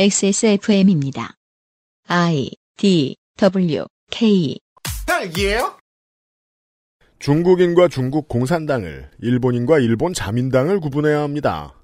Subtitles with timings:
[0.00, 1.34] XSFM입니다.
[2.06, 4.56] I D W K
[5.08, 5.76] 딸기예요?
[7.18, 11.74] 중국인과 중국 공산당을, 일본인과 일본 자민당을 구분해야 합니다.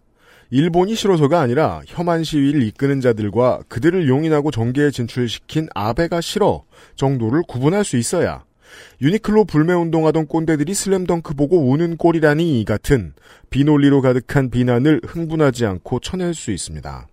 [0.50, 6.62] 일본이 싫어서가 아니라 혐한 시위를 이끄는 자들과 그들을 용인하고 정계에 진출시킨 아베가 싫어
[6.94, 8.44] 정도를 구분할 수 있어야
[9.02, 13.12] 유니클로 불매운동하던 꼰대들이 슬램덩크 보고 우는 꼴이라니 이 같은
[13.50, 17.08] 비논리로 가득한 비난을 흥분하지 않고 쳐낼 수 있습니다.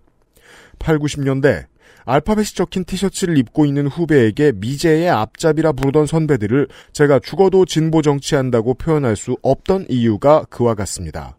[0.82, 1.66] 8, 90년대
[2.06, 9.16] 알파벳이 적힌 티셔츠를 입고 있는 후배에게 미제의 앞잡이라 부르던 선배들을 제가 죽어도 진보 정치한다고 표현할
[9.16, 11.38] 수 없던 이유가 그와 같습니다.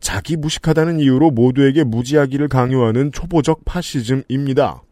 [0.00, 4.82] 자기 무식하다는 이유로 모두에게 무지하기를 강요하는 초보적 파시즘입니다.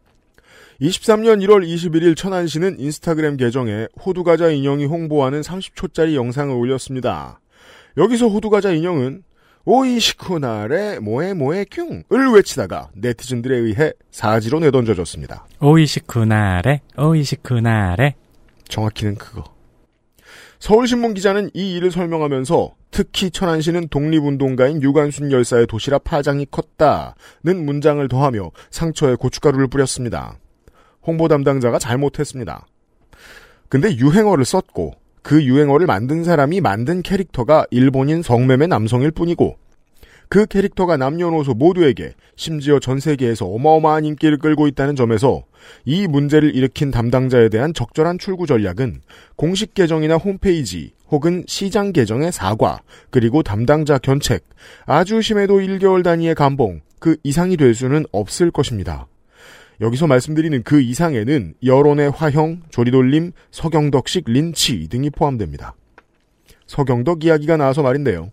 [0.79, 7.39] 23년 1월 21일 천안시는 인스타그램 계정에 호두과자 인형이 홍보하는 30초짜리 영상을 올렸습니다.
[7.97, 9.23] 여기서 호두과자 인형은
[9.65, 15.45] 오이시쿠나레 모에 모에 큉을 외치다가 네티즌들에 의해 사지로 내던져졌습니다.
[15.59, 18.15] 오이시쿠나레, 오이시쿠나레.
[18.67, 19.43] 정확히는 그거.
[20.59, 28.51] 서울신문 기자는 이 일을 설명하면서 특히 천안시는 독립운동가인 유관순 열사의 도시락 파장이 컸다는 문장을 더하며
[28.69, 30.37] 상처에 고춧가루를 뿌렸습니다.
[31.01, 32.67] 홍보 담당자가 잘못했습니다.
[33.69, 39.57] 근데 유행어를 썼고 그 유행어를 만든 사람이 만든 캐릭터가 일본인 성매매 남성일 뿐이고
[40.29, 45.43] 그 캐릭터가 남녀노소 모두에게 심지어 전 세계에서 어마어마한 인기를 끌고 있다는 점에서
[45.83, 49.01] 이 문제를 일으킨 담당자에 대한 적절한 출구 전략은
[49.35, 54.45] 공식 계정이나 홈페이지 혹은 시장 계정의 사과 그리고 담당자 견책
[54.85, 59.07] 아주 심해도 1개월 단위의 감봉 그 이상이 될 수는 없을 것입니다.
[59.81, 65.73] 여기서 말씀드리는 그 이상에는 여론의 화형, 조리돌림, 서경덕식 린치 등이 포함됩니다.
[66.67, 68.31] 서경덕 이야기가 나와서 말인데요.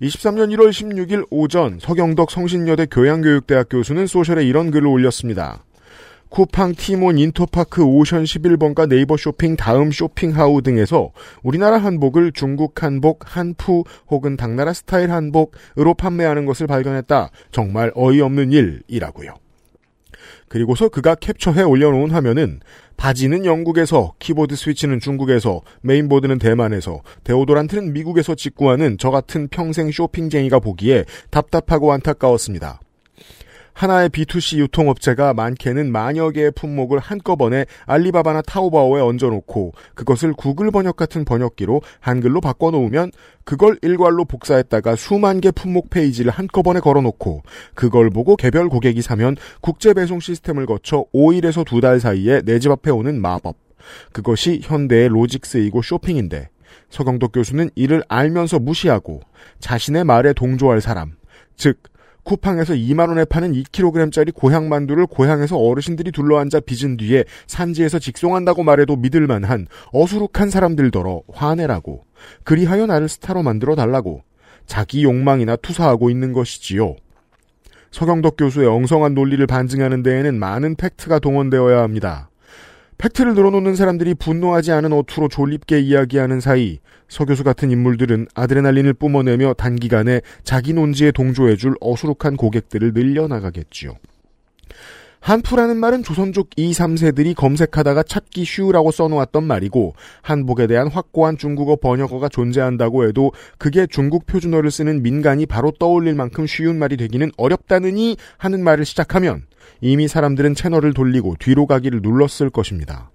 [0.00, 5.62] 23년 1월 16일 오전 서경덕 성신여대 교양교육대학 교수는 소셜에 이런 글을 올렸습니다.
[6.30, 11.12] 쿠팡, 티몬, 인터파크, 옥션 11번가 네이버 쇼핑, 다음 쇼핑하우 등에서
[11.42, 17.30] 우리나라 한복을 중국 한복, 한푸 혹은 당나라 스타일 한복으로 판매하는 것을 발견했다.
[17.50, 19.34] 정말 어이없는 일이라고요.
[20.52, 22.60] 그리고서 그가 캡처해 올려놓은 화면은
[22.98, 31.06] 바지는 영국에서, 키보드 스위치는 중국에서, 메인보드는 대만에서, 데오도란트는 미국에서 직구하는 저 같은 평생 쇼핑쟁이가 보기에
[31.30, 32.80] 답답하고 안타까웠습니다.
[33.74, 41.24] 하나의 B2C 유통업체가 많게는 만여 개의 품목을 한꺼번에 알리바바나 타오바오에 얹어놓고 그것을 구글 번역 같은
[41.24, 43.12] 번역기로 한글로 바꿔놓으면
[43.44, 47.42] 그걸 일괄로 복사했다가 수만 개 품목 페이지를 한꺼번에 걸어놓고
[47.74, 52.92] 그걸 보고 개별 고객이 사면 국제 배송 시스템을 거쳐 5일에서 2달 사이에 내 집 앞에
[52.92, 53.56] 오는 마법.
[54.12, 56.48] 그것이 현대의 로직스이고 쇼핑인데
[56.90, 59.20] 서경덕 교수는 이를 알면서 무시하고
[59.58, 61.16] 자신의 말에 동조할 사람,
[61.56, 61.80] 즉
[62.24, 68.96] 쿠팡에서 2만 원에 파는 2kg짜리 고향 만두를 고향에서 어르신들이 둘러앉아 빚은 뒤에 산지에서 직송한다고 말해도
[68.96, 72.04] 믿을 만한 어수룩한 사람들더러 화내라고
[72.44, 74.22] 그리하여 나를 스타로 만들어 달라고
[74.66, 76.96] 자기 욕망이나 투사하고 있는 것이지요.
[77.90, 82.30] 서경덕 교수의 엉성한 논리를 반증하는 데에는 많은 팩트가 동원되어야 합니다.
[83.02, 89.54] 팩트를 늘어놓는 사람들이 분노하지 않은 어투로 졸립게 이야기하는 사이 서 교수 같은 인물들은 아드레날린을 뿜어내며
[89.54, 93.96] 단기간에 자기 논지에 동조해줄 어수룩한 고객들을 늘려나가겠지요.
[95.22, 102.28] 한푸라는 말은 조선족 2, 3세들이 검색하다가 찾기 쉬우라고 써놓았던 말이고 한복에 대한 확고한 중국어 번역어가
[102.28, 108.64] 존재한다고 해도 그게 중국 표준어를 쓰는 민간이 바로 떠올릴 만큼 쉬운 말이 되기는 어렵다느니 하는
[108.64, 109.44] 말을 시작하면
[109.80, 113.12] 이미 사람들은 채널을 돌리고 뒤로 가기를 눌렀을 것입니다.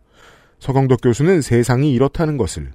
[0.59, 2.71] 서경덕 교수는 세상이 이렇다는 것을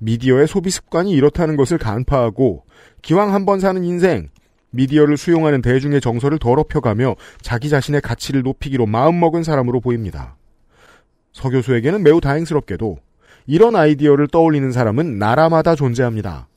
[0.00, 2.64] 미디어의 소비 습관이 이렇다는 것을 간파하고
[3.00, 4.28] 기왕 한 번 사는 인생
[4.74, 10.36] 미디어를 수용하는 대중의 정서를 더럽혀가며 자기 자신의 가치를 높이기로 마음먹은 사람으로 보입니다.
[11.32, 12.98] 서 교수에게는 매우 다행스럽게도
[13.46, 16.48] 이런 아이디어를 떠올리는 사람은 나라마다 존재합니다.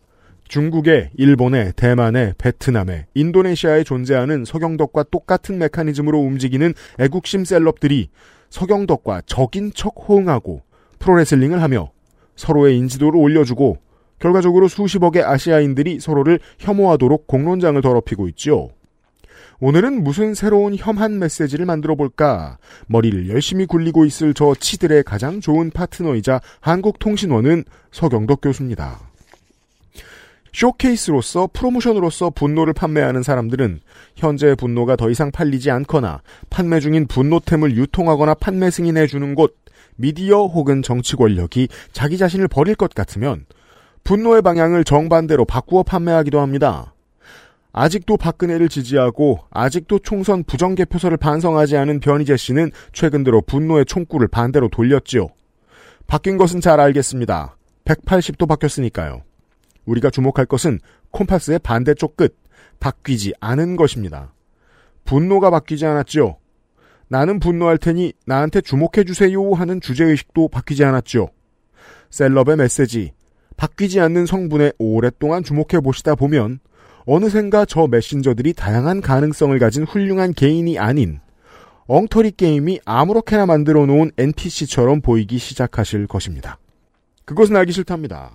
[0.47, 8.09] 중국에, 일본에, 대만에, 베트남에, 인도네시아에 존재하는 서경덕과 똑같은 메커니즘으로 움직이는 애국심 셀럽들이
[8.49, 10.61] 서경덕과 적인 척 호응하고
[10.99, 11.91] 프로레슬링을 하며
[12.37, 13.77] 서로의 인지도를 올려주고
[14.19, 18.69] 결과적으로 수십억의 아시아인들이 서로를 혐오하도록 공론장을 더럽히고 있지요.
[19.59, 22.57] 오늘은 무슨 새로운 혐한 메시지를 만들어 볼까?
[22.87, 28.99] 머리를 열심히 굴리고 있을 저 치들의 가장 좋은 파트너이자 한국통신원은 서경덕 교수입니다.
[30.53, 33.79] 쇼케이스로서 프로모션으로서 분노를 판매하는 사람들은
[34.15, 39.55] 현재 분노가 더 이상 팔리지 않거나 판매 중인 분노템을 유통하거나 판매 승인해 주는 곳
[39.95, 43.45] 미디어 혹은 정치 권력이 자기 자신을 버릴 것 같으면
[44.07, 46.93] 분노의 방향을 정반대로 바꾸어 판매하기도 합니다.
[47.73, 54.69] 아직도 박근혜를 지지하고 아직도 총선 부정개표서를 반성하지 않은 변희재 씨는 최근 들어 분노의 총구를 반대로
[54.69, 55.27] 돌렸지요.
[56.07, 57.57] 바뀐 것은 잘 알겠습니다.
[57.83, 59.23] 180도 바뀌었으니까요.
[59.83, 60.79] 우리가 주목할 것은
[61.11, 62.37] 콤파스의 반대쪽 끝,
[62.79, 64.33] 바뀌지 않은 것입니다.
[65.03, 66.37] 분노가 바뀌지 않았죠.
[67.09, 71.27] 나는 분노할 테니 나한테 주목해주세요 하는 주제의식도 바뀌지 않았죠.
[72.09, 73.11] 셀럽의 메시지,
[73.57, 76.59] 바뀌지 않는 성분에 오랫동안 주목해 보시다 보면
[77.05, 81.19] 어느샌가 저 메신저들이 다양한 가능성을 가진 훌륭한 개인이 아닌
[81.87, 86.59] 엉터리 게임이 아무렇게나 만들어 놓은 NPC처럼 보이기 시작하실 것입니다.
[87.25, 88.31] 그것은 알기 싫답니다.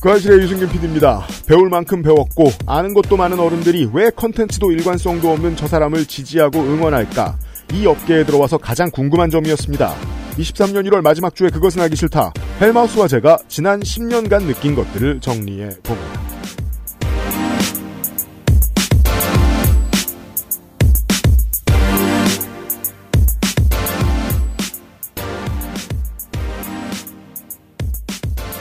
[0.00, 1.26] 그 아실의 유승균 PD입니다.
[1.46, 7.38] 배울 만큼 배웠고 아는 것도 많은 어른들이 왜 컨텐츠도 일관성도 없는 저 사람을 지지하고 응원할까?
[7.72, 9.94] 이 업계에 들어와서 가장 궁금한 점이었습니다.
[10.36, 12.32] 23년 1월 마지막 주에 그것은 알기 싫다.
[12.60, 16.24] 헬마우스와 제가 지난 10년간 느낀 것들을 정리해 봅니다.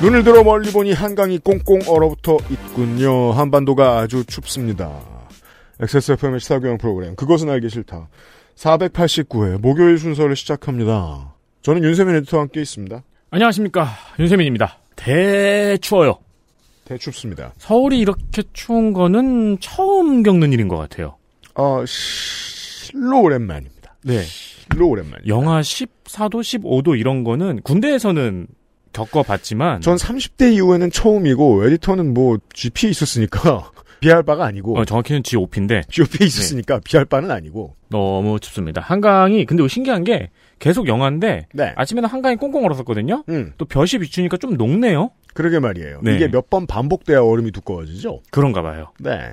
[0.04, 3.32] 눈을 들어 멀리 보니 한강이 꽁꽁 얼어붙어 있군요.
[3.32, 5.00] 한반도가 아주 춥습니다.
[5.80, 8.10] XSFM의 시사교양 프로그램 그것은 알기 싫다.
[8.56, 11.34] 489회 목요일 순서를 시작합니다.
[11.62, 13.04] 저는 윤세민 에디터와 함께 있습니다.
[13.30, 13.90] 안녕하십니까.
[14.20, 14.78] 윤세민입니다.
[14.96, 16.20] 대추워요.
[16.86, 17.54] 대춥습니다.
[17.58, 21.16] 서울이 이렇게 추운 거는 처음 겪는 일인 것 같아요.
[21.56, 23.96] 어, 실로 오랜만입니다.
[24.04, 24.22] 네.
[24.22, 25.28] 실로 오랜만입니다.
[25.28, 28.48] 영하 14도, 15도 이런 거는 군대에서는
[28.92, 33.72] 겪어봤지만 전 30대 이후에는 처음이고 에디터는 뭐 GP 있었으니까
[34.04, 38.82] 비할 바가 아니고 어, 정확히는 G5P인데 GOP 있었으니까 비할 바는 아니고 너무 춥습니다.
[38.82, 40.30] 한강이 근데 신기한 게
[40.60, 41.74] 계속 영하인데 네.
[41.76, 43.24] 아침에는 한강이 꽁꽁 얼었었거든요.
[43.30, 45.12] 음, 또 볕이 비추니까 좀 녹네요.
[45.34, 46.02] 그러게 말이에요.
[46.04, 46.16] 네.
[46.16, 48.22] 이게 몇 번 반복돼야 얼음이 두꺼워지죠.
[48.30, 48.92] 그런가 봐요.
[49.00, 49.32] 네.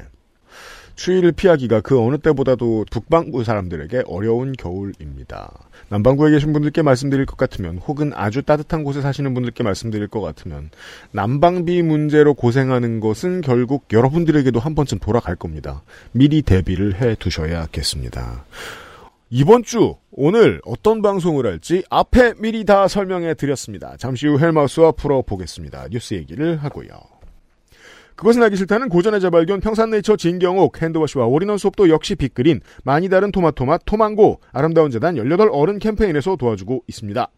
[1.01, 5.51] 추위를 피하기가 그 어느 때보다도 북반구 사람들에게 어려운 겨울입니다.
[5.89, 10.69] 남반구에 계신 분들께 말씀드릴 것 같으면 혹은 아주 따뜻한 곳에 사시는 분들께 말씀드릴 것 같으면
[11.13, 15.83] 난방비 문제로 고생하는 것은 결국 여러분들에게도 한 번쯤 돌아갈 겁니다.
[16.13, 18.45] 미리 대비를 해 두셔야겠습니다.
[19.31, 23.97] 이번 주 오늘 어떤 방송을 할지 앞에 미리 다 설명해 드렸습니다.
[23.97, 25.89] 잠시 후 헬마우스와 풀어보겠습니다.
[25.91, 27.20] 뉴스 얘기를 하고요.
[28.21, 33.33] 그것은 알기 싫다는 고전의 재발견 평산네이처 진경옥 hand wash와 all-in-one soap도 역시 빅그린 많이 다른
[33.33, 37.31] 토마토맛 토망고 아름다운 재단 18 어른 캠페인에서 도와주고 있습니다.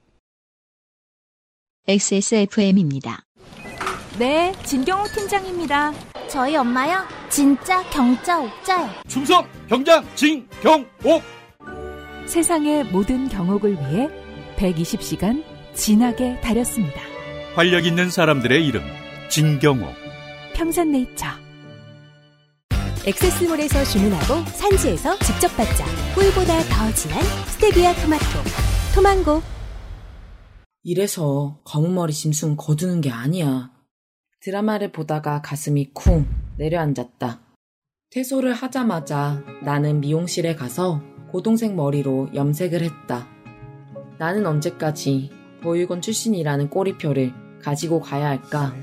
[1.87, 3.23] XSFM입니다.
[4.19, 5.93] 네, 진경호 팀장입니다.
[6.29, 7.05] 저희 엄마요?
[7.29, 8.88] 진짜 경자 옥자요.
[9.06, 11.23] 충성 경장 진경옥
[12.26, 14.11] 세상의 모든 경옥을 위해
[14.56, 15.44] 120시간
[15.75, 17.00] 진하게 다렸습니다.
[17.55, 18.82] 활력 있는 사람들의 이름
[19.29, 20.01] 진경옥
[20.54, 21.26] 평산네이처.
[23.04, 25.84] 엑세스몰에서 주문하고 산지에서 직접 받자.
[26.14, 28.25] 꿀보다 더 진한 스테비아 토마토.
[28.94, 29.43] 토망고.
[30.84, 33.72] 이래서 검은머리 짐승 거두는 게 아니야.
[34.40, 36.26] 드라마를 보다가 가슴이 쿵
[36.58, 37.40] 내려앉았다.
[38.10, 43.26] 퇴소를 하자마자 나는 미용실에 가서 고동색 머리로 염색을 했다.
[44.19, 45.31] 나는 언제까지
[45.62, 48.75] 보육원 출신이라는 꼬리표를 가지고 가야 할까?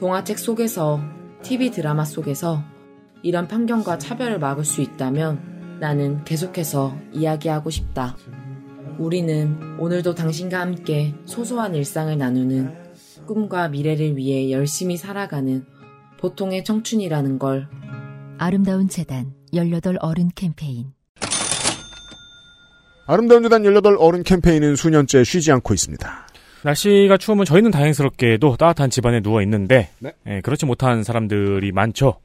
[0.00, 0.98] 동화책 속에서
[1.42, 2.64] TV 드라마 속에서
[3.22, 8.16] 이런 편견과 차별을 막을 수 있다면 나는 계속해서 이야기하고 싶다.
[8.98, 12.74] 우리는 오늘도 당신과 함께 소소한 일상을 나누는
[13.26, 15.66] 꿈과 미래를 위해 열심히 살아가는
[16.18, 17.68] 보통의 청춘이라는 걸
[18.38, 20.92] 아름다운 재단 18 어른 캠페인
[23.06, 26.29] 아름다운 재단 18 어른 캠페인은 수년째 쉬지 않고 있습니다.
[26.62, 30.12] 날씨가 추우면 저희는 다행스럽게도 따뜻한 집안에 누워 있는데 네.
[30.26, 32.16] 예, 그렇지 못한 사람들이 많죠.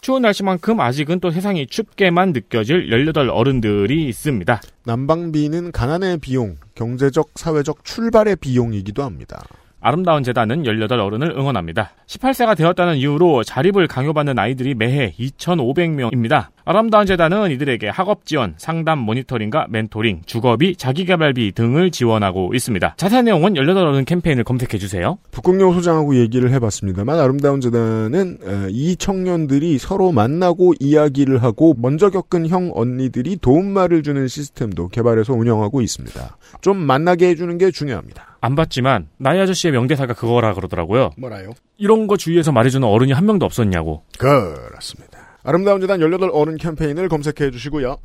[0.00, 4.60] 추운 날씨만큼 아직은 또 세상이 춥게만 느껴질 18 어른들이 있습니다.
[4.84, 9.42] 난방비는 가난의 비용, 경제적, 사회적 출발의 비용이기도 합니다.
[9.80, 11.92] 아름다운 재단은 18 어른을 응원합니다.
[12.06, 16.48] 18세가 되었다는 이유로 자립을 강요받는 아이들이 매해 2,500명입니다.
[16.68, 22.94] 아름다운 재단은 이들에게 학업 지원, 상담 모니터링과 멘토링, 주거비, 자기개발비 등을 지원하고 있습니다.
[22.96, 25.16] 자세한 내용은 18 어른 캠페인을 검색해 주세요.
[25.30, 32.48] 북극영 소장하고 얘기를 해봤습니다만 아름다운 재단은 에, 이 청년들이 서로 만나고 이야기를 하고 먼저 겪은
[32.48, 36.36] 형 언니들이 도움말을 주는 시스템도 개발해서 운영하고 있습니다.
[36.62, 38.38] 좀 만나게 해주는 게 중요합니다.
[38.40, 41.10] 안 봤지만 나이 아저씨의 명대사가 그거라 그러더라고요.
[41.16, 41.52] 뭐라요?
[41.78, 44.02] 이런 거 주위에서 말해주는 어른이 한 명도 없었냐고.
[44.18, 45.15] 그렇습니다.
[45.48, 47.98] 아름다운 재단 18 어른 캠페인을 검색해 주시고요.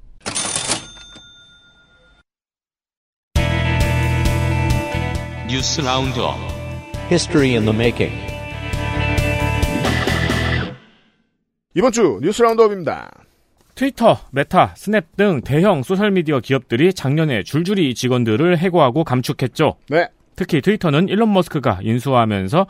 [5.49, 6.35] 뉴스 roundup
[7.09, 8.15] History in the making.
[11.73, 13.09] 이번 주 뉴스 roundup입니다.
[13.73, 19.77] 트위터, 메타, 스냅 등 대형 소셜미디어 기업들이 작년에 줄줄이 직원들을 해고하고 감축했죠.
[19.89, 20.07] 네.
[20.35, 22.67] 특히 트위터는 일론 머스크가 인수하면서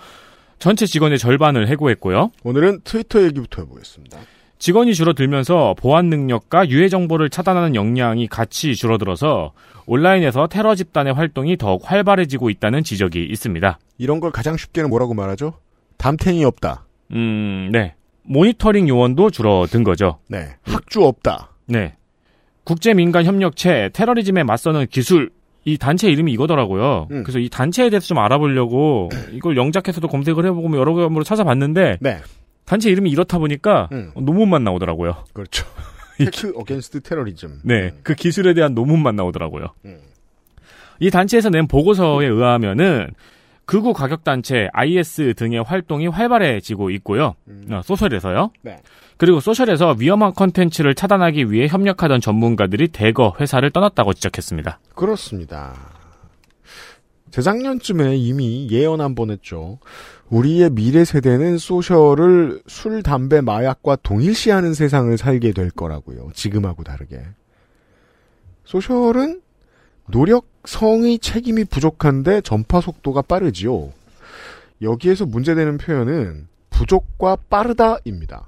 [0.60, 2.32] 전체 직원의 절반을 해고했고요.
[2.46, 4.18] 오늘은 트위터 얘기부터 해보겠습니다.
[4.62, 9.53] 직원이 줄어들면서 보안 능력과 유해 정보를 차단하는 역량이 같이 줄어들어서
[9.88, 13.80] 온라인에서 테러 집단의 활동이 더욱 활발해지고 있다는 지적이 있습니다.
[13.98, 15.53] 이런 걸 가장 쉽게는 뭐라고 말하죠?
[15.98, 16.86] 담탱이 없다.
[17.12, 17.96] 음, 네.
[18.22, 20.20] 모니터링 요원도 줄어든 거죠.
[20.27, 20.50] 네.
[20.62, 21.50] 학주 없다.
[21.65, 21.96] 네.
[22.63, 25.32] 국제민간협력체 테러리즘에 맞서는 기술
[25.65, 27.08] 이 단체 이름이 이거더라고요.
[27.10, 27.24] 음.
[27.24, 32.20] 그래서 이 단체에 대해서 좀 알아보려고 이걸 영작해서도 검색을 해보고 뭐 여러 가지로 찾아봤는데 네.
[32.65, 34.12] 단체 이름이 이렇다 보니까 음.
[34.15, 35.25] 논문만 나오더라고요.
[35.34, 35.65] 그렇죠.
[36.18, 37.62] Tech Against Terrorism.
[37.63, 39.68] 네, 그 기술에 대한 논문만 나오더라고요.
[39.86, 40.00] 음.
[41.00, 43.08] 이 단체에서 낸 보고서에 의하면은
[43.65, 47.36] 극우 과격 단체 IS 등의 활동이 활발해지고 있고요.
[47.72, 48.51] 어, 소셜에서요.
[48.62, 48.77] 네.
[49.18, 54.80] 그리고 소셜에서 위험한 컨텐츠를 차단하기 위해 협력하던 전문가들이 대거 회사를 떠났다고 지적했습니다.
[54.96, 55.74] 그렇습니다.
[57.32, 59.80] 재작년쯤에 이미 예언 한 번 했죠.
[60.32, 66.30] 우리의 미래 세대는 소셜을 술, 담배, 마약과 동일시하는 세상을 살게 될 거라고요.
[66.34, 67.22] 지금하고 다르게.
[68.64, 69.42] 소셜은
[70.10, 73.92] 노력, 성의, 책임이 부족한데 전파 속도가 빠르지요.
[74.82, 78.48] 여기에서 문제되는 표현은 부족과 빠르다입니다.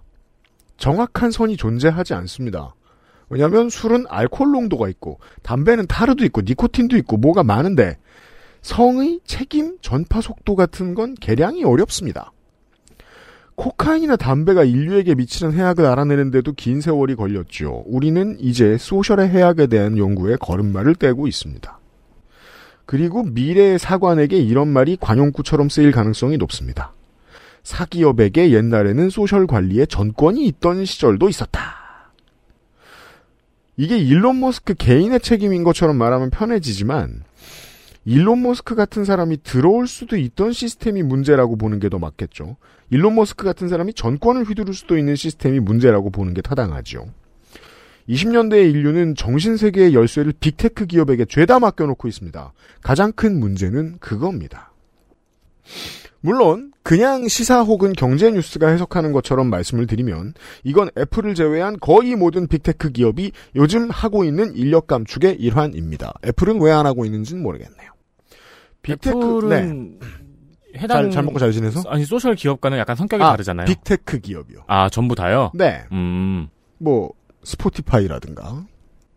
[0.78, 2.74] 정확한 선이 존재하지 않습니다.
[3.30, 7.98] 왜냐하면 술은 알코올 농도가 있고 담배는 타르도 있고 니코틴도 있고 뭐가 많은데
[8.64, 12.32] 성의, 책임, 전파 속도 같은 건 계량이 어렵습니다.
[13.56, 17.84] 코카인이나 담배가 인류에게 미치는 해악을 알아내는데도 긴 세월이 걸렸죠.
[17.86, 21.80] 우리는 이제 소셜의 해악에 대한 연구에 걸음마를 떼고 있습니다.
[22.86, 26.94] 그리고 미래의 사관에게 이런 말이 관용구처럼 쓰일 가능성이 높습니다.
[27.64, 31.84] 사기업에게 옛날에는 소셜 관리에 전권이 있던 시절도 있었다.
[33.76, 37.24] 이게 일론 머스크 개인의 책임인 것처럼 말하면 편해지지만
[38.06, 42.58] 일론 머스크 같은 사람이 들어올 수도 있던 시스템이 문제라고 보는 게 더 맞겠죠.
[42.90, 47.06] 일론 머스크 같은 사람이 전권을 휘두를 수도 있는 시스템이 문제라고 보는 게 타당하죠.
[48.10, 52.52] 20년대의 인류는 정신세계의 열쇠를 빅테크 기업에게 죄다 맡겨놓고 있습니다.
[52.82, 54.74] 가장 큰 문제는 그겁니다.
[56.20, 60.34] 물론 그냥 시사 혹은 경제 뉴스가 해석하는 것처럼 말씀을 드리면
[60.66, 66.14] 이건 애플을 제외한 거의 모든 빅테크 기업이 요즘 하고 있는 인력 감축의 일환입니다.
[66.26, 67.93] 애플은 왜 안 하고 있는지는 모르겠네요.
[68.84, 69.98] 빅테크 네.
[70.78, 71.84] 해당 잘, 잘 먹고 잘 지내서?
[71.88, 73.66] 아니 소셜 기업과는 약간 성격이 아, 다르잖아요.
[73.66, 74.60] 빅테크 기업이요.
[74.68, 75.52] 아 전부 다요?
[75.56, 75.84] 네.
[75.92, 76.48] 음
[76.80, 77.12] 뭐
[77.44, 78.66] 스포티파이라든가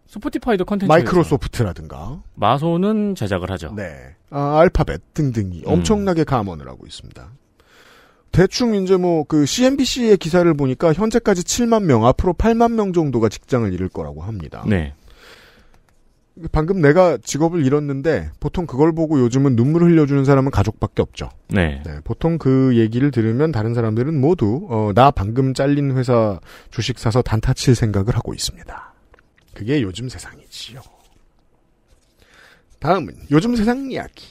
[0.06, 3.72] 스포티파이도 컨텐츠 마이크로소프트라든가 마소는 제작을 하죠.
[3.74, 4.14] 네.
[4.30, 5.72] 아, 알파벳 등등이 음.
[5.72, 7.28] 엄청나게 감원을 하고 있습니다.
[8.32, 13.72] 대충 이제 뭐 그 CNBC의 기사를 보니까 현재까지 7만 명, 앞으로 8만 명 정도가 직장을
[13.72, 14.62] 잃을 거라고 합니다.
[14.66, 14.94] 네.
[16.52, 21.30] 방금 내가 직업을 잃었는데 보통 그걸 보고 요즘은 눈물 을 흘려주는 사람은 가족밖에 없죠.
[21.48, 21.82] 네.
[21.84, 26.38] 네, 보통 그 얘기를 들으면 다른 사람들은 모두 어, 나 방금 잘린 회사
[26.70, 28.94] 주식 사서 단타 칠 생각을 하고 있습니다.
[29.54, 30.80] 그게 요즘 세상이지요.
[32.80, 34.26] 다음은 요즘 세상 이야기.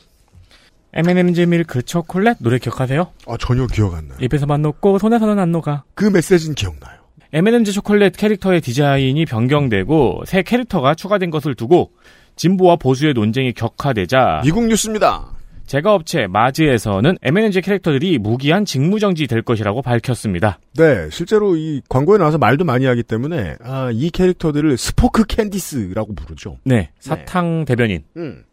[0.93, 3.11] M&M's 밀크 초콜릿 노래 기억하세요?
[3.27, 4.17] 아, 전혀 기억 안 나요.
[4.21, 5.83] 입에서만 녹고 손에서는 안 녹아.
[5.93, 7.04] 그 메시지는 기억나요.
[7.35, 11.91] M&M's 초콜릿 캐릭터의 디자인이 변경되고 새 캐릭터가 추가된 것을 두고
[12.37, 15.35] 진보와 보수의 논쟁이 격화되자 미국 뉴스입니다.
[15.65, 20.59] 제과업체 마즈에서는 M&M's 캐릭터들이 무기한 직무정지 될 것이라고 밝혔습니다.
[20.77, 26.59] 네, 실제로 이 광고에 나와서 말도 많이 하기 때문에 아, 이 캐릭터들을 spokescandies라고 부르죠.
[26.63, 28.05] 네, 사탕 대변인.
[28.15, 28.44] 음.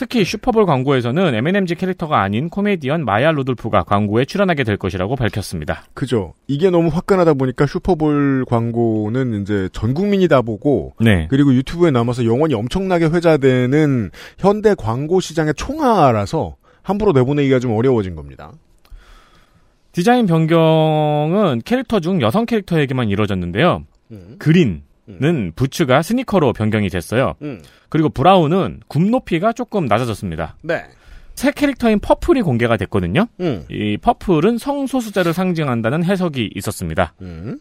[0.00, 5.82] 특히 슈퍼볼 광고에서는 M&M's 캐릭터가 아닌 코미디언 마야 로돌프가 광고에 출연하게 될 것이라고 밝혔습니다.
[5.92, 6.32] 그죠.
[6.46, 11.26] 이게 너무 화끈하다 보니까 슈퍼볼 광고는 이제 전 국민이 다 보고 네.
[11.28, 18.52] 그리고 유튜브에 남아서 영원히 엄청나게 회자되는 현대 광고 시장의 총아라서 함부로 내보내기가 좀 어려워진 겁니다.
[19.92, 23.84] 디자인 변경은 캐릭터 중 여성 캐릭터에게만 이루어졌는데요.
[24.12, 24.36] 음.
[24.38, 24.80] 그린
[25.22, 27.34] 은 부츠가 스니커로 변경이 됐어요.
[27.42, 27.60] 음.
[27.88, 30.56] 그리고 브라운은 굽 높이가 조금 낮아졌습니다.
[30.62, 30.84] 네.
[31.34, 33.26] 새 캐릭터인 퍼플이 공개가 됐거든요.
[33.40, 33.64] 음.
[33.70, 37.14] 이 퍼플은 성소수자를 상징한다는 해석이 있었습니다.
[37.22, 37.58] 음.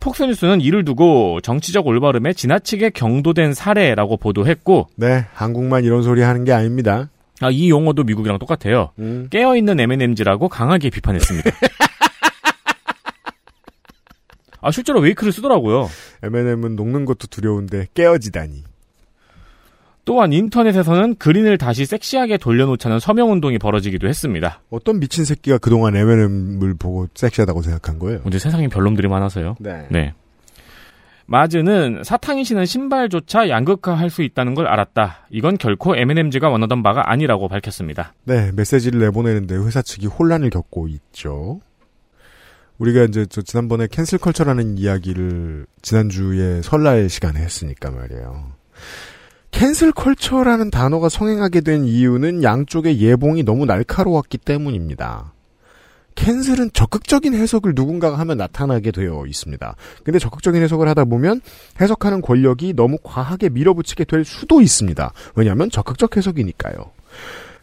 [0.00, 6.52] 폭스뉴스는 이를 두고 정치적 올바름에 지나치게 경도된 사례라고 보도했고 네, 한국만 이런 소리 하는 게
[6.52, 7.10] 아닙니다.
[7.42, 8.90] 아, 이 용어도 미국이랑 똑같아요.
[8.98, 9.28] 음.
[9.30, 11.50] 깨어있는 M&M's라고 강하게 비판했습니다.
[14.60, 15.88] 아 실제로 웨이크를 쓰더라고요.
[16.22, 18.64] M&M은 녹는 것도 두려운데 깨어지다니.
[20.04, 24.60] 또한 인터넷에서는 그린을 다시 섹시하게 돌려놓자는 서명 운동이 벌어지기도 했습니다.
[24.70, 28.20] 어떤 미친 새끼가 그동안 M&M을 보고 섹시하다고 생각한 거예요?
[28.26, 29.56] 이제 세상에 별놈들이 많아서요.
[29.60, 29.86] 네.
[29.90, 30.14] 네.
[31.26, 35.28] 마즈는 사탕이 신은 신발조차 양극화할 수 있다는 걸 알았다.
[35.30, 38.14] 이건 결코 M&M즈가 원하던 바가 아니라고 밝혔습니다.
[38.24, 41.60] 네, 메시지를 내보내는데 회사 측이 혼란을 겪고 있죠.
[42.80, 48.52] 우리가 이제 저 지난번에 cancel culture라는 이야기를 지난주에 설날 시간에 했으니까 말이에요.
[49.50, 55.34] cancel culture라는 단어가 성행하게 된 이유는 양쪽의 예봉이 너무 날카로웠기 때문입니다.
[56.14, 59.76] cancel은 적극적인 해석을 누군가가 하면 나타나게 되어 있습니다.
[60.02, 61.40] 근데 적극적인 해석을 하다 보면
[61.80, 65.12] 해석하는 권력이 너무 과하게 밀어붙이게 될 수도 있습니다.
[65.34, 66.76] 왜냐하면 적극적 해석이니까요.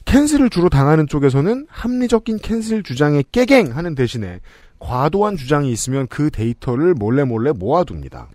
[0.06, 4.40] cancel을 주로 당하는 쪽에서는 합리적인 cancel 주장에 깨갱하는 대신에
[4.80, 8.28] 과도한 주장이 있으면 그 데이터를 몰래 몰래 모아둡니다.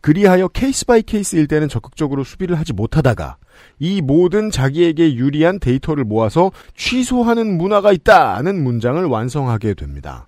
[0.00, 3.36] 그리하여 case by case일 때는 적극적으로 수비를 하지 못하다가
[3.78, 10.26] 이 모든 자기에게 유리한 데이터를 모아서 취소하는 문화가 있다는 문장을 완성하게 됩니다.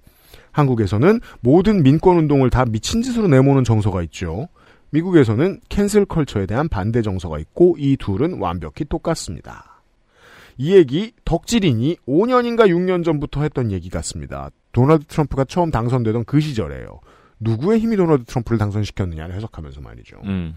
[0.52, 4.48] 한국에서는 모든 민권 운동을 다 미친 짓으로 내모는 정서가 있죠.
[4.90, 9.71] 미국에서는 cancel culture에 대한 반대 정서가 있고 이 둘은 완벽히 똑같습니다.
[10.56, 14.50] 이 얘기 덕질인이 5년인가 6년 전부터 했던 얘기 같습니다.
[14.72, 17.00] 도널드 트럼프가 처음 당선되던 그 시절에요.
[17.40, 20.16] 누구의 힘이 도널드 트럼프를 당선시켰느냐를 해석하면서 말이죠.
[20.24, 20.54] 음.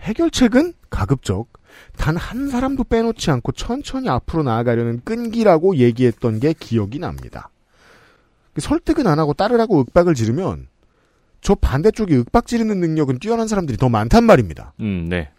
[0.00, 1.46] 해결책은 가급적
[1.96, 7.50] 단 한 사람도 빼놓지 않고 천천히 앞으로 나아가려는 끈기라고 얘기했던 게 기억이 납니다.
[8.56, 10.68] 설득은 안 하고 따르라고 윽박을 지르면
[11.40, 14.72] 저 반대쪽이 윽박 지르는 능력은 뛰어난 사람들이 더 많단 말입니다.
[14.80, 15.30] 음, 네.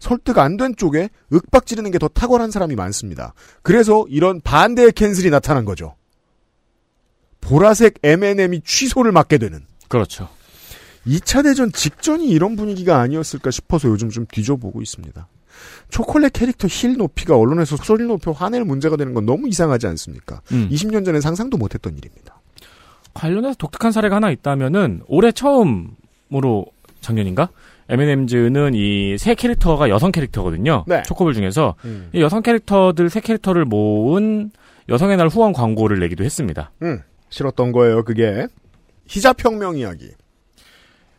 [0.00, 3.34] 설득 안 된 쪽에 윽박 지르는 게 더 탁월한 사람이 많습니다.
[3.62, 5.94] 그래서 이런 반대의 cancel이 나타난 거죠.
[7.40, 9.60] 보라색 M&M이 취소를 맞게 되는.
[9.88, 10.28] 그렇죠.
[11.06, 15.28] 2차 대전 직전이 이런 분위기가 아니었을까 싶어서 요즘 좀 뒤져보고 있습니다.
[15.90, 20.40] 초콜릿 캐릭터 힐 높이가 언론에서 소리 높여 화낼 문제가 되는 건 너무 이상하지 않습니까?
[20.52, 20.68] 음.
[20.70, 22.40] 20년 전에 상상도 못했던 일입니다.
[23.14, 26.66] 관련해서 독특한 사례가 하나 있다면은 올해 처음으로
[27.00, 27.50] 작년인가?
[27.90, 30.84] M&M즈는 이 세 캐릭터가 여성 캐릭터거든요.
[30.86, 31.02] 네.
[31.02, 32.08] 초코볼 중에서 음.
[32.14, 34.50] 이 여성 캐릭터들 세 캐릭터를 모은
[34.88, 36.70] 여성의 날 후원 광고를 내기도 했습니다.
[36.82, 38.46] 음, 싫었던 거예요, 그게.
[39.06, 40.10] 히잡 혁명 이야기.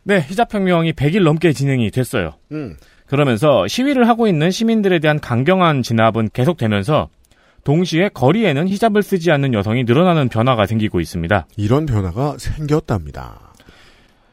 [0.04, 2.32] 네, 히잡혁명이 100일 넘게 진행이 됐어요.
[2.50, 7.08] 음, 그러면서 시위를 하고 있는 시민들에 대한 강경한 진압은 계속되면서
[7.64, 11.46] 동시에 거리에는 히잡을 쓰지 않는 여성이 늘어나는 변화가 생기고 있습니다.
[11.56, 13.51] 이런 변화가 생겼답니다.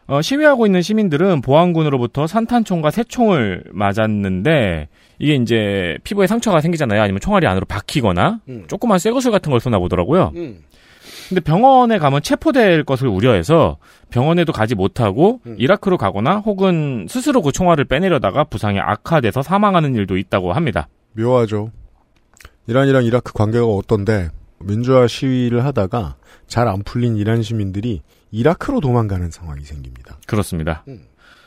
[0.09, 4.87] 어, 시위하고 있는 시민들은 보안군으로부터 산탄총과 새총을 맞았는데
[5.19, 6.99] 이게 이제 피부에 상처가 생기잖아요.
[7.01, 8.65] 아니면 총알이 안으로 박히거나 음.
[8.67, 10.31] 조그만 쇠구슬 같은 걸 쏘나 보더라고요.
[10.35, 10.63] 음,
[11.27, 13.77] 근데 병원에 가면 체포될 것을 우려해서
[14.09, 15.55] 병원에도 가지 못하고 음.
[15.59, 20.87] 이라크로 가거나 혹은 스스로 그 총알을 빼내려다가 부상이 악화돼서 사망하는 일도 있다고 합니다.
[21.13, 21.71] 묘하죠.
[22.65, 26.15] 이란이랑 이라크 관계가 어떤데 민주화 시위를 하다가
[26.47, 30.17] 잘 안 풀린 이란 시민들이 이라크로 도망가는 상황이 생깁니다.
[30.27, 30.83] 그렇습니다.
[30.87, 31.01] 음.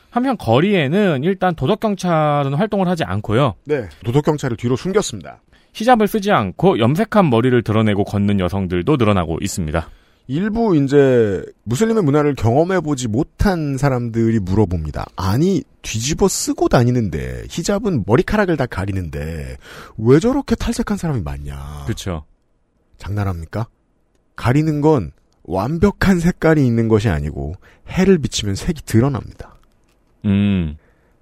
[0.09, 3.55] 한편 거리에는 일단 도덕 경찰은 활동을 하지 않고요.
[3.65, 5.41] 네, 도덕 경찰을 뒤로 숨겼습니다.
[5.73, 9.89] 히잡을 쓰지 않고 염색한 머리를 드러내고 걷는 여성들도 늘어나고 있습니다.
[10.27, 15.05] 일부 이제 무슬림의 문화를 경험해 보지 못한 사람들이 물어봅니다.
[15.15, 19.57] 아니 뒤집어 쓰고 다니는데 히잡은 머리카락을 다 가리는데
[19.97, 21.83] 왜 저렇게 탈색한 사람이 많냐?
[21.85, 22.23] 그렇죠.
[22.99, 23.67] 장난합니까?
[24.35, 25.11] 가리는 건
[25.43, 27.53] 완벽한 색깔이 있는 것이 아니고
[27.89, 29.55] 해를 비치면 색이 드러납니다.
[30.25, 30.77] 음.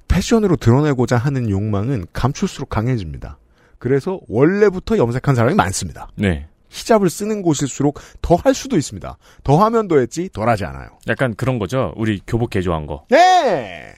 [0.08, 3.38] 패션으로 드러내고자 하는 욕망은 감출수록 강해집니다.
[3.80, 6.10] 그래서 원래부터 염색한 사람이 많습니다.
[6.16, 6.48] 네.
[6.70, 9.18] 히잡을 쓰는 곳일수록 더 할 수도 있습니다.
[9.44, 10.90] 더 하면 더 했지 덜 하지 않아요.
[11.08, 11.94] 약간 그런 거죠.
[11.98, 13.06] 우리 교복 개조한 거.
[13.10, 13.94] 네!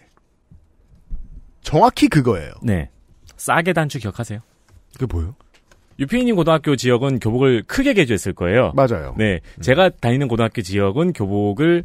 [1.62, 2.52] 정확히 그거예요.
[2.64, 2.90] 네.
[3.38, 4.40] 싸게 단추 기억하세요?
[4.94, 5.36] 그게 뭐예요?
[6.00, 8.72] 유피님 고등학교 지역은 교복을 크게 개조했을 거예요.
[8.76, 9.16] 맞아요.
[9.18, 9.40] 네.
[9.62, 11.84] 제가 다니는 고등학교 지역은 교복을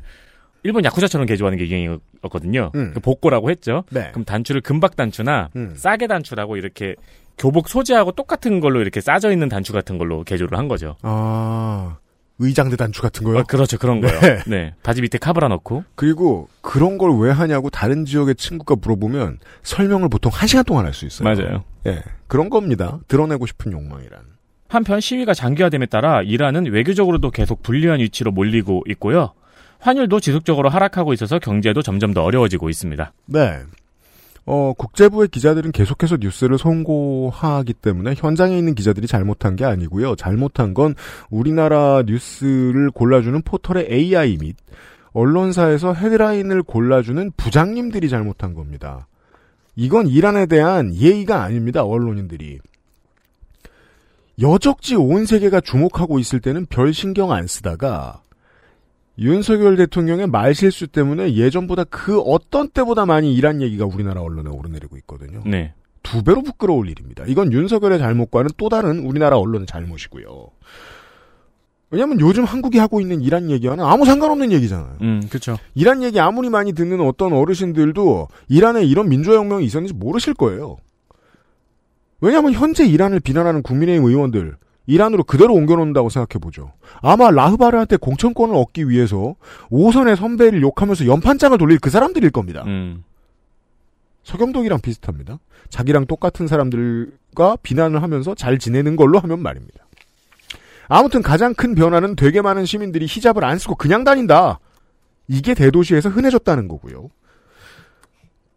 [0.62, 2.72] 일본 야쿠자처럼 개조하는 게 유행이었거든요.
[2.74, 2.90] 음.
[2.94, 3.84] 그 복고라고 했죠.
[3.90, 4.08] 네.
[4.10, 5.74] 그럼 단추를 금박 단추나 음.
[5.76, 6.94] 싸게 단추라고 이렇게
[7.38, 10.96] 교복 소재하고 똑같은 걸로 이렇게 싸져 있는 단추 같은 걸로 개조를 한 거죠.
[11.02, 11.98] 아,
[12.40, 13.38] 의장대 단추 같은 거요?
[13.38, 13.78] 어, 그렇죠.
[13.78, 14.18] 그런 거요.
[14.20, 14.38] 네.
[14.46, 14.74] 네.
[14.82, 15.84] 바지 밑에 카브라 넣고.
[15.94, 20.94] 그리고 그런 걸 왜 하냐고 다른 지역의 친구가 물어보면 설명을 보통 한 시간 동안 할
[20.94, 21.24] 수 있어요.
[21.28, 21.64] 맞아요.
[21.86, 22.02] 예.
[22.28, 22.98] 그런 겁니다.
[23.08, 24.20] 드러내고 싶은 욕망이란.
[24.68, 29.32] 한편 시위가 장기화됨에 따라 이란은 외교적으로도 계속 불리한 위치로 몰리고 있고요.
[29.80, 33.12] 환율도 지속적으로 하락하고 있어서 경제도 점점 더 어려워지고 있습니다.
[33.26, 33.60] 네.
[34.50, 40.16] 어, 국제부의 기자들은 계속해서 뉴스를 송고하기 때문에 현장에 있는 기자들이 잘못한 게 아니고요.
[40.16, 40.94] 잘못한 건
[41.28, 44.56] 우리나라 뉴스를 골라주는 포털의 AI 및
[45.12, 49.06] 언론사에서 헤드라인을 골라주는 부장님들이 잘못한 겁니다.
[49.76, 51.84] 이건 이란에 대한 예의가 아닙니다.
[51.84, 52.58] 언론인들이.
[54.40, 58.22] 여적지 온 세계가 주목하고 있을 때는 별 신경 안 쓰다가
[59.18, 65.42] 윤석열 대통령의 말실수 때문에 예전보다 그 어떤 때보다 많이 이란 얘기가 우리나라 언론에 오르내리고 있거든요.
[65.44, 65.74] 네.
[66.02, 67.24] 두 배로 부끄러울 일입니다.
[67.26, 70.48] 이건 윤석열의 잘못과는 또 다른 우리나라 언론의 잘못이고요.
[71.90, 74.98] 왜냐하면 요즘 한국이 하고 있는 이란 얘기와는 아무 상관없는 얘기잖아요.
[75.00, 75.56] 음, 그렇죠.
[75.74, 80.76] 이란 얘기 아무리 많이 듣는 어떤 어르신들도 이란에 이런 민주혁명이 있었는지 모르실 거예요.
[82.20, 84.56] 왜냐하면 현재 이란을 비난하는 국민의힘 의원들
[84.88, 86.72] 이란으로 그대로 옮겨놓는다고 생각해보죠.
[87.02, 89.36] 아마 라흐바르한테 공천권을 얻기 위해서
[89.68, 92.64] 오선의 선배를 욕하면서 연판장을 돌릴 그 사람들일 겁니다.
[92.66, 93.04] 음.
[94.24, 95.40] 서경덕이랑 비슷합니다.
[95.68, 99.86] 자기랑 똑같은 사람들과 비난을 하면서 잘 지내는 걸로 하면 말입니다.
[100.88, 104.58] 아무튼 가장 큰 변화는 되게 많은 시민들이 히잡을 안 쓰고 그냥 다닌다.
[105.28, 107.10] 이게 대도시에서 흔해졌다는 거고요.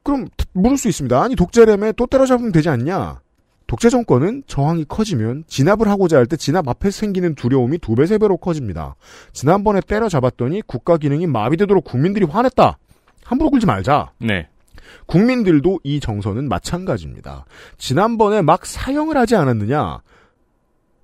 [0.04, 1.22] 그럼 물을 수 있습니다.
[1.22, 3.20] 아니 독재라며 또 때려잡으면 되지 않냐?
[3.72, 8.18] 독재 정권은 저항이 커지면 진압을 하고자 할 때 진압 앞에 생기는 두려움이 두 배, 세
[8.18, 8.98] 배로 커집니다.
[9.32, 12.78] 지난번에 때려잡았더니 국가 기능이 마비되도록 국민들이 화냈다.
[13.24, 14.12] 함부로 굴지 말자.
[14.18, 14.50] 네.
[15.06, 17.46] 국민들도 이 정서는 마찬가지입니다.
[17.78, 20.02] 지난번에 막 사형을 하지 않았느냐?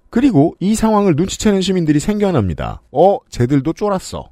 [0.10, 2.82] 그리고 이 상황을 눈치채는 시민들이 생겨납니다.
[2.92, 4.30] 어, 쟤들도 쫄았어.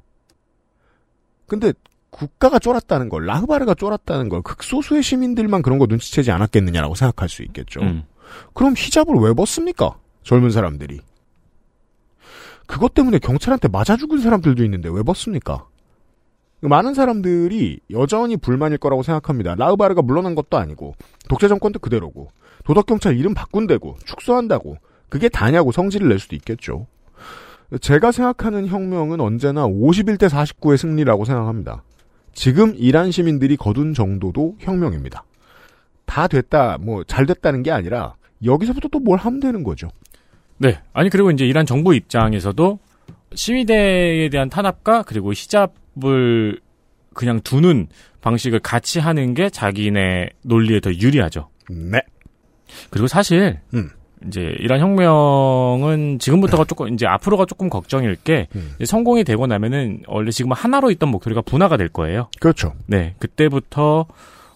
[1.46, 1.72] 근데
[2.10, 7.80] 국가가 쫄았다는 걸, 라흐바르가 쫄았다는 걸 극소수의 시민들만 그런 거 눈치채지 않았겠느냐라고 생각할 수 있겠죠.
[7.80, 8.02] 음.
[8.54, 9.98] 그럼 히잡을 왜 벗습니까?
[10.22, 11.00] 젊은 사람들이.
[12.66, 15.66] 그것 때문에 경찰한테 맞아 죽은 사람들도 있는데 왜 벗습니까?
[16.60, 19.54] 많은 사람들이 여전히 불만일 거라고 생각합니다.
[19.54, 20.94] 라우바르가 물러난 것도 아니고
[21.28, 22.28] 독재 정권도 그대로고
[22.64, 26.86] 도덕 경찰 이름 바꾼다고 축소한다고 그게 다냐고 성질을 낼 수도 있겠죠.
[27.80, 31.82] 제가 생각하는 혁명은 언제나 51대 49의 승리라고 생각합니다.
[32.32, 35.24] 지금 이란 시민들이 거둔 정도도 혁명입니다.
[36.06, 38.14] 다 됐다, 뭐, 잘 됐다는 게 아니라,
[38.44, 39.88] 여기서부터 또 뭘 하면 되는 거죠.
[40.58, 40.78] 네.
[40.92, 42.78] 아니, 그리고 이제 이란 정부 입장에서도
[43.34, 46.60] 시위대에 대한 탄압과 그리고 히잡을
[47.12, 47.88] 그냥 두는
[48.20, 51.48] 방식을 같이 하는 게 자기네 논리에 더 유리하죠.
[51.70, 52.00] 네.
[52.90, 53.90] 그리고 사실, 음.
[54.26, 58.74] 이제 이란 혁명은 지금부터가 조금, 이제 앞으로가 조금 걱정일 게, 음.
[58.84, 62.28] 성공이 되고 나면은 원래 지금 하나로 있던 목소리가 분화가 될 거예요.
[62.40, 62.74] 그렇죠.
[62.86, 63.14] 네.
[63.18, 64.06] 그때부터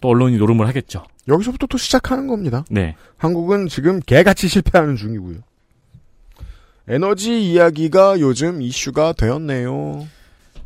[0.01, 1.05] 또 언론이 노름을 하겠죠.
[1.29, 2.65] 여기서부터 또 시작하는 겁니다.
[2.71, 2.97] 네.
[3.17, 5.37] 한국은 지금 개같이 실패하는 중이고요.
[6.89, 10.07] 에너지 이야기가 요즘 이슈가 되었네요.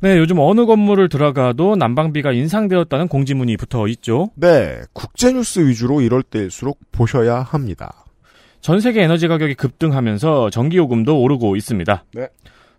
[0.01, 4.31] 네, 요즘 어느 건물을 들어가도 난방비가 인상되었다는 공지문이 붙어 있죠.
[4.35, 8.05] 네, 국제뉴스 위주로 이럴 때일수록 보셔야 합니다.
[8.61, 12.05] 전 세계 에너지 가격이 급등하면서 전기요금도 오르고 있습니다.
[12.15, 12.29] 네.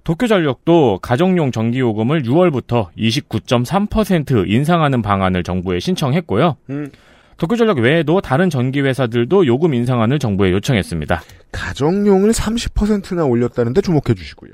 [0.04, 6.58] 도쿄전력도 가정용 전기요금을 6월부터 29.3% 인상하는 방안을 정부에 신청했고요.
[6.70, 6.92] 음.
[7.38, 11.22] 도쿄전력 외에도 다른 전기회사들도 요금 인상안을 정부에 요청했습니다.
[11.52, 14.54] 가정용을 30%나 올렸다는데 주목해 주시고요.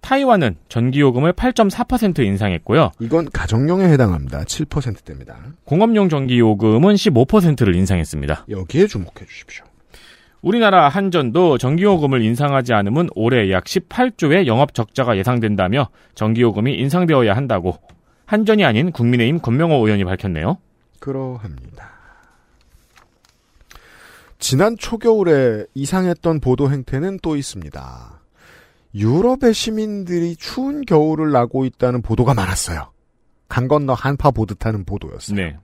[0.00, 2.92] 타이완은 전기요금을 8.4% 인상했고요.
[3.00, 4.44] 이건 가정용에 해당합니다.
[4.44, 5.36] 7%대입니다.
[5.64, 8.46] 공업용 전기요금은 15%를 인상했습니다.
[8.48, 9.64] 여기에 주목해 주십시오.
[10.42, 17.76] 우리나라 한전도 전기요금을 인상하지 않으면 올해 약 18조의 영업 적자가 예상된다며 전기요금이 인상되어야 한다고
[18.24, 20.56] 한전이 아닌 국민의힘 권명호 의원이 밝혔네요.
[20.98, 21.89] 그러합니다.
[24.50, 28.20] 지난 초겨울에 이상했던 보도 행태는 또 있습니다.
[28.96, 32.90] 유럽의 시민들이 추운 겨울을 나고 있다는 보도가 많았어요.
[33.48, 35.36] 강 건너 한파 보듯 하는 보도였어요.
[35.36, 35.56] 네.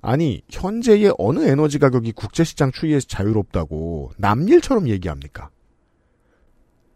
[0.00, 5.50] 아니, 현재의 어느 에너지 가격이 국제시장 추이에서 자유롭다고 남일처럼 얘기합니까?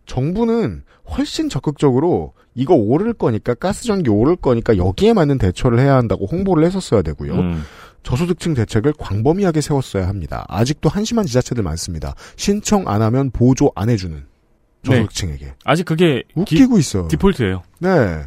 [0.07, 6.65] 정부는 훨씬 적극적으로 이거 오를 거니까 가스전기 오를 거니까 여기에 맞는 대처를 해야 한다고 홍보를
[6.65, 7.35] 했었어야 되고요.
[7.35, 7.63] 음,
[8.13, 10.43] 저소득층 대책을 광범위하게 세웠어야 합니다.
[10.49, 12.15] 아직도 한심한 지자체들 많습니다.
[12.37, 14.25] 신청 안 하면 보조 안 해주는
[14.83, 15.53] 저소득층에게.
[15.67, 17.07] 아직 그게 기- 웃기고 있어.
[17.09, 17.63] 디폴트예요.
[17.81, 18.25] 네.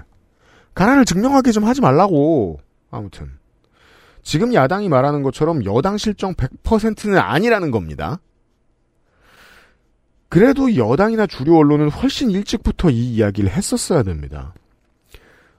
[0.76, 2.60] 가난을 증명하게 좀 하지 말라고.
[2.91, 3.32] 아무튼.
[4.22, 8.20] 지금 야당이 말하는 것처럼 여당 실정 100%는 아니라는 겁니다.
[10.30, 14.54] 그래도 여당이나 주류 언론은 훨씬 일찍부터 이 이야기를 했었어야 됩니다.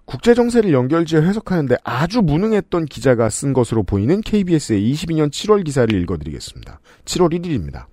[0.04, 6.80] 국제 정세를 연결지어 해석하는데 아주 무능했던 기자가 쓴 것으로 보이는 KBS의 22년 7월 기사를 읽어드리겠습니다.
[7.04, 7.86] 7월 1일입니다.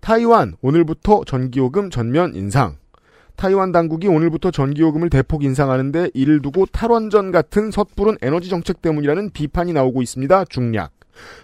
[0.00, 2.76] 타이완 오늘부터 전기요금 전면 인상.
[3.36, 9.72] 타이완 당국이 오늘부터 전기요금을 대폭 인상하는데 이를 두고 탈원전 같은 섣부른 에너지 정책 때문이라는 비판이
[9.72, 10.44] 나오고 있습니다.
[10.46, 10.92] 중략.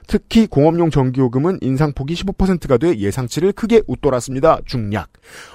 [0.07, 4.61] 특히 공업용 전기요금은 인상폭이 15%가 돼 예상치를 크게 웃돌았습니다.
[4.67, 5.09] 중략.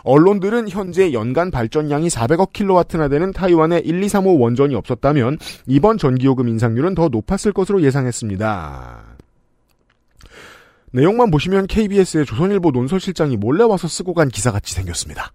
[0.04, 6.48] 언론들은 현재 연간 발전량이 400억 킬로와트나 되는 타이완의 1, 2, 3호 원전이 없었다면 이번 전기요금
[6.48, 9.16] 인상률은 더 높았을 것으로 예상했습니다.
[10.92, 15.34] 내용만 보시면 KBS의 조선일보 논설실장이 몰래 와서 쓰고 간 기사같이 생겼습니다.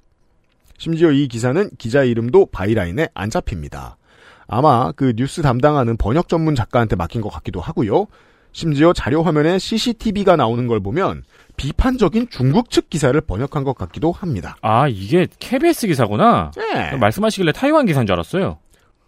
[0.78, 3.98] 심지어 이 기사는 기자 이름도 byline에 안 잡힙니다.
[4.46, 8.06] 아마 그 뉴스 담당하는 번역 전문 작가한테 맡긴 것 같기도 하고요.
[8.52, 11.22] 심지어 자료 화면에 CCTV가 나오는 걸 보면
[11.56, 14.56] 비판적인 중국 측 기사를 번역한 것 같기도 합니다.
[14.62, 16.50] 아, 이게 KBS 기사구나.
[16.56, 16.96] 네.
[16.96, 18.58] 말씀하시길래 타이완 기사인 줄 알았어요.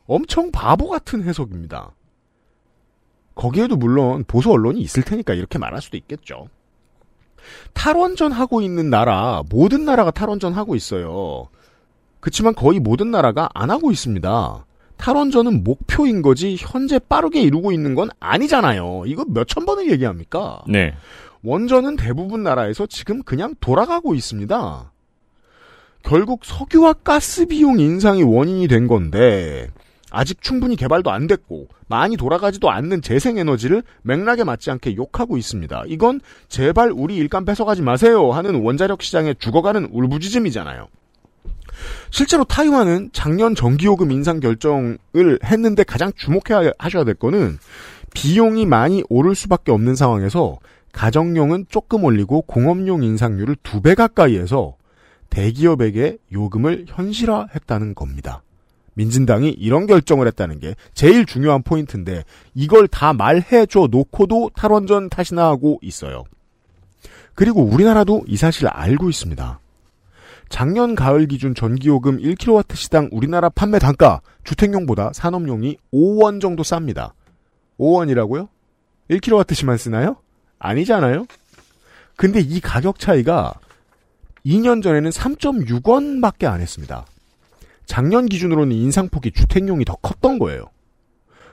[0.07, 1.93] 엄청 바보 같은 해석입니다.
[3.35, 6.49] 거기에도 물론 보수 언론이 있을 테니까 이렇게 말할 수도 있겠죠.
[7.73, 11.49] 탈원전 하고 있는 나라, 모든 나라가 탈원전 하고 있어요.
[12.21, 14.67] 그치만 거의 모든 나라가 안 하고 있습니다.
[15.03, 19.03] 탈원전은 목표인 거지 현재 빠르게 이루고 있는 건 아니잖아요.
[19.07, 20.63] 이거 몇천 번을 얘기합니까?
[20.69, 20.95] 네.
[21.43, 24.93] 원전은 대부분 나라에서 지금 그냥 돌아가고 있습니다.
[26.05, 29.71] 결국 석유와 가스 비용 인상이 원인이 된 건데
[30.13, 35.83] 아직 충분히 개발도 안 됐고 많이 돌아가지도 않는 재생에너지를 맥락에 맞지 않게 욕하고 있습니다.
[35.89, 40.87] 이건 제발 우리 일감 뺏어가지 마세요 하는 원자력 시장에 죽어가는 울부짖음이잖아요.
[42.11, 44.99] 실제로 타이완은 작년 전기요금 인상 결정을
[45.45, 47.59] 했는데 가장 주목해야 하셔야 될 거는
[48.15, 50.59] 비용이 많이 오를 수밖에 없는 상황에서
[50.93, 54.77] 가정용은 조금 올리고 공업용 인상률을 두 배 가까이 해서
[55.31, 58.43] 대기업에게 요금을 현실화했다는 겁니다.
[58.95, 65.79] 민진당이 이런 결정을 했다는 게 제일 중요한 포인트인데 이걸 다 말해줘 놓고도 탈원전 탓이나 하고
[65.81, 66.25] 있어요.
[67.35, 69.62] 그리고 우리나라도 이 사실 알고 있습니다.
[70.53, 77.13] 작년 가을 기준 전기요금 1kW 시당 우리나라 판매 단가 주택용보다 산업용이 5원 정도 쌉니다.
[77.81, 78.49] 5원이라고요?
[79.09, 80.17] 1kW시만 쓰나요?
[80.59, 81.27] 아니잖아요?
[82.17, 83.55] 근데 이 가격 차이가
[84.45, 87.07] 2년 전에는 3.6원밖에 안 했습니다.
[87.87, 90.67] 작년 기준으로는 인상폭이 주택용이 더 컸던 거예요.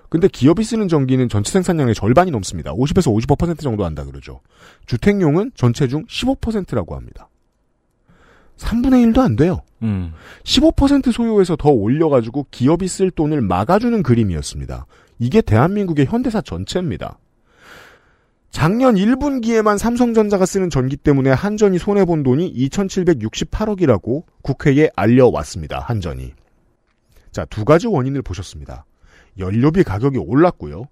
[0.09, 2.73] 근데 기업이 쓰는 전기는 전체 생산량의 절반이 넘습니다.
[2.73, 4.41] 50에서 55% 정도 한다 그러죠.
[4.87, 7.29] 주택용은 전체 중 15%라고 합니다.
[8.59, 9.61] 3분의 1도 안 돼요.
[9.81, 10.13] 음.
[10.43, 14.85] 15% 소요해서 더 올려가지고 기업이 쓸 돈을 막아주는 그림이었습니다.
[15.19, 17.17] 이게 대한민국의 현대사 전체입니다.
[18.51, 25.79] 작년 1분기에만 삼성전자가 쓰는 전기 때문에 한전이 손해본 돈이 2,768억이라고 국회에 알려왔습니다.
[25.79, 26.33] 한전이.
[27.31, 28.85] 자, 두 가지 원인을 보셨습니다.
[29.37, 30.85] 연료비 가격이 올랐고요.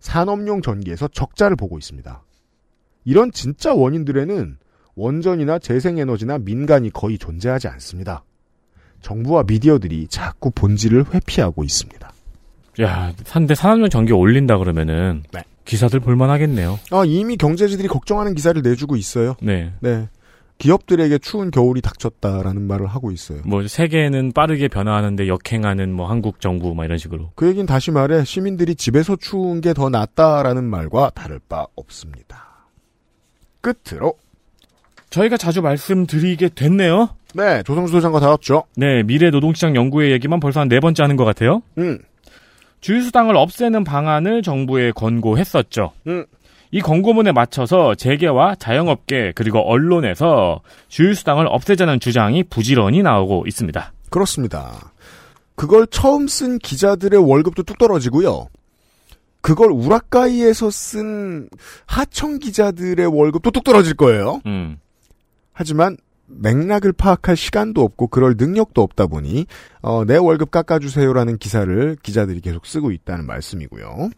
[0.00, 2.22] 산업용 전기에서 적자를 보고 있습니다.
[3.04, 4.56] 이런 진짜 원인들에는
[4.96, 8.24] 원전이나 재생에너지나 민간이 거의 존재하지 않습니다.
[9.02, 12.12] 정부와 미디어들이 자꾸 본질을 회피하고 있습니다.
[12.82, 15.42] 야, 산대 산업용 전기 올린다 그러면은 네.
[15.64, 16.78] 기사들 볼만하겠네요.
[16.90, 19.36] 아, 이미 경제지들이 걱정하는 기사를 내주고 있어요.
[19.42, 19.72] 네.
[19.80, 20.08] 네.
[20.58, 23.40] 기업들에게 추운 겨울이 닥쳤다라는 말을 하고 있어요.
[23.44, 27.32] 뭐 세계는 빠르게 변화하는데 역행하는 뭐 한국 정부 막 이런 식으로.
[27.34, 32.68] 그 얘기는 다시 말해 시민들이 집에서 추운 게 더 낫다라는 말과 다를 바 없습니다.
[33.60, 34.14] 끝으로
[35.14, 37.10] 저희가 자주 말씀드리게 됐네요.
[37.34, 38.64] 네 조성수 소장과 다뤘죠.
[38.76, 41.62] 네, 미래 노동시장 연구회 얘기만 벌써 한 네 번째 하는 것 같아요.
[41.78, 41.98] 음,
[42.80, 45.92] 주휴수당을 없애는 방안을 정부에 권고했었죠.
[46.08, 46.24] 음.
[46.72, 53.92] 이 권고문에 맞춰서 재계와 자영업계 그리고 언론에서 주휴수당을 없애자는 주장이 부지런히 나오고 있습니다.
[54.10, 54.92] 그렇습니다.
[55.54, 58.48] 그걸 처음 쓴 기자들의 월급도 뚝 떨어지고요.
[59.40, 61.48] 그걸 우라카이에서 쓴
[61.86, 64.40] 하청 기자들의 월급도 뚝 떨어질 거예요.
[64.46, 64.78] 음.
[65.54, 69.46] 하지만 맥락을 파악할 시간도 없고 그럴 능력도 없다 보니
[69.80, 74.10] 어, 내 월급 깎아주세요라는 기사를 기자들이 계속 쓰고 있다는 말씀이고요.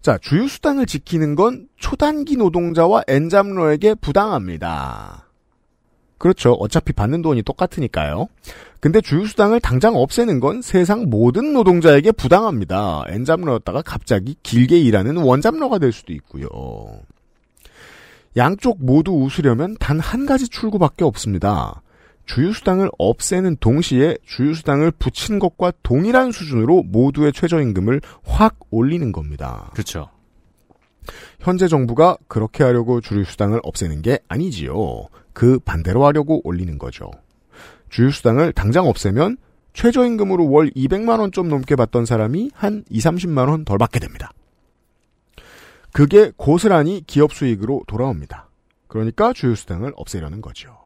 [0.00, 5.26] 자, 주휴수당을 지키는 건 초단기 노동자와 엔잡러에게 부당합니다.
[6.18, 6.52] 그렇죠.
[6.52, 8.28] 어차피 받는 돈이 똑같으니까요.
[8.80, 13.04] 근데 주휴수당을 당장 없애는 건 세상 모든 노동자에게 부당합니다.
[13.08, 16.48] 엔잡러였다가 갑자기 길게 일하는 원잡러가 될 수도 있고요.
[18.36, 21.82] 양쪽 모두 웃으려면 단 한 가지 출구밖에 없습니다.
[22.26, 29.70] 주휴수당을 없애는 동시에 주휴수당을 붙인 것과 동일한 수준으로 모두의 최저임금을 확 올리는 겁니다.
[29.72, 30.10] 그렇죠.
[31.40, 35.06] 현재 정부가 그렇게 하려고 주휴수당을 없애는 게 아니지요.
[35.32, 37.10] 그 반대로 하려고 올리는 거죠.
[37.88, 39.38] 주휴수당을 당장 없애면
[39.72, 44.32] 최저임금으로 월 200만 원 좀 넘게 받던 사람이 한 2, 30만 원 덜 받게 됩니다.
[45.98, 48.48] 그게 고스란히 기업 수익으로 돌아옵니다.
[48.86, 50.78] 그러니까 주휴수당을 없애려는 거죠.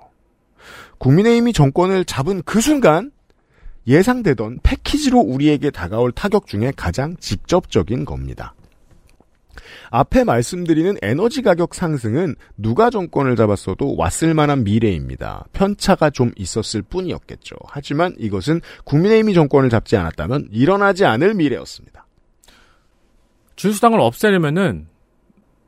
[0.96, 3.12] 국민의힘이 정권을 잡은 그 순간
[3.86, 8.54] 예상되던 패키지로 우리에게 다가올 타격 중에 가장 직접적인 겁니다.
[9.90, 15.44] 앞에 말씀드리는 에너지 가격 상승은 누가 정권을 잡았어도 왔을 만한 미래입니다.
[15.52, 17.56] 편차가 좀 있었을 뿐이었겠죠.
[17.66, 22.06] 하지만 이것은 국민의힘이 정권을 잡지 않았다면 일어나지 않을 미래였습니다.
[23.56, 24.90] 주휴수당을 없애려면은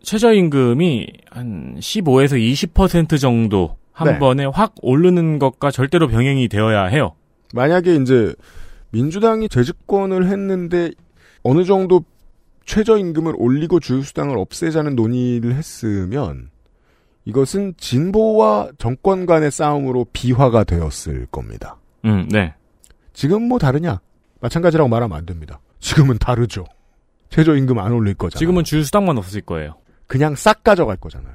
[0.04, 2.34] 최저임금이 한 15에서
[2.72, 4.18] 20% 정도 한 네.
[4.18, 7.14] 번에 확 오르는 것과 절대로 병행이 되어야 해요.
[7.54, 8.34] 만약에 이제
[8.90, 10.90] 민주당이 재집권을 했는데
[11.42, 12.04] 어느 정도
[12.66, 16.50] 최저임금을 올리고 주휴수당을 없애자는 논의를 했으면
[17.24, 21.76] 이것은 진보와 정권 간의 싸움으로 비화가 되었을 겁니다.
[22.04, 22.54] 음, 네.
[23.12, 24.00] 지금 뭐 다르냐?
[24.40, 25.60] 마찬가지라고 말하면 안 됩니다.
[25.80, 26.64] 지금은 다르죠.
[27.30, 28.38] 최저임금 안 올릴 거잖아요.
[28.38, 29.76] 지금은 주휴수당만 없을 거예요.
[30.06, 31.34] 그냥 싹 가져갈 거잖아요.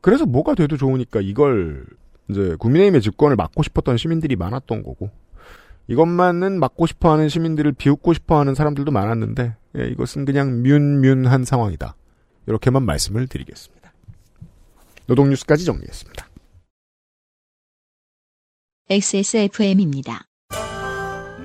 [0.00, 1.84] 그래서 뭐가 돼도 좋으니까 이걸
[2.28, 5.10] 이제 국민의힘의 집권을 막고 싶었던 시민들이 많았던 거고
[5.88, 11.96] 이것만은 막고 싶어하는 시민들을 비웃고 싶어하는 사람들도 많았는데 예, 이것은 그냥 뮨뮨한 상황이다.
[12.46, 13.92] 이렇게만 말씀을 드리겠습니다.
[15.06, 16.28] 노동뉴스까지 정리했습니다.
[18.88, 20.26] XSFM입니다.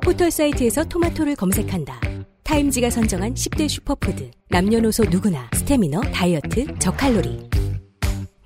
[0.00, 2.00] 포털 사이트에서 토마토를 검색한다.
[2.42, 4.30] 타임지가 선정한 10대 슈퍼푸드.
[4.48, 7.48] 남녀노소 누구나 스태미너, 다이어트, 저칼로리.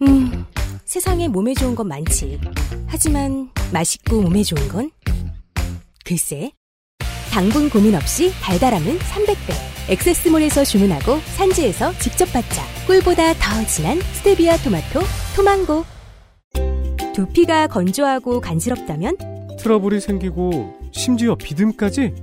[0.03, 0.45] 음,
[0.85, 2.39] 세상에 몸에 좋은 건 많지.
[2.87, 4.91] 하지만 맛있고 몸에 좋은 건?
[6.05, 6.51] 글쎄.
[7.31, 9.55] 당분 고민 없이 달달함은 300배.
[9.89, 12.63] 액세스몰에서 주문하고 산지에서 직접 받자.
[12.87, 15.01] 꿀보다 더 진한 스테비아 토마토,
[15.37, 15.85] 토망고.
[17.15, 19.17] 두피가 건조하고 간지럽다면?
[19.59, 22.15] 트러블이 생기고 심지어 비듬까지?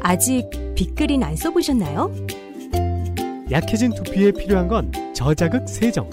[0.00, 2.14] 아직 빅그린 안 써보셨나요?
[3.50, 6.08] 약해진 두피에 필요한 건 저자극 세정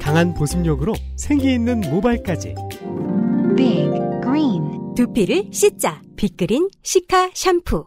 [0.00, 2.54] 강한 보습력으로 생기 있는 모발까지.
[3.56, 3.90] Big
[4.22, 4.94] Green.
[4.94, 6.00] 두피를 씻자.
[6.16, 7.86] 빅그린 시카 샴푸.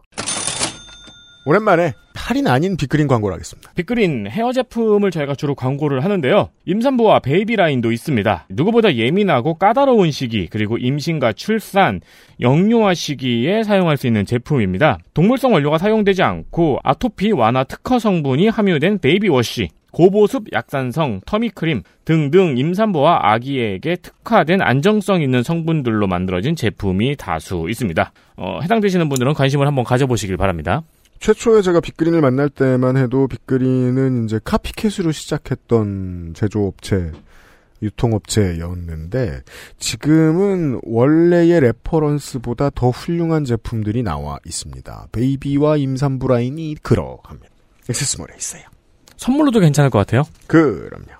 [1.46, 3.72] 오랜만에 할인 아닌 빅그린 광고를 하겠습니다.
[3.74, 6.50] 빅그린 헤어 제품을 저희가 주로 광고를 하는데요.
[6.66, 8.46] 임산부와 베이비 라인도 있습니다.
[8.50, 12.00] 누구보다 예민하고 까다로운 시기, 그리고 임신과 출산,
[12.40, 14.98] 영유아 시기에 사용할 수 있는 제품입니다.
[15.14, 22.56] 동물성 원료가 사용되지 않고 아토피 완화 특허 성분이 함유된 baby wash, 고보습 약산성, tummy크림 등등
[22.56, 28.12] 임산부와 아기에게 특화된 안정성 있는 성분들로 만들어진 제품이 다수 있습니다.
[28.36, 30.82] 어, 해당되시는 분들은 관심을 한번 가져보시길 바랍니다.
[31.20, 37.12] 최초에 제가 빅그린을 만날 때만 해도 빅그린은 이제 copycat으로 시작했던 제조업체,
[37.82, 39.42] 유통업체였는데
[39.78, 45.08] 지금은 원래의 reference보다 더 훌륭한 제품들이 나와 있습니다.
[45.12, 47.48] 베이비와 임산부 라인이 그러합니다.
[47.88, 48.62] 액세스몰에 있어요.
[49.16, 50.22] 선물로도 괜찮을 것 같아요.
[50.46, 51.19] 그럼요.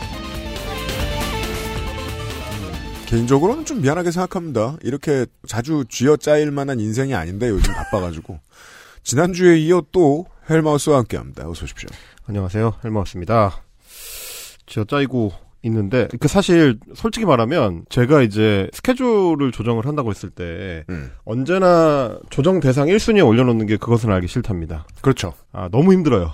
[3.11, 4.77] 개인적으로는 좀 미안하게 생각합니다.
[4.83, 8.39] 이렇게 자주 쥐어짜일 만한 인생이 아닌데 요즘 바빠가지고.
[9.03, 11.49] 지난주에 이어 또 헬마우스와 함께합니다.
[11.49, 11.89] 어서 오십시오.
[12.27, 13.63] 안녕하세요 헬마우스입니다
[14.65, 21.11] 저 짜이고 있는데 그 사실 솔직히 말하면 제가 이제 스케줄을 조정을 한다고 했을 때 음.
[21.25, 24.87] 언제나 조정 대상 1순위에 올려놓는 게 그것은 알기 싫답니다.
[25.01, 25.33] 그렇죠.
[25.51, 26.31] 아, 너무 힘들어요.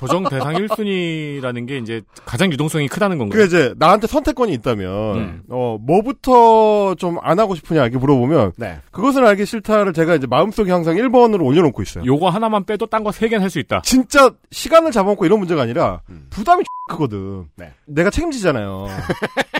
[0.00, 3.36] 조정 대상 1순위라는 게 이제 가장 유동성이 크다는 건가요?
[3.38, 5.42] 그게 이제 나한테 선택권이 있다면 음.
[5.50, 8.78] 어 뭐부터 좀 안 하고 싶으냐 이렇게 물어보면 네.
[8.92, 12.04] 그것은 알기 싫다를 제가 이제 마음속에 항상 1번으로 올려놓고 있어요.
[12.06, 13.82] 요거 하나만 빼도 딴거세 개는 할 수 있다.
[13.82, 16.28] 진짜 시간을 잡아먹고 이런 문제가 아니라 음.
[16.30, 17.48] 부담이 크거든.
[17.56, 17.72] 네.
[17.84, 18.86] 내가 책임지잖아요.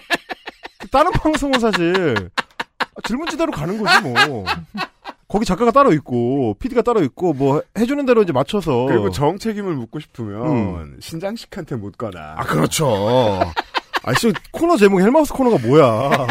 [0.91, 2.31] 다른 방송은 사실
[3.05, 4.45] 질문지대로 가는 거지 뭐.
[5.31, 9.75] 거기 작가가 따로 있고 PD가 따로 있고 뭐 해주는 대로 이제 맞춰서 그리고 정 책임을
[9.75, 10.97] 묻고 싶으면 음.
[10.99, 12.35] 신장식한테 묻거나.
[12.37, 13.41] 아 그렇죠.
[14.03, 16.11] 아씨 코너 제목이 헬마우스 코너가 뭐야?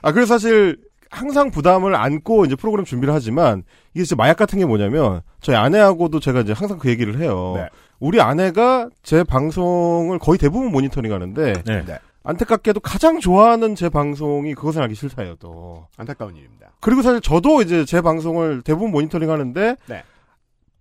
[0.00, 0.78] 아 그래서 사실
[1.10, 3.64] 항상 부담을 안고 이제 프로그램 준비를 하지만
[3.94, 7.54] 이게 진짜 마약 같은 게 뭐냐면 저희 아내하고도 제가 이제 항상 그 얘기를 해요.
[7.56, 7.68] 네.
[7.98, 11.84] 우리 아내가 제 방송을 거의 대부분 모니터링 하는데 네.
[12.28, 12.32] 네.
[12.32, 15.86] 안타깝게도 가장 좋아하는 제 방송이 그것은 알기 싫다예요 또.
[15.96, 16.72] 안타까운 일입니다.
[16.80, 20.02] 그리고 사실 저도 이제 제 방송을 대부분 모니터링 하는데 네.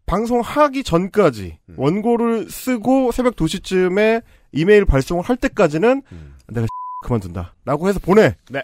[0.06, 6.02] 방송하기 전까지 원고를 쓰고 새벽 2시쯤에 이메일 발송을 할 때까지는
[6.48, 6.68] 내가
[7.04, 7.54] 그만둔다.
[7.66, 8.36] 라고 해서 보내.
[8.50, 8.64] 네.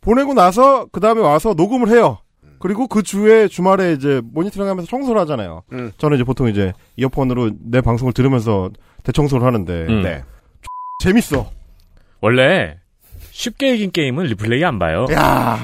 [0.00, 2.18] 보내고 나서 그 다음에 와서 녹음을 해요.
[2.60, 5.62] 그리고 그 주에 주말에 이제 모니터링 하면서 청소를 하잖아요.
[5.72, 5.92] 음.
[5.98, 8.70] 저는 이제 보통 이제 이어폰으로 내 방송을 들으면서
[9.04, 10.02] 대청소를 하는데 음.
[10.02, 10.24] 네.
[11.02, 11.57] 재밌어.
[12.20, 12.78] 원래
[13.30, 15.06] 쉽게 이긴 게임은 리플레이 안 봐요.
[15.12, 15.58] 야,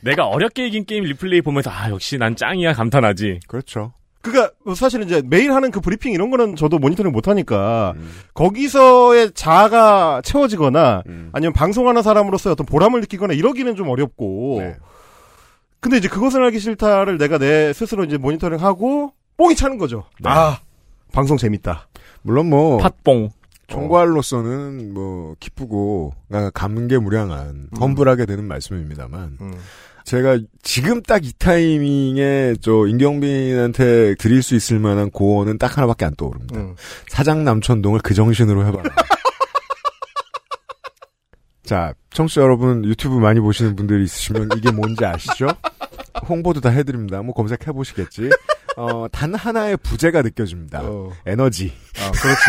[0.00, 3.40] 내가 어렵게 이긴 게임 리플레이 보면서 아 역시 난 짱이야 감탄하지.
[3.46, 3.92] 그렇죠.
[4.22, 7.94] 그니까 사실은 이제 매일 하는 그 브리핑 이런 거는 저도 모니터링 못 하니까
[8.34, 14.76] 거기서의 자아가 채워지거나 아니면 방송하는 사람으로서 어떤 보람을 느끼거나 이러기는 좀 어렵고 네.
[15.78, 20.06] 근데 이제 그것을 알기 싫다를 내가 내 스스로 이제 모니터링 하고 뽕이 차는 거죠.
[20.24, 20.58] 아
[21.12, 21.86] 방송 재밌다.
[22.22, 23.30] 물론 뭐 팥뽕.
[23.66, 29.54] 총괄로서는 뭐 기쁘고 아, 감개무량한 험불하게 되는 말씀입니다만 음.
[30.04, 36.14] 제가 지금 딱 이 타이밍에 저 임경빈한테 드릴 수 있을 만한 고언은 딱 하나밖에 안
[36.14, 36.60] 떠오릅니다.
[36.60, 36.76] 음.
[37.08, 38.84] 사장 남천동을 그 정신으로 해봐라.
[41.64, 45.48] 자, 청취자 여러분 유튜브 많이 보시는 분들이 있으시면 이게 뭔지 아시죠?
[46.28, 47.22] 홍보도 다 해드립니다.
[47.22, 48.30] 뭐 검색해 보시겠지.
[48.76, 50.82] 어, 단 하나의 부재가 느껴집니다.
[50.84, 51.10] 어.
[51.26, 51.72] 에너지.
[51.98, 52.40] 아 그렇지.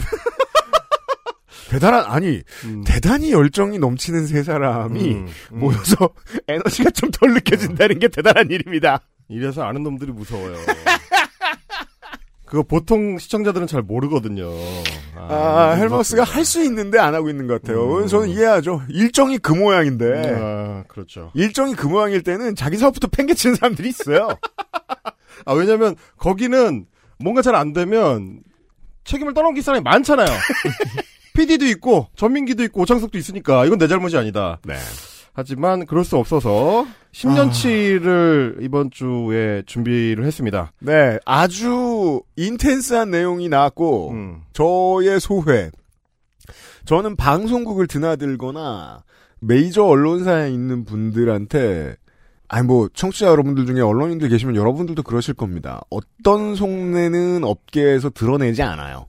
[1.70, 2.84] 대단한 아니 음.
[2.86, 5.58] 대단히 열정이 넘치는 세 사람이 음, 음.
[5.58, 6.10] 모여서
[6.48, 9.00] 에너지가 좀 덜 느껴진다는 게 대단한 일입니다.
[9.28, 10.54] 이래서 아는 놈들이 무서워요.
[12.46, 14.48] 그거 보통 시청자들은 잘 모르거든요.
[15.16, 17.96] 아, 헬머스가 할 수 있는데 안 하고 있는 것 같아요.
[18.02, 18.06] 음.
[18.06, 18.82] 저는 이해하죠.
[18.88, 21.32] 일정이 그 모양인데 아, 그렇죠.
[21.34, 24.28] 일정이 그 모양일 때는 자기 사업부터 팽개치는 사람들이 있어요.
[25.44, 26.86] 아, 왜냐면, 거기는
[27.18, 28.40] 뭔가 잘 안 되면
[29.06, 30.26] 책임을 떠넘길 사람이 많잖아요.
[31.34, 34.58] PD도 있고, 전민기도 있고, 오창석도 있으니까, 이건 내 잘못이 아니다.
[34.64, 34.74] 네.
[35.34, 36.86] 하지만, 그럴 수 없어서,
[37.16, 40.72] 10년치를 이번 주에 준비를 했습니다.
[40.80, 44.42] 네, 아주 인텐스한 내용이 나왔고 음.
[44.52, 45.70] 저의 소회.
[46.84, 49.02] 저는 방송국을 드나들거나
[49.40, 51.96] 메이저 언론사에 있는 분들한테
[52.48, 55.80] 아니 뭐 청취자 여러분들 중에 언론인들 계시면 여러분들도 그러실 겁니다.
[55.90, 59.06] 어떤 속내는 업계에서 드러내지 않아요.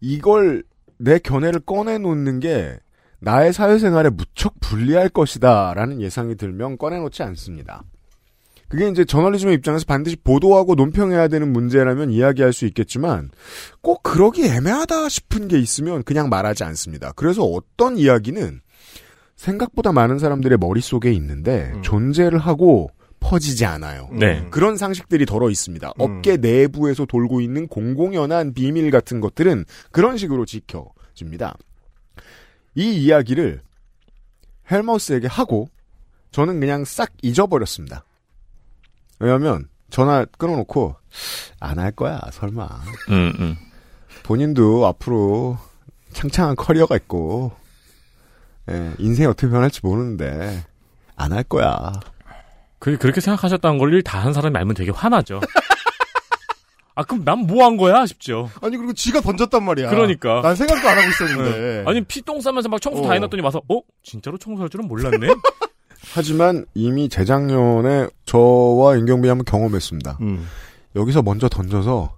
[0.00, 0.62] 이걸
[0.98, 2.78] 내 견해를 꺼내놓는 게
[3.20, 7.82] 나의 사회생활에 무척 불리할 것이다라는 예상이 들면 꺼내놓지 않습니다.
[8.68, 13.30] 그게 이제 저널리즘의 입장에서 반드시 보도하고 논평해야 되는 문제라면 이야기할 수 있겠지만
[13.82, 17.12] 꼭 그러기 애매하다 싶은 게 있으면 그냥 말하지 않습니다.
[17.16, 18.60] 그래서 어떤 이야기는
[19.40, 24.08] 생각보다 많은 사람들의 머릿속에 있는데 존재를 하고 퍼지지 않아요.
[24.12, 24.46] 네.
[24.50, 25.92] 그런 상식들이 덜어 있습니다.
[25.98, 31.56] 업계 내부에서 돌고 있는 공공연한 비밀 같은 것들은 그런 식으로 지켜집니다.
[32.74, 33.62] 이 이야기를
[34.70, 35.70] 헬머스에게 하고
[36.32, 38.04] 저는 그냥 싹 잊어버렸습니다.
[39.20, 40.96] 왜냐면 전화 끊어놓고
[41.60, 42.68] 안 할 거야 설마.
[43.08, 43.56] 음, 음.
[44.22, 45.56] 본인도 앞으로
[46.12, 47.52] 창창한 커리어가 있고
[48.70, 50.64] 예, 인생이 어떻게 변할지 모르는데
[51.16, 51.92] 안 할 거야.
[52.78, 55.40] 그, 그렇게 생각하셨다는 걸 일 다 한 사람이 알면 되게 화나죠.
[56.94, 58.04] 아, 그럼 난 뭐 한 거야?
[58.06, 58.50] 싶죠.
[58.62, 59.90] 아니, 그리고 지가 던졌단 말이야.
[59.90, 60.40] 그러니까.
[60.42, 61.58] 난 생각도 안 하고 있었는데.
[61.58, 61.84] 네.
[61.86, 63.12] 아니, 피똥 싸면서 막 청소 다 어.
[63.12, 63.80] 해놨더니 와서, 어?
[64.02, 65.28] 진짜로 청소할 줄은 몰랐네?
[66.14, 70.18] 하지만 이미 재작년에 저와 임경빈이 한번 경험했습니다.
[70.22, 70.46] 음.
[70.96, 72.16] 여기서 먼저 던져서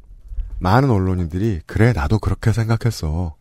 [0.61, 3.35] 많은 언론인들이 그래 나도 그렇게 생각했어.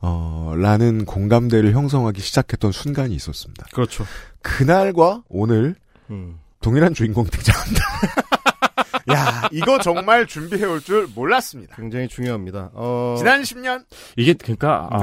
[0.00, 3.66] 어, 라는 공감대를 형성하기 시작했던 순간이 있었습니다.
[3.72, 4.04] 그렇죠.
[4.42, 5.74] 그날과 오늘
[6.10, 6.38] 음.
[6.62, 7.84] 동일한 주인공 등장합니다.
[9.12, 11.76] 야, 이거 정말 준비해 올 줄 몰랐습니다.
[11.76, 12.70] 굉장히 중요합니다.
[12.74, 13.14] 어...
[13.18, 13.84] 지난 10년
[14.16, 14.98] 이게, 그니까, 아,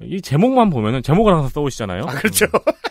[0.00, 0.06] 네.
[0.06, 2.04] 이 제목만 보면은, 제목을 항상 써오시잖아요.
[2.04, 2.46] 아, 그렇죠.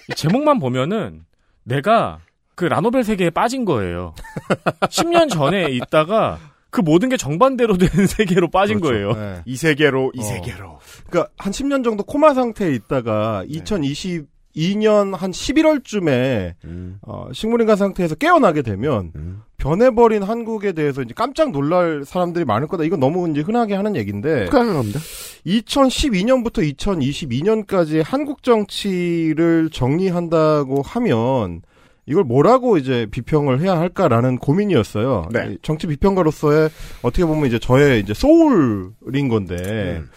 [0.10, 1.24] 이 제목만 보면은,
[1.64, 2.20] 내가
[2.56, 4.14] 그 라노벨 세계에 빠진 거예요.
[4.90, 6.40] 10년 전에 있다가,
[6.70, 9.14] 그 모든 게 정반대로 된 세계로 빠진 거예요.
[9.14, 9.42] 네.
[9.46, 10.24] 이 세계로 이 어.
[10.24, 10.80] 세계로.
[11.10, 18.62] 그러니까 한 10년 정도 코마 상태에 있다가 2022년 한 11월쯤에 음, 어, 식물인간 상태에서 깨어나게
[18.62, 19.42] 되면 음.
[19.58, 22.84] 변해버린 한국에 대해서 이제 깜짝 놀랄 사람들이 많을 거다.
[22.84, 25.00] 이건 너무 이제 흔하게 하는 얘기인데 가능합니다.
[25.46, 31.62] 2012년부터 2022년까지 한국 정치를 정리한다고 하면
[32.10, 35.30] 이걸 뭐라고 이제 비평을 해야 할까라는 고민이었어요.
[35.32, 35.58] 네.
[35.62, 36.70] 정치 비평가로서의
[37.04, 40.10] 어떻게 보면 이제 저의 이제 소울인 건데 음.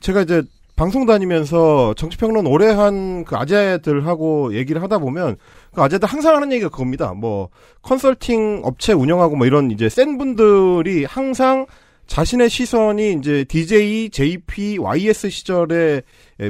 [0.00, 0.42] 제가 이제
[0.76, 5.36] 방송 다니면서 정치평론 오래 한 그 아재들하고 얘기를 하다 보면
[5.74, 7.12] 그 아재들 항상 하는 얘기가 그겁니다.
[7.14, 7.48] 뭐
[7.82, 11.66] 컨설팅 업체 운영하고 뭐 이런 이제 센 분들이 항상
[12.10, 16.02] 자신의 시선이 이제 DJ, JP, YS 시절에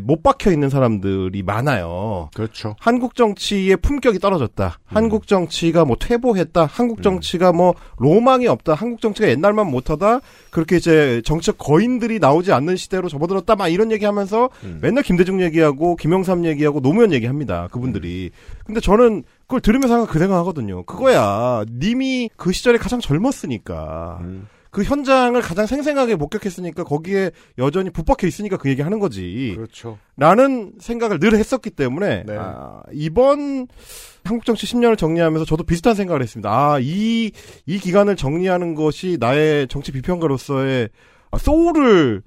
[0.02, 2.30] 못 박혀 있는 사람들이 많아요.
[2.34, 2.76] 그렇죠.
[2.80, 4.78] 한국 정치의 품격이 떨어졌다.
[4.86, 6.64] 한국 정치가 뭐 퇴보했다.
[6.64, 8.72] 한국 정치가 뭐 로망이 없다.
[8.72, 10.20] 한국 정치가 옛날만 못하다.
[10.48, 13.54] 그렇게 이제 정치적 거인들이 나오지 않는 시대로 접어들었다.
[13.54, 14.48] 막 이런 얘기하면서
[14.80, 17.68] 맨날 김대중 얘기하고 김영삼 얘기하고 노무현 얘기합니다.
[17.70, 18.30] 그분들이.
[18.64, 20.84] 근데 저는 그걸 들으면서 항상 그 생각하거든요.
[20.84, 21.64] 그거야.
[21.70, 24.20] 님이 그 시절에 가장 젊었으니까.
[24.70, 29.54] 그 현장을 가장 생생하게 목격했으니까 거기에 여전히 붙박혀 있으니까 그 얘기 하는 거지.
[29.56, 29.98] 그렇죠.
[30.16, 32.36] 라는 생각을 늘 했었기 때문에 네.
[32.38, 33.66] 아, 이번
[34.24, 36.50] 한국 정치 10년을 정리하면서 저도 비슷한 생각을 했습니다.
[36.50, 37.32] 아, 이,
[37.66, 40.88] 이 기간을 정리하는 것이 나의 정치 비평가로서의
[41.32, 42.22] 아, 소울을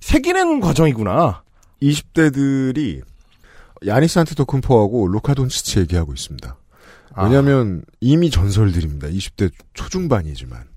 [0.00, 1.44] 새기는 과정이구나.
[1.82, 3.02] 20대들이
[3.86, 6.56] 야니스 안트도쿤포하고 루카 돈치치 얘기하고 있습니다.
[7.18, 9.08] 왜냐하면 이미 전설들입니다.
[9.08, 10.75] 20대 초중반이지만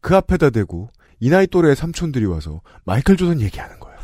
[0.00, 0.90] 그 앞에다 대고
[1.20, 3.98] 이 나이 또래의 삼촌들이 와서 마이클 조던 얘기하는 거예요.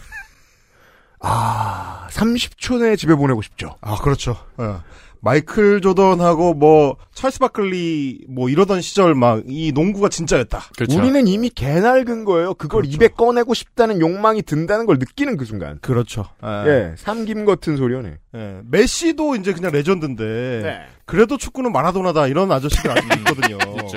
[1.20, 3.76] 아, 30초 내에 집에 보내고 싶죠.
[3.80, 4.36] 아, 그렇죠.
[4.60, 4.76] 예.
[5.22, 10.60] 마이클 조던하고 뭐 찰스 바클리 뭐 이러던 시절 막 이 농구가 진짜였다.
[10.90, 12.54] 우리는 이미 개낡은 거예요.
[12.54, 15.78] 그걸 입에 꺼내고 싶다는 욕망이 든다는 걸 느끼는 그 순간.
[15.80, 16.26] 그렇죠.
[16.66, 18.18] 예, 삼김 같은 소리네.
[18.36, 20.24] 예, 메시도 이제 그냥 레전드인데
[20.62, 20.80] 네.
[21.06, 23.58] 그래도 축구는 마라도나다 이런 아저씨들 아직 있거든요.
[23.90, 23.96] 그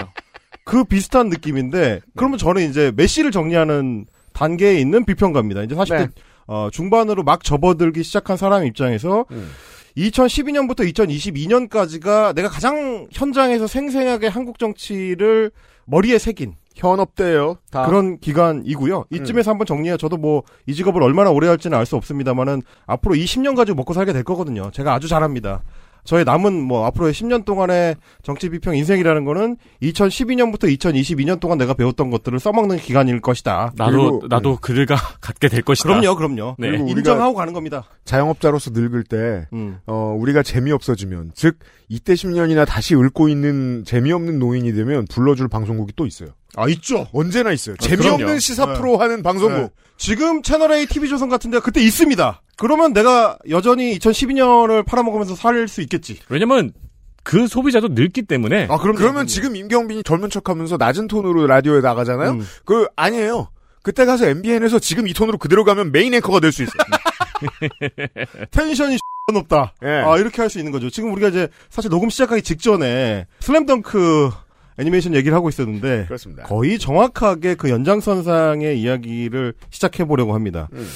[0.84, 5.64] 비슷한 느낌인데 그러면 저는 이제 메시를 정리하는 단계에 있는 비평가입니다.
[5.64, 6.08] 이제 40대 네.
[6.48, 9.50] 어, 중반으로 막 접어들기 시작한 사람 입장에서 음.
[9.98, 15.52] 2012년부터 2022년까지가 내가 가장 현장에서 생생하게 한국 정치를
[15.86, 17.58] 머리에 새긴 현업대예요.
[17.72, 17.86] 다.
[17.86, 19.06] 그런 기간이고요.
[19.12, 19.98] 이쯤에서 한번 정리해.
[19.98, 23.94] 저도 뭐 이 직업을 얼마나 오래 할지는 알 수 없습니다만은 앞으로 이 10년 가지고 먹고
[23.94, 24.70] 살게 될 거거든요.
[24.72, 25.64] 제가 아주 잘합니다.
[26.10, 32.10] 저의 남은 뭐 앞으로의 10년 동안의 정치 비평 인생이라는 거는 2012년부터 2022년 동안 내가 배웠던
[32.10, 33.74] 것들을 써먹는 기간일 것이다.
[33.76, 35.88] 나도 그리고- 나도 그들과 같게 될 것이다.
[35.88, 36.56] 그럼요, 그럼요.
[36.58, 36.70] 네.
[36.78, 37.84] 인정하고 가는 겁니다.
[38.06, 39.78] 자영업자로서 늙을 때, 음.
[39.86, 46.08] 어, 우리가 재미없어지면, 즉, 이때 10년이나 다시 읊고 있는 재미없는 노인이 되면 불러줄 방송국이 또
[46.08, 46.30] 있어요.
[46.56, 47.06] 아, 있죠.
[47.14, 47.76] 언제나 있어요.
[47.80, 48.40] 아, 재미없는 그럼요.
[48.40, 48.74] 시사 네.
[48.80, 49.60] 프로 하는 방송국.
[49.62, 49.70] 네.
[49.98, 52.42] 지금 채널A TV조선 같은 데가 그때 있습니다.
[52.60, 56.20] 그러면 내가 여전히 2012년을 팔아먹으면서 살 수 있겠지.
[56.30, 56.72] 왜냐면
[57.24, 61.82] 그 소비자도 늙기 때문에 아, 그럼 그러면 지금 임경빈이 젊은 척 하면서 낮은 톤으로 라디오에
[61.82, 62.32] 나가잖아요?
[62.32, 62.46] 음.
[62.66, 63.50] 그, 아니에요.
[63.84, 66.78] 그때 가서 MBN에서 지금 이 톤으로 그대로 가면 메인 앵커가 될 수 있어요.
[68.52, 68.98] tension이
[69.34, 69.74] 높다.
[69.84, 69.88] 예.
[70.06, 70.90] 아, 이렇게 할 수 있는 거죠.
[70.90, 74.32] 지금 우리가 이제 사실 녹음 시작하기 직전에 슬램덩크
[74.80, 76.44] 애니메이션 얘기를 하고 있었는데 그렇습니다.
[76.44, 80.68] 거의 정확하게 그 연장선상의 이야기를 시작해 보려고 합니다.
[80.74, 80.88] 음.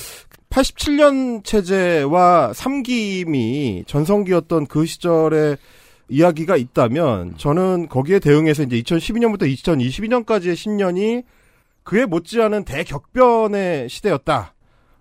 [0.54, 5.58] 87년 체제와 삼김이 전성기였던 그 시절의
[6.10, 11.24] 이야기가 있다면 저는 거기에 대응해서 이제 2012년부터 2022년까지의 10년이
[11.84, 14.54] 그에 못지않은 대격변의 시대였다.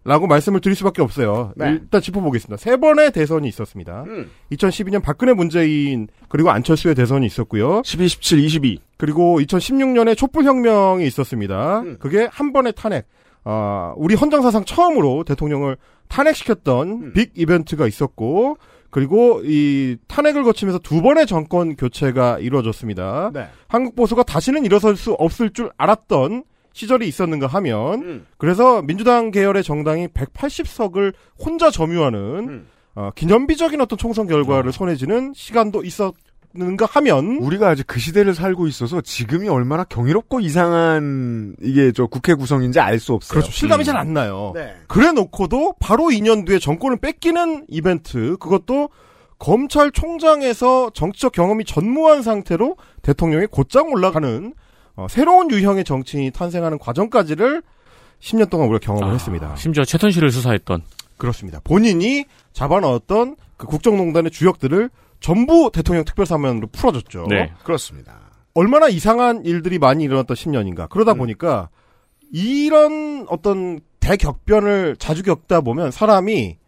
[0.04, 1.52] 라고 말씀을 드릴 수밖에 없어요.
[1.54, 1.78] 네.
[1.80, 2.56] 일단 짚어보겠습니다.
[2.56, 4.02] 세 번의 대선이 있었습니다.
[4.08, 4.30] 음.
[4.50, 7.82] 2012년 박근혜 문재인 그리고 안철수의 대선이 있었고요.
[7.84, 8.80] 12, 17, 22.
[8.96, 11.80] 그리고 2016년에 촛불혁명이 있었습니다.
[11.82, 11.96] 음.
[12.00, 13.06] 그게 한 번의 탄핵.
[13.44, 15.76] 아, 우리 헌정사상 처음으로 대통령을
[16.08, 17.12] 탄핵시켰던 음.
[17.12, 18.56] 빅 이벤트가 있었고,
[18.90, 23.30] 그리고 이 탄핵을 거치면서 두 번의 정권 교체가 이루어졌습니다.
[23.32, 23.48] 네.
[23.66, 28.26] 한국 보수가 다시는 일어설 수 없을 줄 알았던 시절이 있었는가 하면, 음.
[28.36, 32.18] 그래서 민주당 계열의 정당이 180석을 혼자 점유하는
[32.48, 32.66] 음.
[32.94, 36.14] 어, 기념비적인 어떤 총선 결과를 손에 쥐는 시간도 있었
[36.54, 42.34] 는가 하면 우리가 아직 그 시대를 살고 있어서 지금이 얼마나 경이롭고 이상한 이게 저 국회
[42.34, 43.40] 구성인지 알 수 없어요.
[43.40, 43.50] 그렇죠.
[43.50, 44.52] 실감이 잘안 나요.
[44.54, 44.74] 네.
[44.86, 48.90] 그래 놓고도 바로 2년 뒤에 정권을 뺏기는 이벤트 그것도
[49.38, 54.54] 검찰총장에서 정치적 경험이 전무한 상태로 대통령이 곧장 올라가는
[54.94, 57.62] 어, 새로운 유형의 정치인이 탄생하는 과정까지를
[58.20, 59.56] 10년 동안 우리가 경험을 아, 했습니다.
[59.56, 60.82] 심지어 최순실을 수사했던
[61.16, 61.60] 그렇습니다.
[61.64, 64.90] 본인이 잡아넣었던 그 국정농단의 주역들을
[65.22, 67.26] 전부 대통령 특별사면으로 풀어줬죠.
[67.28, 67.52] 네.
[67.64, 68.18] 그렇습니다.
[68.54, 70.88] 얼마나 이상한 일들이 많이 일어났던 10년인가.
[70.88, 71.70] 그러다 보니까
[72.32, 76.58] 이런 어떤 대격변을 자주 겪다 보면 사람이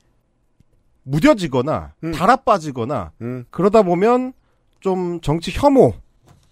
[1.03, 2.13] 무뎌지거나 음.
[2.13, 3.45] 달아 빠지거나 음.
[3.51, 4.33] 그러다 보면
[4.81, 5.93] 좀 정치 혐오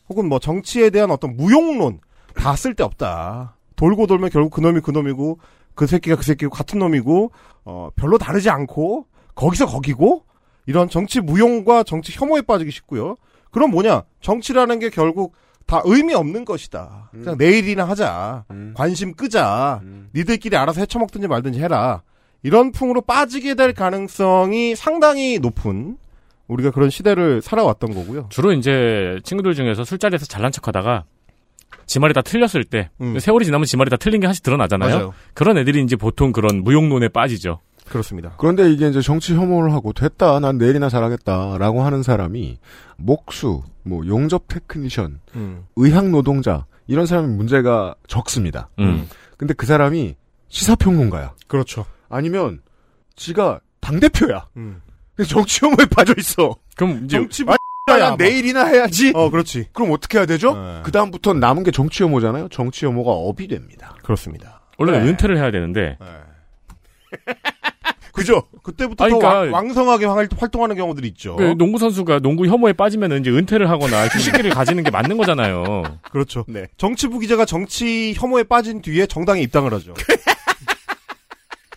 [0.09, 2.00] 혹은 뭐 정치에 대한 어떤 무용론
[2.34, 3.57] 다 쓸데없다.
[3.76, 5.38] 돌고 돌면 결국 그놈이 그놈이고
[5.74, 7.30] 그 새끼가 그 새끼고 같은 놈이고
[7.64, 10.24] 어 별로 다르지 않고 거기서 거기고
[10.66, 13.16] 이런 정치 무용과 정치 혐오에 빠지기 쉽고요.
[13.50, 14.02] 그럼 뭐냐?
[14.20, 15.34] 정치라는 게 결국
[15.66, 17.10] 다 의미 없는 것이다.
[17.12, 18.44] 그냥 내일이나 하자.
[18.50, 18.74] 음.
[18.76, 19.80] 관심 끄자.
[19.82, 20.08] 음.
[20.14, 22.02] 니들끼리 알아서 헤쳐먹든지 말든지 해라.
[22.42, 25.96] 이런 풍으로 빠지게 될 가능성이 상당히 높은
[26.48, 28.26] 우리가 그런 시대를 살아왔던 거고요.
[28.30, 31.04] 주로 이제 친구들 중에서 술자리에서 잘난 척하다가
[31.86, 33.18] 지 말이 다 틀렸을 때 음.
[33.18, 34.94] 세월이 지나면 지 말이 다 틀린 게 하나씩 드러나잖아요.
[34.94, 35.14] 맞아요.
[35.34, 37.60] 그런 애들이 이제 보통 그런 무용론에 빠지죠.
[37.93, 38.32] 그렇습니다.
[38.38, 42.59] 그런데 이게 이제 정치 혐오를 하고 됐다, 난 내일이나 잘하겠다라고 하는 사람이
[42.97, 45.66] 목수, 뭐 용접 technician, 음.
[45.76, 48.70] 의학 노동자 이런 사람이 문제가 적습니다.
[48.78, 49.07] 음.
[49.36, 50.16] 근데 그 사람이
[50.49, 51.34] 시사평론가야.
[51.47, 51.84] 그렇죠.
[52.09, 52.62] 아니면
[53.16, 54.47] 지가 당 대표야.
[54.57, 54.80] 음.
[55.28, 56.57] 정치 혐오에 빠져 있어.
[56.76, 59.12] 그럼 이제 정치 아, 야, 난 내일이나 해야지.
[59.14, 59.66] 어, 그렇지.
[59.72, 60.55] 그럼 어떻게 해야 되죠?
[60.55, 60.80] 네.
[60.84, 62.49] 그 다음부터 남은 게 정치 혐오잖아요.
[62.49, 63.95] 정치 혐오가 업이 됩니다.
[64.03, 64.62] 그렇습니다.
[64.78, 65.09] 원래 네.
[65.09, 65.99] 은퇴를 해야 되는데
[68.12, 68.42] 그죠?
[68.62, 71.36] 그때부터 아니, 그러니까- 왕, 성하게 활동하는 경우들이 있죠.
[71.36, 75.82] 그 농구 선수가 농구 혐오에 빠지면 이제 은퇴를 하거나 휴식기를 가지는 게 맞는 거잖아요.
[76.10, 76.44] 그렇죠.
[76.46, 76.66] 네.
[76.76, 79.94] 정치부 기자가 정치 혐오에 빠진 뒤에 정당에 입당을 하죠.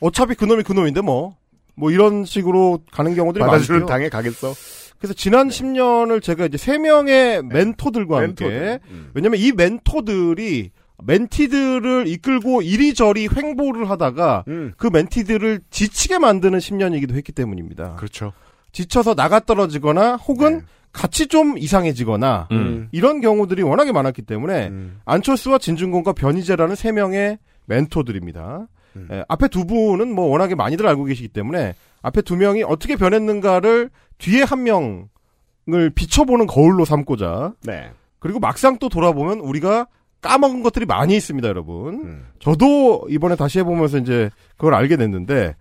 [0.01, 1.37] 어차피 그놈이 그놈인데 뭐.
[1.77, 3.93] 뭐 이런 식으로 가는 경우들이 받아주는 많고요.
[3.93, 4.53] 당에 가겠어.
[4.97, 8.79] 그래서 지난 10년을 제가 이제 세 명의 멘토들과 함께 멘토들.
[8.91, 9.11] 음.
[9.13, 10.71] 왜냐면 이 멘토들이
[11.03, 14.73] 멘티들을 이끌고 이리저리 횡보를 하다가 음.
[14.77, 17.95] 그 멘티들을 지치게 만드는 10년이기도 했기 때문입니다.
[17.95, 18.33] 그렇죠.
[18.71, 20.65] 지쳐서 나가 떨어지거나 혹은 네.
[20.91, 22.87] 같이 좀 이상해지거나 음.
[22.91, 24.99] 이런 경우들이 워낙에 많았기 때문에 음.
[25.05, 28.67] 안철수와 진중권과 변희재라는 세 명의 멘토들입니다.
[28.95, 29.07] 음.
[29.11, 33.89] 예, 앞에 두 분은 뭐 워낙에 많이들 알고 계시기 때문에 앞에 두 명이 어떻게 변했는가를
[34.19, 37.91] 뒤에 한 명을 비춰보는 거울로 삼고자 네.
[38.19, 39.87] 그리고 막상 또 돌아보면 우리가
[40.25, 42.01] 까먹은 것들이 많이 있습니다, 여러분.
[42.03, 42.25] 음.
[42.39, 45.55] 저도 이번에 다시 해보면서 이제 그걸 알게 됐는데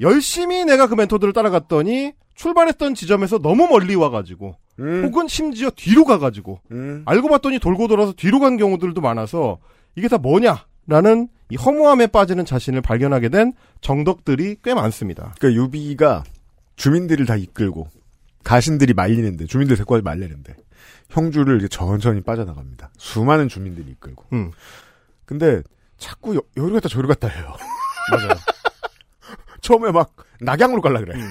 [0.00, 5.04] 열심히 내가 그 멘토들을 따라갔더니 출발했던 지점에서 너무 멀리 와가지고 음.
[5.04, 7.02] 혹은 심지어 뒤로 가가지고 음.
[7.04, 9.58] 알고 봤더니 돌고 돌아서 뒤로 간 경우들도 많아서
[9.94, 15.34] 이게 다 뭐냐 라는 이 허무함에 빠지는 자신을 발견하게 된 정덕들이 꽤 많습니다.
[15.38, 16.24] 그러니까 유비가
[16.76, 17.88] 주민들을 다 이끌고
[18.42, 20.56] 가신들이 말리는데 주민들 데리고 말리는데
[21.10, 22.90] 형주를 이렇게 천천히 빠져나갑니다.
[22.96, 24.24] 수많은 주민들이 이끌고.
[24.32, 24.52] 음.
[25.24, 25.62] 근데
[25.98, 27.54] 자꾸 여, 여기로 갔다 저기로 갔다 해요.
[28.10, 28.38] 맞아요.
[29.60, 31.14] 처음에 막 낙양으로 갈라 그래.
[31.20, 31.28] 음.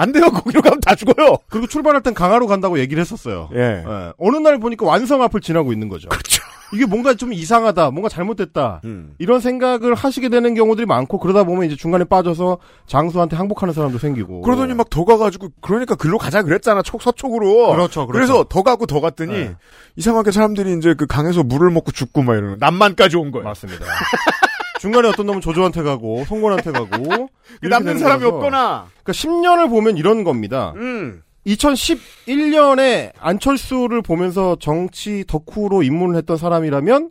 [0.00, 0.24] 안 돼요.
[0.32, 1.36] 거기로 가면 다 죽어요.
[1.50, 3.50] 그리고 출발할 땐 강화로 간다고 얘기를 했었어요.
[3.54, 3.84] 예.
[3.86, 4.12] 예.
[4.18, 6.08] 어느 날 보니까 완성 앞을 지나고 있는 거죠.
[6.08, 6.42] 그렇죠.
[6.72, 8.80] 이게 뭔가 좀 이상하다, 뭔가 잘못됐다.
[8.84, 9.14] 음.
[9.18, 14.42] 이런 생각을 하시게 되는 경우들이 많고 그러다 보면 이제 중간에 빠져서 장수한테 항복하는 사람도 생기고.
[14.42, 16.82] 그러더니 막 더 가가지고 그러니까 글로 가자 그랬잖아.
[16.82, 17.72] 촉 서쪽으로.
[17.72, 18.12] 그렇죠, 그렇죠.
[18.12, 19.56] 그래서 더 가고 더 갔더니 네.
[19.96, 23.44] 이상하게 사람들이 이제 그 강에서 물을 먹고 죽고 막 이러는 남만까지 온 거예요.
[23.44, 23.84] 맞습니다.
[24.80, 26.96] 중간에 어떤 놈은 조조한테 가고 송곤한테 가고
[27.60, 28.36] 이렇게 남는 사람이 거라서.
[28.36, 28.86] 없거나.
[29.04, 30.72] 그러니까 10년을 보면 이런 겁니다.
[30.76, 31.22] 음.
[31.46, 37.10] 2011년에 안철수를 보면서 정치 덕후로 입문을 했던 사람이라면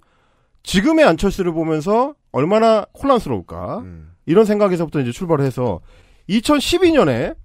[0.64, 4.12] 지금의 안철수를 보면서 얼마나 혼란스러울까 음.
[4.26, 5.82] 이런 생각에서부터 이제 출발을 해서
[6.28, 7.36] 2012년에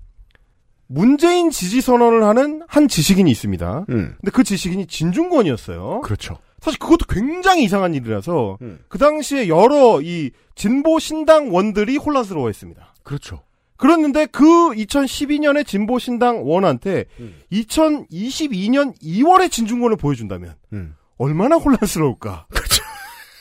[0.87, 3.87] 문재인 지지 선언을 하는 한 지식인이 있습니다.
[3.91, 4.15] 음.
[4.21, 6.01] 근데 그 지식인이 진중권이었어요.
[6.03, 6.39] 그렇죠.
[6.65, 8.79] 사실 그것도 굉장히 이상한 일이라서 음.
[8.89, 12.95] 그 당시에 여러 이 진보 신당원들이 혼란스러워했습니다.
[13.03, 13.43] 그렇죠.
[13.77, 17.35] 그랬는데 그 2012년에 진보 신당 원한테 음.
[17.53, 20.95] 2022년 2월에 진중권을 보여준다면 음.
[21.19, 22.47] 얼마나 혼란스러울까?
[22.49, 22.83] 그렇죠.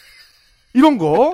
[0.75, 1.31] 이런 거.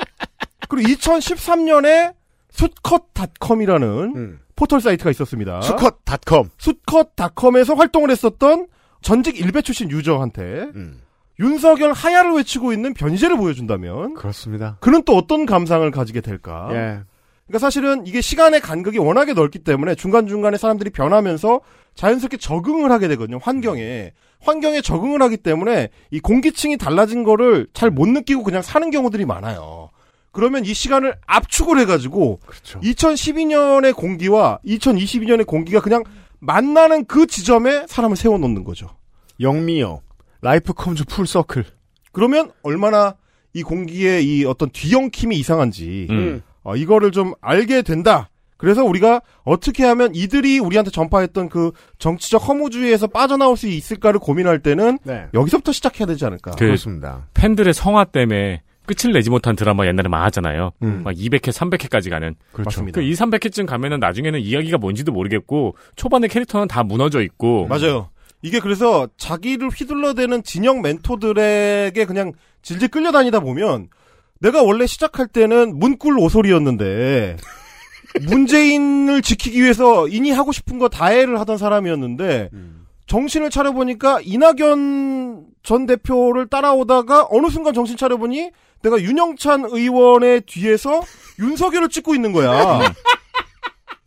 [0.70, 2.14] 그리고 2013년에
[2.52, 4.40] 수컷닷컴이라는 음.
[4.56, 5.62] 포털 사이트가 있었습니다.
[5.62, 6.52] 수컷닷컴.
[6.60, 8.68] 수컷닷컴에서 활동을 했었던
[9.02, 11.02] 전직 일베 출신 유저한테 음.
[11.40, 14.78] 윤석열 하야를 외치고 있는 변희재를 보여준다면 그렇습니다.
[14.82, 16.68] 그는 또 어떤 감상을 가지게 될까?
[16.72, 17.00] 예.
[17.48, 21.62] 그러니까 사실은 이게 시간의 간극이 워낙에 넓기 때문에 중간중간에 사람들이 변하면서
[21.96, 23.40] 자연스럽게 적응을 하게 되거든요.
[23.42, 24.12] 환경에.
[24.42, 29.90] 환경에 적응을 하기 때문에 이 공기층이 달라진 거를 잘 못 느끼고 그냥 사는 경우들이 많아요.
[30.32, 32.80] 그러면 이 시간을 압축을 해가지고 그렇죠.
[32.82, 36.04] 2012년의 공기와 2022년의 공기가 그냥
[36.40, 38.90] 만나는 그 지점에 사람을 세워놓는 거죠.
[39.42, 40.02] 영미요.
[40.42, 41.66] Life comes full circle.
[42.12, 43.16] 그러면 얼마나
[43.54, 46.42] 이 공기의 이 어떤 뒤엉킴이 이상한지 음.
[46.64, 48.30] 어, 이거를 좀 알게 된다.
[48.58, 55.00] 그래서 우리가 어떻게 하면 이들이 우리한테 전파했던 그 정치적 허무주의에서 빠져나올 수 있을까를 고민할 때는
[55.04, 55.28] 네.
[55.34, 56.52] 여기서부터 시작해야 되지 않을까.
[56.52, 57.26] 그 그렇습니다.
[57.34, 60.72] 팬들의 성화 때문에 끝을 내지 못한 드라마 옛날에 많았잖아요.
[60.84, 61.02] 음.
[61.06, 62.36] 막 200회, 300회까지 가는.
[62.52, 62.84] 그렇죠.
[62.92, 68.10] 그 2, 300회쯤 가면은 나중에는 이야기가 뭔지도 모르겠고 초반에 캐릭터는 다 무너져 있고 맞아요.
[68.42, 73.90] 이게 그래서 자기를 휘둘러대는 진영 멘토들에게 그냥 질질 끌려다니다 보면
[74.40, 77.38] 내가 원래 시작할 때는 문꿀 오소리였는데
[78.22, 82.88] 문재인을 지키기 위해서 이니 하고 싶은 거 다해를 하던 사람이었는데 음.
[83.08, 91.02] 정신을 차려보니까 이낙연 전 대표를 따라오다가 어느 순간 정신 차려보니 내가 윤영찬 의원의 뒤에서
[91.40, 92.94] 윤석열을 찍고 있는 거야.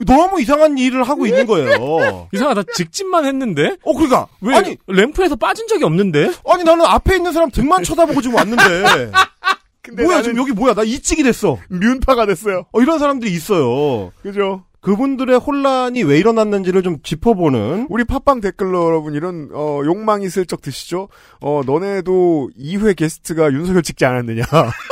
[0.06, 2.28] 너무 이상한 일을 하고 있는 거예요.
[2.32, 2.62] 이상하다.
[2.74, 3.76] 직진만 했는데?
[3.82, 4.26] 어, 그러니까.
[4.40, 6.32] 왜 아니, 램프에서 빠진 적이 없는데?
[6.48, 9.10] 아니, 나는 앞에 있는 사람 등만 쳐다보고 지금 왔는데.
[9.82, 10.74] 근데 뭐야, 지금 여기 뭐야?
[10.74, 11.58] 나 이찍이 됐어.
[11.68, 12.66] 뮨파가 됐어요.
[12.72, 14.12] 어, 이런 사람들이 있어요.
[14.22, 14.64] 그죠?
[14.82, 17.86] 그분들의 혼란이 왜 일어났는지를 좀 짚어보는.
[17.88, 21.08] 우리 팟빵 댓글로 여러분 이런 어, 욕망이 슬쩍 드시죠?
[21.40, 24.42] 어 너네도 2회 게스트가 윤석열 찍지 않았느냐?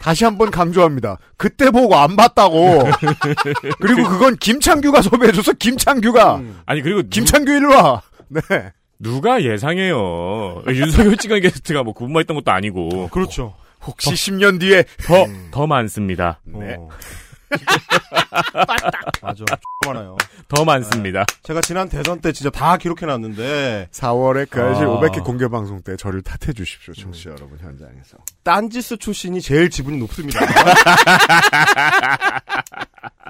[0.00, 1.18] 다시 한번 강조합니다.
[1.36, 2.84] 그때 보고 안 봤다고.
[3.80, 8.02] 그리고 그건 김창규가 섭외해줘서 김창규가 아니 그리고 김창규 일로 와.
[8.28, 8.40] 네.
[8.98, 10.62] 누가 예상해요?
[10.68, 13.08] 윤석열 찍은 게스트가 뭐 있던 것도 아니고.
[13.08, 13.54] 그렇죠.
[13.86, 16.40] 혹시 10년 뒤에 더, 더 많습니다.
[16.44, 16.76] 네.
[16.78, 16.88] 어.
[19.22, 19.44] 맞아.
[19.86, 20.16] 많아요.
[20.48, 21.24] 더 많습니다.
[21.42, 24.88] 제가 지난 대선 때 진짜 다 기록해놨는데 4월에 그 알실 아.
[24.88, 28.18] 500회 공개 방송 때 저를 탓해 주십시오, 청취자 여러분 현장에서.
[28.44, 30.40] 딴지스 출신이 제일 지분이 높습니다.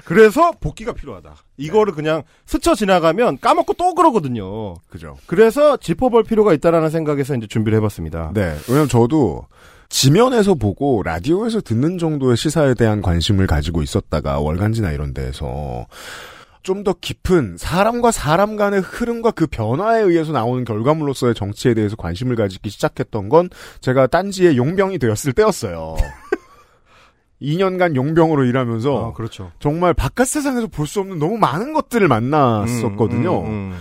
[0.04, 1.34] 그래서 복귀가 필요하다.
[1.56, 4.76] 이거를 그냥 스쳐 지나가면 까먹고 또 그러거든요.
[4.88, 5.16] 그죠?
[5.26, 8.30] 그래서 짚어볼 필요가 있다라는 생각에서 이제 준비를 해봤습니다.
[8.32, 8.56] 네.
[8.68, 9.46] 왜냐면 저도
[9.88, 15.86] 지면에서 보고 라디오에서 듣는 정도의 시사에 대한 관심을 가지고 있었다가 월간지나 이런 데에서
[16.62, 22.36] 좀 더 깊은 사람과 사람 간의 흐름과 그 변화에 의해서 나오는 결과물로서의 정치에 대해서 관심을
[22.36, 23.48] 가지기 시작했던 건
[23.80, 25.96] 제가 딴지의 용병이 되었을 때였어요.
[27.40, 29.50] 2년간 용병으로 일하면서 아, 그렇죠.
[29.60, 33.40] 정말 바깥 세상에서 볼 수 없는 너무 많은 것들을 만났었거든요.
[33.40, 33.78] 음, 음, 음.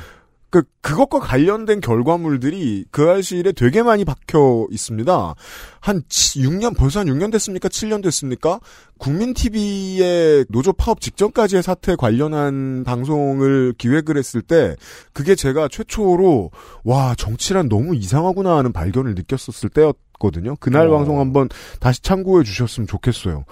[0.50, 5.36] 그, 그것과 관련된 결과물들이 그 알실에 되게 많이 박혀 있습니다.
[5.82, 7.68] 한 6년, 벌써 한 6년 됐습니까?
[7.68, 8.60] 7년 됐습니까?
[8.98, 14.76] 국민TV의 노조 파업 직전까지의 사태 관련한 방송을 기획을 했을 때,
[15.12, 16.52] 그게 제가 최초로,
[16.86, 20.56] 와, 정치란 너무 이상하구나 하는 발견을 느꼈었을 때였거든요.
[20.62, 20.92] 그날 어.
[20.92, 21.50] 방송 한번
[21.82, 23.44] 다시 참고해 주셨으면 좋겠어요.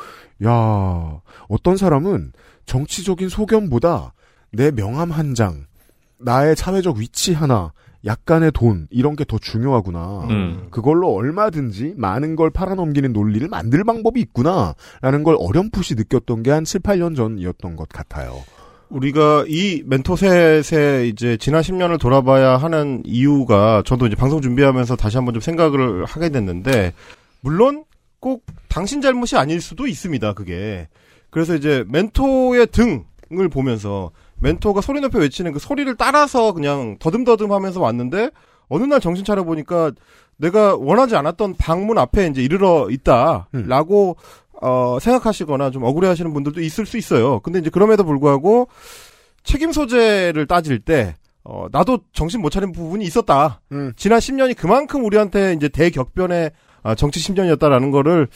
[0.46, 2.32] 야, 어떤 사람은
[2.66, 4.14] 정치적인 소견보다
[4.52, 5.66] 내 명함 한 장,
[6.20, 7.72] 나의 사회적 위치 하나,
[8.05, 10.28] 약간의 돈, 이런 게 더 중요하구나.
[10.30, 10.68] 음.
[10.70, 14.76] 그걸로 얼마든지 많은 걸 팔아넘기는 논리를 만들 방법이 있구나.
[15.01, 18.43] 라는 걸 어렴풋이 느꼈던 게 한 7, 8년 전이었던 것 같아요.
[18.89, 25.34] 우리가 이 멘토셋의 이제 지난 10년을 돌아봐야 하는 이유가 저도 이제 방송 준비하면서 다시 한번
[25.34, 26.93] 좀 생각을 하게 됐는데
[27.41, 27.84] 물론
[28.20, 30.34] 꼭 당신 잘못이 아닐 수도 있습니다.
[30.34, 30.88] 그게
[31.32, 37.79] 그래서 이제 멘토의 등을 보면서 멘토가 소리 높여 외치는 그 소리를 따라서 그냥 더듬더듬 하면서
[37.81, 38.31] 왔는데
[38.67, 39.91] 어느 날 정신 차려 보니까
[40.38, 44.17] 내가 원하지 않았던 방문 앞에 이제 이르러 있다라고
[44.61, 47.39] 어, 생각하시거나 좀 억울해 하시는 분들도 있을 수 있어요.
[47.41, 48.67] 근데 이제 그럼에도 불구하고
[49.43, 53.61] 책임 소재를 따질 때, 어, 나도 정신 못 차린 부분이 있었다.
[53.71, 53.93] 음.
[53.95, 58.27] 지난 10년이 그만큼 우리한테 이제 대격변의 아, 정치 10년이었다라는 거를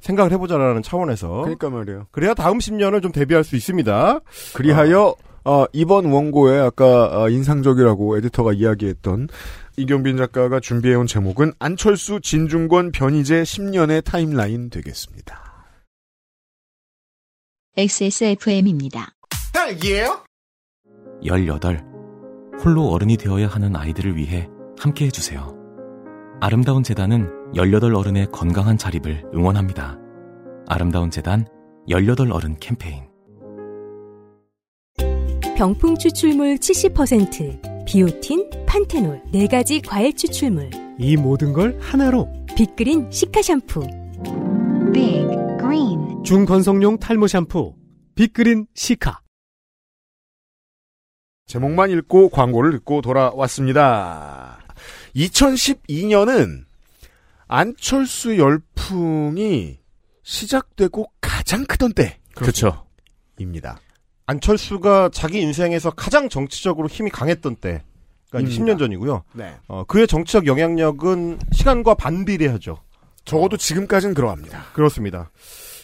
[0.00, 1.28] 생각을 해보자라는 차원에서.
[1.42, 2.06] 그러니까 말이에요.
[2.12, 4.20] 그래야 다음 10년을 좀 대비할 수 있습니다.
[4.54, 5.14] 그리하여 어,
[5.72, 9.28] 이번 원고에 아까 어, 인상적이라고 에디터가 이야기했던
[9.76, 15.46] 이경빈 작가가 준비해온 제목은 안철수, 진중권, 변희재 10년의 타임라인 되겠습니다.
[17.76, 19.12] XSFM입니다.
[19.52, 20.24] 딸기예요?
[21.22, 21.84] 18.
[22.64, 25.54] 홀로 어른이 되어야 하는 아이들을 위해 함께 해주세요.
[26.40, 29.98] 아름다운 재단은 18 어른의 건강한 자립을 응원합니다.
[30.66, 31.46] 아름다운 재단
[31.88, 33.05] 18 어른 캠페인.
[35.56, 40.68] 병풍 추출물 70%, 비오틴, 판테놀, 4가지 과일 추출물.
[40.98, 43.80] 이 모든 걸 하나로 빅그린 시카 샴푸.
[44.92, 45.26] Big
[45.58, 47.74] Green 중건성용 탈모 샴푸
[48.16, 49.22] 빅그린 시카
[51.46, 54.58] 제목만 읽고 광고를 듣고 돌아왔습니다.
[55.14, 56.66] 2012년은
[57.48, 59.78] 안철수 열풍이
[60.22, 61.94] 시작되고 가장 크던
[62.34, 62.86] 그렇죠.
[63.36, 63.78] 때입니다.
[64.26, 67.82] 안철수가 자기 인생에서 가장 정치적으로 힘이 강했던 때.
[68.28, 68.74] 그러니까 이제 입니다.
[68.74, 69.22] 10년 전이고요.
[69.34, 69.54] 네.
[69.68, 72.78] 어, 그의 정치적 영향력은 시간과 반비례하죠.
[73.24, 74.64] 적어도 지금까지는 그러합니다.
[74.72, 75.30] 그렇습니다.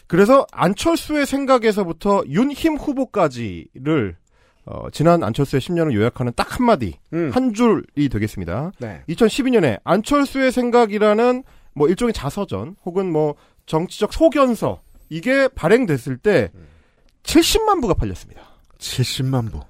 [0.06, 4.16] 그래서 안철수의 생각에서부터 윤힘 후보까지를
[4.64, 7.30] 어, 지난 안철수의 10년을 요약하는 딱 한마디, 음.
[7.32, 8.72] 한 줄이 되겠습니다.
[8.78, 9.02] 네.
[9.08, 11.42] 2012년에 안철수의 생각이라는
[11.74, 13.34] 뭐 일종의 자서전 혹은 뭐
[13.66, 16.50] 정치적 소견서 이게 발행됐을 때
[17.22, 18.42] 70만 부가 팔렸습니다.
[18.78, 19.60] 70만 부.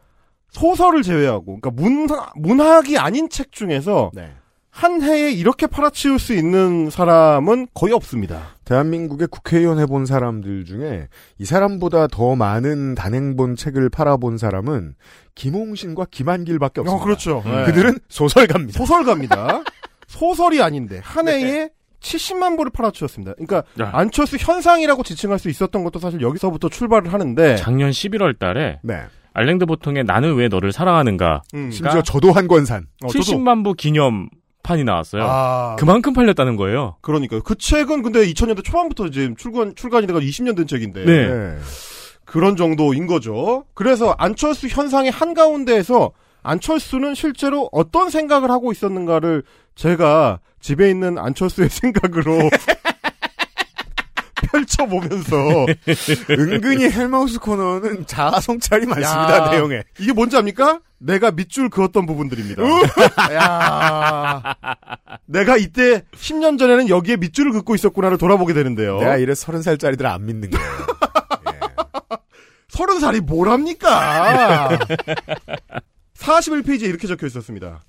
[0.51, 4.33] 소설을 제외하고 그러니까 문학, 문학이 아닌 책 중에서 네.
[4.71, 8.57] 한 해에 이렇게 팔아치울 수 있는 사람은 거의 없습니다.
[8.65, 14.95] 대한민국의 국회의원 해본 사람들 중에 이 사람보다 더 많은 단행본 책을 팔아본 사람은
[15.35, 17.05] 김홍신과 김한길밖에 없습니다.
[17.05, 17.43] 그렇죠.
[17.45, 17.65] 네.
[17.67, 18.79] 그들은 소설가입니다.
[18.79, 19.63] 소설가입니다.
[20.07, 21.69] 소설이 아닌데 한 해에
[22.03, 23.35] 70만 부를 팔아치웠습니다.
[23.35, 23.91] 그러니까 야.
[23.95, 29.03] 안철수 현상이라고 지칭할 수 있었던 것도 사실 여기서부터 출발을 하는데 작년 11월 달에 네.
[29.35, 31.71] 알랭드 보통의 나는 왜 너를 사랑하는가 음.
[31.71, 32.87] 심지어 저도 한 권산.
[33.03, 33.25] 어, 저도.
[33.25, 34.29] 70만 부 기념
[34.63, 35.25] 판이 나왔어요.
[35.25, 36.97] 아, 그만큼 팔렸다는 거예요.
[37.01, 37.43] 그러니까요.
[37.43, 41.29] 그 책은 근데 2000년대 초반부터 이제 출간 출간이 돼가 20년 된 책인데 네.
[41.29, 41.57] 네.
[42.25, 43.65] 그런 정도인 거죠.
[43.75, 46.13] 그래서 안철수 현상의 한가운데에서
[46.43, 49.43] 안철수는 실제로 어떤 생각을 하고 있었는가를
[49.75, 52.39] 제가 집에 있는 안철수의 생각으로
[54.53, 55.37] 펼쳐보면서
[56.31, 59.47] 은근히 헬마우스 코너는 자아 성찰이 많습니다.
[59.47, 59.83] 야, 내용에.
[59.99, 60.81] 이게 뭔지 압니까?
[60.99, 62.63] 내가 밑줄 그었던 부분들입니다.
[63.35, 64.55] 야,
[65.27, 68.99] 내가 이때 10년 전에는 여기에 밑줄을 긋고 있었구나를 돌아보게 되는데요.
[68.99, 70.67] 내가 이래 서른 살짜리들 안 믿는 거예요.
[72.69, 74.79] 서른 살이 뭐랍니까?
[76.23, 77.85] 41페이지에 이렇게 적혀 있었습니다.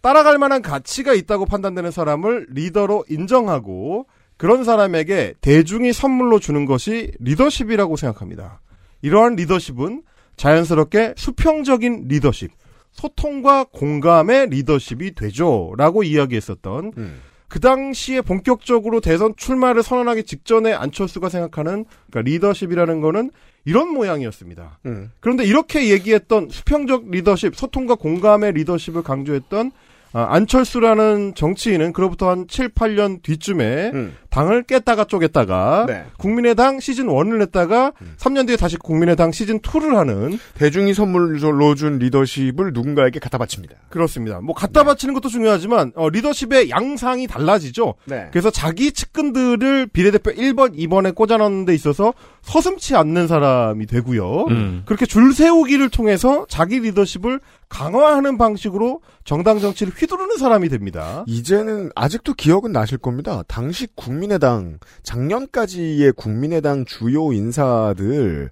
[0.00, 7.96] 따라갈 만한 가치가 있다고 판단되는 사람을 리더로 인정하고 그런 사람에게 대중이 선물로 주는 것이 리더십이라고
[7.96, 8.60] 생각합니다.
[9.02, 10.02] 이러한 리더십은
[10.36, 12.52] 자연스럽게 수평적인 리더십,
[12.92, 15.72] 소통과 공감의 리더십이 되죠.
[15.76, 17.20] 라고 이야기했었던 음.
[17.48, 23.30] 그 당시에 본격적으로 대선 출마를 선언하기 직전에 안철수가 생각하는 그러니까 리더십이라는 거는
[23.64, 24.78] 이런 모양이었습니다.
[24.86, 25.10] 음.
[25.20, 29.72] 그런데 이렇게 얘기했던 수평적 리더십, 소통과 공감의 리더십을 강조했던
[30.12, 34.16] 아, 안철수라는 정치인은 그로부터 한 7, 8년 뒤쯤에 음.
[34.30, 36.04] 당을 깼다가 쪼갰다가 네.
[36.18, 42.72] 국민의당 시즌 1을 냈다가 3년 뒤에 다시 국민의당 시즌 2를 하는 대중이 선물로 준 리더십을
[42.72, 43.74] 누군가에게 갖다 바칩니다.
[43.88, 44.40] 그렇습니다.
[44.40, 47.94] 뭐 갖다 바치는 것도 중요하지만 어, 리더십의 양상이 달라지죠.
[48.04, 48.28] 네.
[48.30, 54.44] 그래서 자기 측근들을 비례대표 1번, 2번에 꽂아넣는 데 있어서 서슴치 않는 사람이 되고요.
[54.50, 54.82] 음.
[54.84, 61.24] 그렇게 줄 세우기를 통해서 자기 리더십을 강화하는 방식으로 정당 정치를 휘두르는 사람이 됩니다.
[61.26, 63.42] 이제는 아직도 기억은 나실 겁니다.
[63.46, 68.50] 당시 국민의당 작년까지의 국민의당 주요 인사들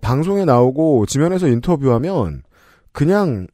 [0.00, 2.42] 방송에 나오고 지면에서 인터뷰하면
[2.92, 3.46] 그냥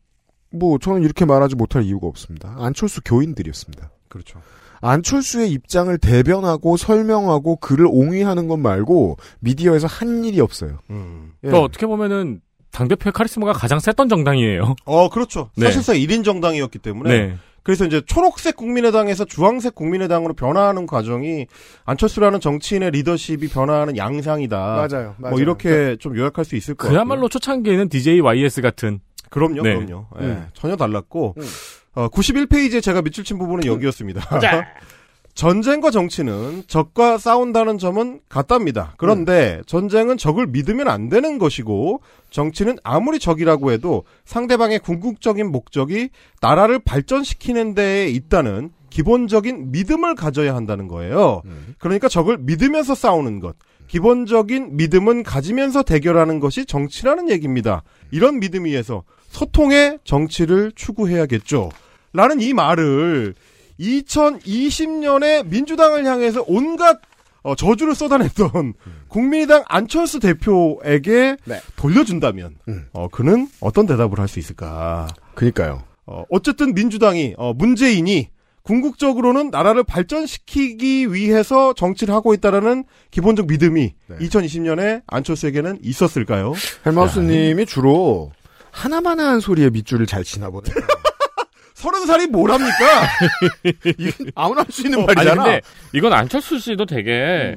[0.50, 2.55] 뭐 저는 이렇게 말하지 못할 이유가 없습니다.
[2.59, 3.90] 안철수 교인들이었습니다.
[4.09, 4.40] 그렇죠.
[4.82, 10.78] 안철수의 입장을 대변하고 설명하고 글을 옹위하는 것 말고 미디어에서 한 일이 없어요.
[10.90, 11.32] 음.
[11.44, 11.50] 예.
[11.50, 12.40] 또 어떻게 보면은
[12.73, 14.75] 당대표의 카리스마가 가장 셌던 정당이에요.
[14.85, 15.51] 어, 그렇죠.
[15.57, 15.66] 네.
[15.66, 17.37] 사실상 1인 정당이었기 때문에 네.
[17.62, 21.47] 그래서 이제 초록색 국민의당에서 주황색 국민의당으로 변화하는 과정이
[21.85, 24.59] 안철수라는 정치인의 리더십이 변화하는 양상이다.
[24.59, 25.14] 맞아요.
[25.18, 25.31] 맞아요.
[25.31, 26.97] 뭐 이렇게 좀 요약할 수 있을 것 같아요.
[26.97, 29.01] 그야말로 초창기에는 DJ YS 같은
[29.31, 29.75] 그럼요, 네.
[29.77, 30.07] 그럼요.
[30.20, 30.47] 예, 음.
[30.55, 31.43] 전혀 달랐고 음.
[31.95, 34.23] 어, 91페이지에 제가 밑줄 친 부분은 여기였습니다.
[35.35, 38.95] 전쟁과 정치는 적과 싸운다는 점은 같답니다.
[38.99, 46.11] 그런데 전쟁은 적을 믿으면 안 되는 것이고 정치는 아무리 적이라고 해도 상대방의 궁극적인 목적이
[46.41, 51.41] 나라를 발전시키는 데에 있다는 기본적인 믿음을 가져야 한다는 거예요.
[51.47, 51.74] 음.
[51.78, 53.57] 그러니까 적을 믿으면서 싸우는 것.
[53.89, 57.83] 기본적인 믿음은 가지면서 대결하는 것이 정치라는 얘기입니다.
[58.11, 61.70] 이런 믿음 위에서 소통의 정치를 추구해야겠죠.
[62.12, 63.35] 라는 이 말을
[63.81, 67.01] 2020년에 민주당을 향해서 온갖
[67.43, 68.75] 어, 저주를 쏟아냈던
[69.09, 71.61] 국민의당 안철수 대표에게 네.
[71.77, 72.87] 돌려준다면 음.
[72.93, 75.09] 어, 그는 어떤 대답을 할 수 있을까?
[75.35, 75.83] 그니까요.
[76.07, 78.29] 어, 어쨌든 민주당이 어, 문재인이
[78.62, 84.16] 궁극적으로는 나라를 발전시키기 위해서 정치를 하고 있다라는 기본적 믿음이 네.
[84.18, 86.53] 2020년에 안철수에게는 있었을까요?
[86.87, 88.31] 헬마우스님이 주로
[88.70, 90.75] 하나만한 소리에 밑줄을 잘 치나 보네요.
[91.83, 92.70] 서른 살이 뭐랍니까?
[94.37, 95.43] 아무나 할 수 있는 어, 아니 말이잖아.
[95.43, 95.61] 근데
[95.93, 97.57] 이건 안철수 씨도 되게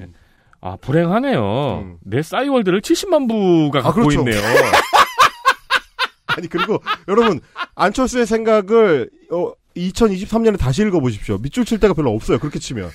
[0.62, 1.84] 아 불행하네요.
[1.86, 1.98] 음.
[2.04, 4.20] 내 싸이월드를 70만 부가 아, 갖고 그렇죠.
[4.20, 4.42] 있네요.
[6.28, 7.40] 아니 그리고 여러분
[7.76, 11.38] 안철수의 생각을 어, 2023년에 다시 읽어보십시오.
[11.38, 12.40] 밑줄 칠 데가 별로 없어요.
[12.40, 12.90] 그렇게 치면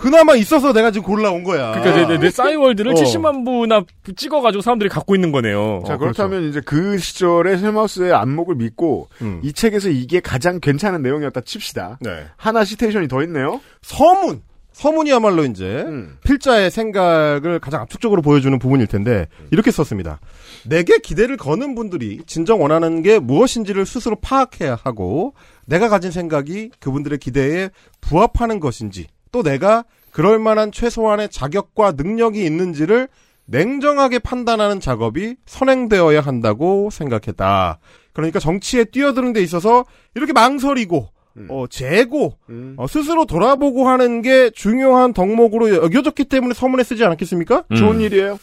[0.00, 1.72] 그나마 있어서 내가 지금 골라온 거야.
[1.72, 2.94] 그러니까 내, 내, 내 싸이월드를 어.
[2.94, 3.82] 70만 부나
[4.16, 5.82] 찍어가지고 사람들이 갖고 있는 거네요.
[5.86, 9.40] 자, 어, 그렇다면 이제 그 시절에 헬마우스의 안목을 믿고 음.
[9.42, 11.98] 이 책에서 이게 가장 괜찮은 내용이었다 칩시다.
[12.00, 12.24] 네.
[12.36, 13.60] 하나 시테이션이 더 있네요.
[13.82, 14.42] 서문
[14.72, 16.16] 서문이야말로 이제 음.
[16.24, 20.20] 필자의 생각을 가장 압축적으로 보여주는 부분일 텐데 이렇게 썼습니다.
[20.64, 25.34] 내게 기대를 거는 분들이 진정 원하는 게 무엇인지를 스스로 파악해야 하고
[25.66, 27.68] 내가 가진 생각이 그분들의 기대에
[28.00, 33.08] 부합하는 것인지 또 내가 그럴 만한 최소한의 자격과 능력이 있는지를
[33.46, 37.78] 냉정하게 판단하는 작업이 선행되어야 한다고 생각했다.
[38.12, 41.46] 그러니까 정치에 뛰어드는 데 있어서 이렇게 망설이고 음.
[41.48, 42.74] 어, 재고 음.
[42.76, 47.64] 어, 스스로 돌아보고 하는 게 중요한 덕목으로 여겨졌기 때문에 서문에 쓰지 않았겠습니까?
[47.70, 47.76] 음.
[47.76, 48.38] 좋은 일이에요.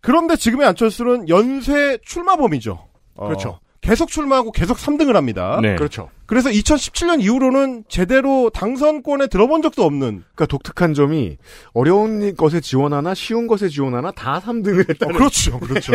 [0.00, 2.86] 그런데 지금의 안철수는 연쇄 출마범이죠.
[3.16, 3.58] 어, 그렇죠.
[3.80, 5.58] 계속 출마하고 계속 3등을 합니다.
[5.62, 5.76] 네.
[5.76, 6.10] 그렇죠.
[6.26, 11.38] 그래서 2017년 이후로는 제대로 당선권에 들어본 적도 없는 그러니까 독특한 점이
[11.72, 15.14] 어려운 것에 지원하나 쉬운 것에 지원하나 다 3등을 했다는.
[15.14, 15.92] 어, 그렇죠, 그렇죠.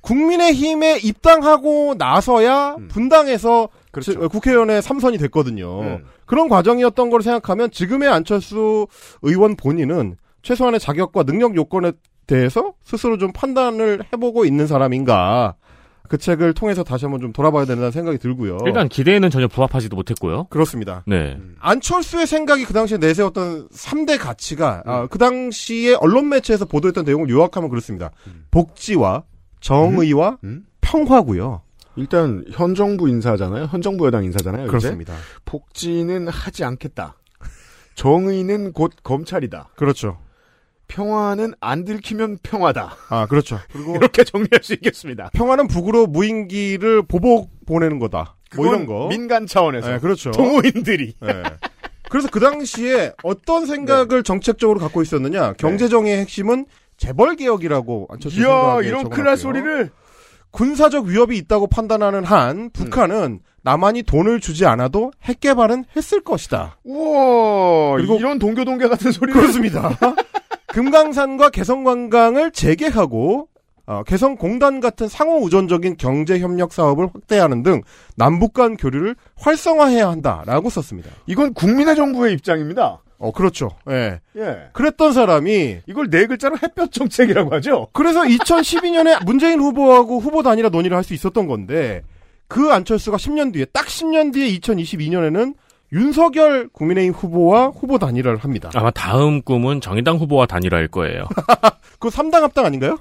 [0.00, 4.12] 국민의힘에 입당하고 나서야 분당에서 그렇죠.
[4.12, 5.80] 지- 국회의원에 3선이 됐거든요.
[5.82, 6.04] 음.
[6.26, 8.86] 그런 과정이었던 걸 생각하면 지금의 안철수
[9.22, 11.92] 의원 본인은 최소한의 자격과 능력 요건에
[12.26, 15.54] 대해서 스스로 좀 판단을 해보고 있는 사람인가.
[16.10, 18.58] 그 책을 통해서 다시 한번 좀 돌아봐야 된다는 생각이 들고요.
[18.66, 20.48] 일단 기대에는 전혀 부합하지도 못했고요.
[20.50, 21.04] 그렇습니다.
[21.06, 21.38] 네.
[21.60, 27.70] 안철수의 생각이 그 당시에 내세웠던 3대 가치가 아, 그 당시에 언론 매체에서 보도했던 내용을 요약하면
[27.70, 28.10] 그렇습니다.
[28.50, 29.22] 복지와
[29.60, 30.66] 정의와 음?
[30.80, 31.62] 평화고요.
[31.94, 33.66] 일단 현 정부 인사잖아요.
[33.66, 34.64] 현 정부 여당 인사잖아요.
[34.64, 34.68] 이제.
[34.68, 35.14] 그렇습니다.
[35.44, 37.14] 복지는 하지 않겠다.
[37.94, 39.68] 정의는 곧 검찰이다.
[39.76, 40.18] 그렇죠.
[40.90, 42.96] 평화는 안 들키면 평화다.
[43.08, 43.58] 아, 그렇죠.
[43.72, 45.30] 그리고 이렇게 정리할 수 있겠습니다.
[45.32, 48.36] 평화는 북으로 무인기를 보복 보내는 거다.
[48.56, 49.06] 뭐 이런 거.
[49.08, 49.88] 민간 차원에서.
[49.88, 50.32] 네, 그렇죠.
[50.32, 51.14] 동호인들이.
[51.20, 51.42] 네.
[52.10, 55.52] 그래서 그 당시에 어떤 생각을 정책적으로 갖고 있었느냐?
[55.52, 56.66] 경제정의의 핵심은
[56.96, 59.08] 재벌 개혁이라고 안철수 이야, 이런.
[59.08, 59.90] 큰일 날 소리를.
[60.50, 66.78] 군사적 위협이 있다고 판단하는 한 북한은 남한이 돈을 주지 않아도 핵 개발은 했을 것이다.
[66.82, 69.40] 우와, 그리고- 이런 동교동계 같은 소리를.
[69.40, 69.96] 그렇습니다.
[70.72, 73.48] 금강산과 개성관광을 재개하고
[73.86, 77.82] 어, 개성공단 같은 상호 우전적인 경제 협력 사업을 확대하는 등
[78.16, 81.10] 남북 간 교류를 활성화해야 한다라고 썼습니다.
[81.26, 83.00] 이건 국민의 정부의 입장입니다.
[83.18, 83.70] 어 그렇죠.
[83.90, 84.20] 예.
[84.36, 84.68] 예.
[84.72, 87.88] 그랬던 사람이 이걸 네 글자로 햇볕 정책이라고 하죠.
[87.92, 92.02] 그래서 2012년에 문재인 후보하고 후보 단일화 논의를 할 수 있었던 건데
[92.46, 95.54] 그 안철수가 10년 뒤에 딱 10년 뒤에 2022년에는
[95.92, 98.70] 윤석열 국민의힘 후보와 후보 단일화를 합니다.
[98.74, 101.24] 아마 다음 꿈은 정의당 후보와 단일화일 거예요.
[101.98, 102.96] 그거 3당 합당 아닌가요?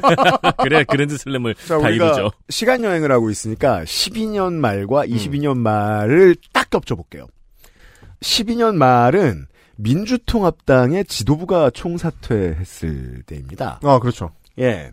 [0.62, 2.30] 그래 그랜드 슬램을 자, 다 우리가 이루죠.
[2.50, 7.26] 시간 여행을 하고 있으니까 12년 말과 22년 말을 딱 겹쳐 볼게요.
[8.20, 13.80] 12년 말은 민주통합당의 지도부가 총사퇴했을 때입니다.
[13.82, 14.30] 아 그렇죠.
[14.58, 14.92] 예.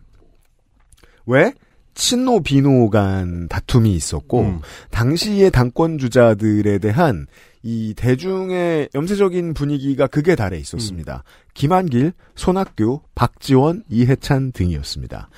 [1.25, 1.53] 왜?
[1.95, 4.61] 친노 비노 간 다툼이 있었고 음.
[4.91, 7.25] 당시의 당권 주자들에 대한
[7.63, 11.23] 이 대중의 염세적인 분위기가 극에 달해 있었습니다.
[11.55, 15.29] 김한길, 손학규, 박지원, 이해찬 등이었습니다.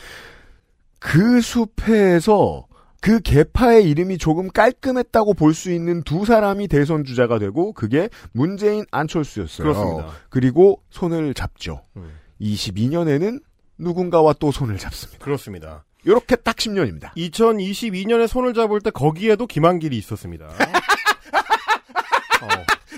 [0.99, 2.65] 그 숲에서
[2.99, 8.83] 그 개파의 이름이 조금 깔끔했다고 볼 수 있는 두 사람이 대선 주자가 되고 그게 문재인
[8.91, 9.65] 안철수였어요.
[9.65, 10.09] 그렇습니다.
[10.29, 11.83] 그리고 손을 잡죠.
[11.95, 12.11] 음.
[12.41, 13.39] 22년에는
[13.77, 15.23] 누군가와 또 손을 잡습니다.
[15.23, 15.85] 그렇습니다.
[16.07, 17.11] 이렇게 딱 10년입니다.
[17.17, 20.45] 2022년에 손을 잡을 때 거기에도 김한길이 있었습니다.
[22.41, 22.47] 어,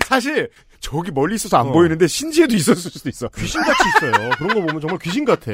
[0.06, 0.48] 사실
[0.78, 1.72] 저기 멀리 있어서 안 어.
[1.72, 3.28] 보이는데 신지에도 있었을 수도 있어.
[3.28, 4.30] 귀신같이 있어요.
[4.38, 5.50] 그런 거 보면 정말 귀신 같아.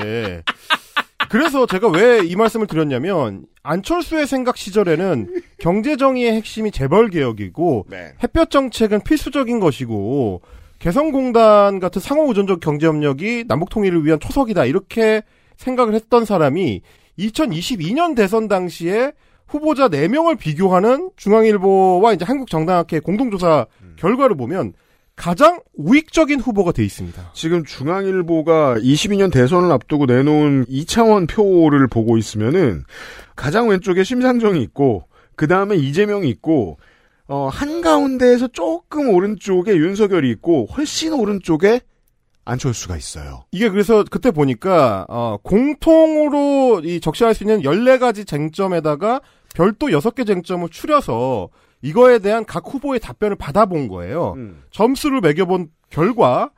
[1.28, 8.12] 그래서 제가 왜 이 말씀을 드렸냐면 안철수의 생각 시절에는 경제 정의의 핵심이 재벌 개혁이고 네.
[8.22, 10.42] 햇볕 정책은 필수적인 것이고
[10.78, 15.22] 개성공단 같은 상호우전적 경제협력이 남북 통일을 위한 초석이다 이렇게
[15.56, 16.82] 생각을 했던 사람이
[17.18, 19.12] 2022년 대선 당시에
[19.46, 24.74] 후보자 4명을 비교하는 중앙일보와 이제 한국정당학회 공동조사 결과를 보면
[25.14, 27.30] 가장 우익적인 후보가 돼 있습니다.
[27.32, 32.84] 지금 중앙일보가 22년 대선을 앞두고 내놓은 2차원 표를 보고 있으면은
[33.34, 35.04] 가장 왼쪽에 심상정이 있고
[35.36, 36.78] 그 다음에 이재명이 있고
[37.28, 41.80] 어, 한 가운데에서 조금 오른쪽에 윤석열이 있고 훨씬 오른쪽에
[42.46, 43.44] 안철수가 있어요.
[43.50, 49.20] 이게 그래서 그때 보니까 어, 공통으로 이 적시할 수 있는 14가지 쟁점에다가
[49.54, 51.50] 별도 6개 쟁점을 추려서
[51.82, 54.34] 이거에 대한 각 후보의 답변을 받아본 거예요.
[54.36, 54.62] 음.
[54.70, 56.50] 점수를 매겨본 결과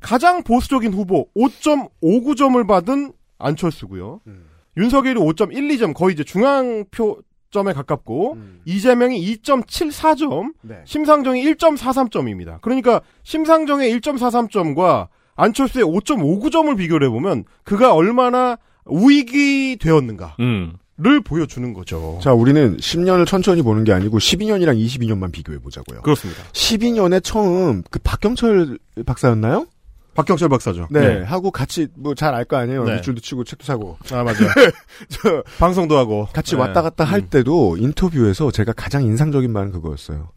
[0.00, 4.20] 가장 보수적인 후보 5.59점을 받은 안철수고요.
[4.26, 4.46] 음.
[4.76, 10.76] 윤석열이 5.12점 거의 이제 중앙표 점에 가깝고 이재명이 2.74점, 네.
[10.84, 12.60] 심상정이 1.43점입니다.
[12.60, 20.76] 그러니까 심상정의 1.43점과 안철수의 5.59점을 비교를 해보면 그가 얼마나 우익이 되었는가를 음.
[21.24, 22.18] 보여주는 거죠.
[22.22, 26.02] 자, 우리는 10년을 천천히 보는 게 아니고 12년이랑 22년만 비교해 보자고요.
[26.02, 26.42] 그렇습니다.
[26.52, 29.66] 12년에 처음 그 박경철 박사였나요?
[30.14, 30.88] 박경철 박사죠.
[30.90, 32.84] 네, 하고 같이 뭐 잘 알 거 아니에요.
[32.84, 32.96] 네.
[32.96, 33.96] 밑줄도 치고 책도 사고.
[34.12, 34.48] 아 맞아요.
[35.08, 36.60] 저 방송도 하고 같이 네.
[36.60, 40.30] 왔다 갔다 할 때도 인터뷰에서 제가 가장 인상적인 말은 그거였어요.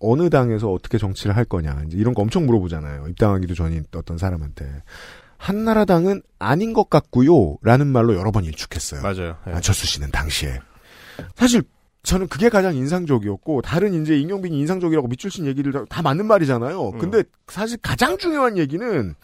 [0.00, 1.84] 어느 당에서 어떻게 정치를 할 거냐.
[1.86, 3.06] 이제 이런 거 엄청 물어보잖아요.
[3.08, 4.66] 입당하기도 전인 어떤 사람한테.
[5.38, 7.56] 한나라당은 아닌 것 같고요.
[7.62, 9.02] 라는 말로 여러 번 일축했어요.
[9.02, 9.36] 맞아요.
[9.46, 9.52] 네.
[9.54, 10.58] 안철수 씨는 당시에.
[11.36, 11.62] 사실
[12.06, 16.90] 저는 그게 가장 인상적이었고 다른 이제 임용빈이 인상적이라고 밑줄 친 얘기를 다- 다 맞는 말이잖아요.
[16.90, 16.98] 음.
[16.98, 19.14] 근데 사실 가장 중요한 얘기는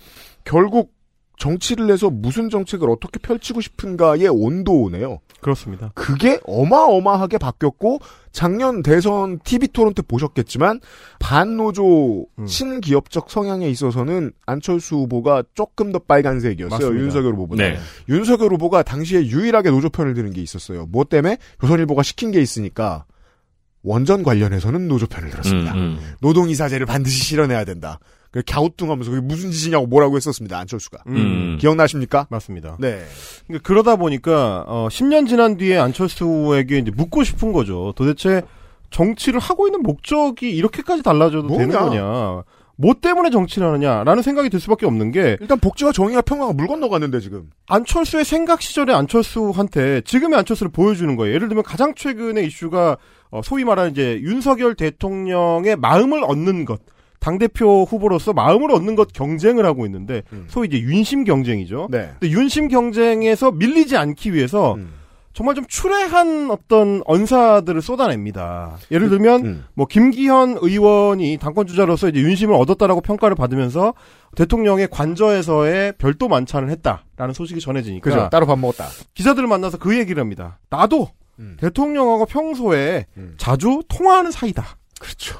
[0.42, 0.92] 결국
[1.38, 5.20] 정치를 해서 무슨 정책을 어떻게 펼치고 싶은가의 온도네요.
[5.40, 5.90] 그렇습니다.
[5.94, 7.98] 그게 어마어마하게 바뀌었고
[8.30, 10.80] 작년 대선 TV 토론 때 보셨겠지만
[11.18, 12.46] 반노조 음.
[12.46, 16.78] 신기업적 성향에 있어서는 안철수 후보가 조금 더 빨간색이었어요.
[16.78, 17.04] 맞습니다.
[17.04, 17.62] 윤석열 후보보다.
[17.64, 17.78] 네.
[18.08, 20.86] 윤석열 후보가 당시에 유일하게 노조 편을 드는 게 있었어요.
[20.86, 23.04] 뭐 때문에 조선일보가 시킨 게 있으니까
[23.82, 25.72] 원전 관련해서는 노조 편을 들었습니다.
[25.74, 26.14] 음, 음.
[26.20, 27.98] 노동이사제를 반드시 실현해야 된다.
[28.32, 30.58] 그 갸우뚱하면서 그게 무슨 짓이냐고 뭐라고 했었습니다.
[30.58, 31.04] 안철수가.
[31.06, 31.58] 음.
[31.60, 32.26] 기억나십니까?
[32.30, 32.76] 맞습니다.
[32.80, 33.02] 네.
[33.46, 37.92] 그러니까 그러다 보니까 어, 10년 지난 뒤에 안철수에게 이제 묻고 싶은 거죠.
[37.94, 38.42] 도대체
[38.90, 41.66] 정치를 하고 있는 목적이 이렇게까지 달라져도 뭐냐?
[41.66, 42.42] 되는 거냐?
[42.76, 47.20] 뭐 때문에 정치를 하느냐라는 생각이 들 수밖에 없는 게 일단 복지와 정의와 평화가 물 건너갔는데
[47.20, 47.50] 지금.
[47.68, 51.34] 안철수의 생각 시절의 안철수한테 지금의 안철수를 보여주는 거예요.
[51.34, 52.96] 예를 들면 가장 최근의 이슈가
[53.30, 56.80] 어, 소위 말하는 이제 윤석열 대통령의 마음을 얻는 것.
[57.22, 61.86] 당대표 후보로서 마음을 얻는 것 경쟁을 하고 있는데, 소위 이제 윤심 경쟁이죠.
[61.90, 62.10] 네.
[62.18, 64.94] 근데 윤심 경쟁에서 밀리지 않기 위해서 음.
[65.32, 68.76] 정말 좀 추레한 어떤 언사들을 쏟아냅니다.
[68.90, 69.64] 예를 들면 음.
[69.72, 73.94] 뭐 김기현 의원이 당권 주자로서 이제 윤심을 얻었다라고 평가를 받으면서
[74.36, 78.28] 대통령의 관저에서의 별도 만찬을 했다라는 소식이 전해지니까 그죠.
[78.30, 78.86] 따로 밥 먹었다.
[79.14, 80.58] 기자들을 만나서 그 얘기를 합니다.
[80.68, 81.08] 나도
[81.38, 81.56] 음.
[81.58, 83.34] 대통령하고 평소에 음.
[83.38, 84.76] 자주 통화하는 사이다.
[85.00, 85.38] 그렇죠.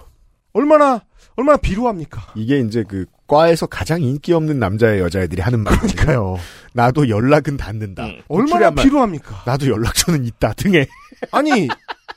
[0.54, 1.02] 얼마나
[1.36, 2.32] 얼마나 비루합니까?
[2.34, 5.94] 이게 이제 그 과에서 가장 인기 없는 남자의 여자애들이 하는 말이니까요.
[5.94, 6.36] 그러니까요.
[6.74, 8.04] 나도 연락은 닿는다.
[8.06, 8.20] 음.
[8.28, 8.70] 얼마나.
[8.70, 9.42] 비루합니까?
[9.46, 10.86] 나도 연락처는 있다 등에.
[11.32, 11.68] 아니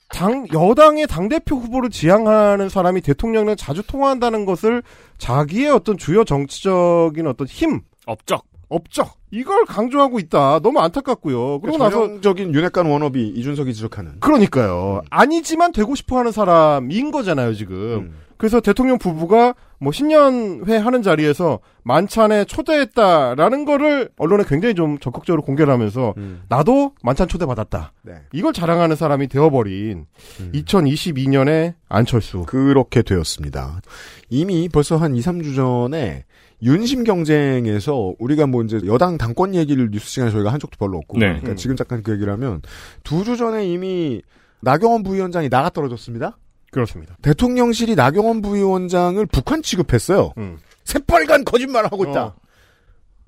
[0.10, 4.84] 당 여당의 당 대표 후보를 지향하는 사람이 대통령이랑 자주 통화한다는 것을
[5.18, 8.46] 자기의 어떤 주요 정치적인 어떤 힘 업적.
[8.68, 10.60] 업적 이걸 강조하고 있다.
[10.60, 11.60] 너무 안타깝고요.
[11.60, 14.20] 그러고 나서 전형적인 윤핵관 워너비 이준석이 지적하는.
[14.20, 15.02] 그러니까요.
[15.10, 17.76] 아니지만 되고 싶어 하는 사람인 거잖아요, 지금.
[17.76, 18.25] 음.
[18.38, 25.72] 그래서 대통령 부부가 뭐 신년회 하는 자리에서 만찬에 초대했다라는 거를 언론에 굉장히 좀 적극적으로 공개를
[25.72, 26.44] 하면서 음.
[26.50, 27.94] 나도 만찬 초대받았다.
[28.04, 28.14] 네.
[28.34, 30.06] 이걸 자랑하는 사람이 되어버린
[30.40, 30.52] 음.
[30.54, 32.44] 2022년에 안철수.
[32.48, 33.82] 그렇게 되었습니다.
[34.30, 36.26] 이미 벌써 한 2, 3주 전에
[36.64, 41.18] 윤심 경쟁에서 우리가 뭐 이제 여당 당권 얘기를 뉴스 시간에 저희가 한 적도 별로 없고
[41.20, 41.28] 네.
[41.28, 41.56] 그러니까 음.
[41.56, 42.62] 지금 잠깐 그 얘기를 하면
[43.04, 44.22] 두 주 전에 이미
[44.62, 46.38] 나경원 부위원장이 나가 떨어졌습니다.
[46.76, 47.16] 그렇습니다.
[47.22, 50.34] 대통령실이 나경원 부위원장을 북한 취급했어요.
[50.38, 50.58] 음.
[50.84, 52.26] 새빨간 거짓말을 하고 있다.
[52.26, 52.36] 어.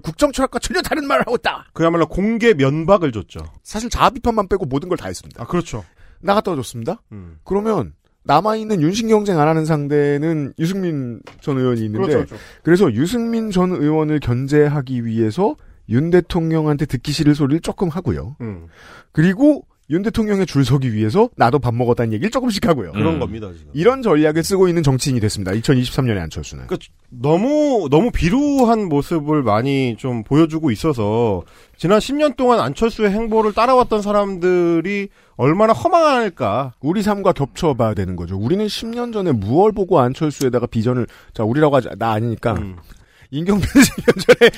[0.03, 1.67] 국정 철학과 전혀 다른 말을 하고 있다.
[1.73, 3.39] 그야말로 공개 면박을 줬죠.
[3.63, 5.41] 사실 자아 비판만 빼고 모든 걸 다 했습니다.
[5.41, 5.85] 아, 그렇죠.
[6.19, 7.01] 나가 떨어졌습니다.
[7.13, 7.37] 음.
[7.45, 7.93] 그러면
[8.23, 12.43] 남아있는 윤심 경쟁 안 하는 상대는 유승민 전 의원이 있는데 그렇죠, 그렇죠.
[12.63, 15.55] 그래서 유승민 전 의원을 견제하기 위해서
[15.89, 18.35] 윤 대통령한테 듣기 싫을 소리를 조금 하고요.
[18.41, 18.67] 음.
[19.13, 22.91] 그리고 윤 대통령의 줄 서기 위해서 나도 밥 먹었다는 얘기를 조금씩 하고요.
[22.91, 23.19] 그런 음.
[23.19, 23.71] 겁니다, 지금.
[23.73, 25.53] 이런 전략을 쓰고 있는 정치인이 됐습니다.
[25.53, 26.67] 2023년에 안철수는.
[26.67, 31.43] 그러니까 너무 너무 비루한 모습을 많이 좀 보여주고 있어서
[31.77, 35.07] 지난 10년 동안 안철수의 행보를 따라왔던 사람들이
[35.38, 36.73] 얼마나 허망할까.
[36.81, 38.38] 우리 삶과 겹쳐봐야 되는 거죠.
[38.38, 42.75] 우리는 10년 전에 무얼 보고 안철수에다가 비전을 자 우리라고 하자 나 아니니까 음,
[43.31, 44.51] 인경변 10년 전에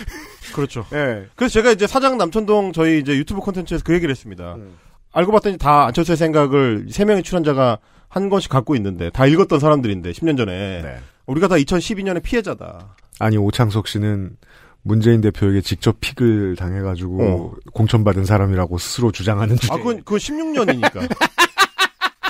[0.55, 0.85] 그렇죠.
[0.93, 1.27] 예.
[1.35, 4.55] 그래서 제가 이제 사장 남천동 저희 이제 유튜브 콘텐츠에서 그 얘기를 했습니다.
[4.55, 4.75] 음.
[5.11, 10.11] 알고 봤더니 다 안철수의 생각을 세 명의 출연자가 한 권씩 갖고 있는데 다 읽었던 사람들인데
[10.11, 10.97] 10년 전에 네.
[11.25, 12.95] 우리가 다 2012년의 피해자다.
[13.19, 14.37] 아니 오창석 씨는
[14.81, 17.53] 문재인 대표에게 직접 픽을 당해가지고 어.
[17.73, 19.73] 공천받은 사람이라고 스스로 주장하는 주제.
[19.73, 21.09] 아 그건 그건 16년이니까.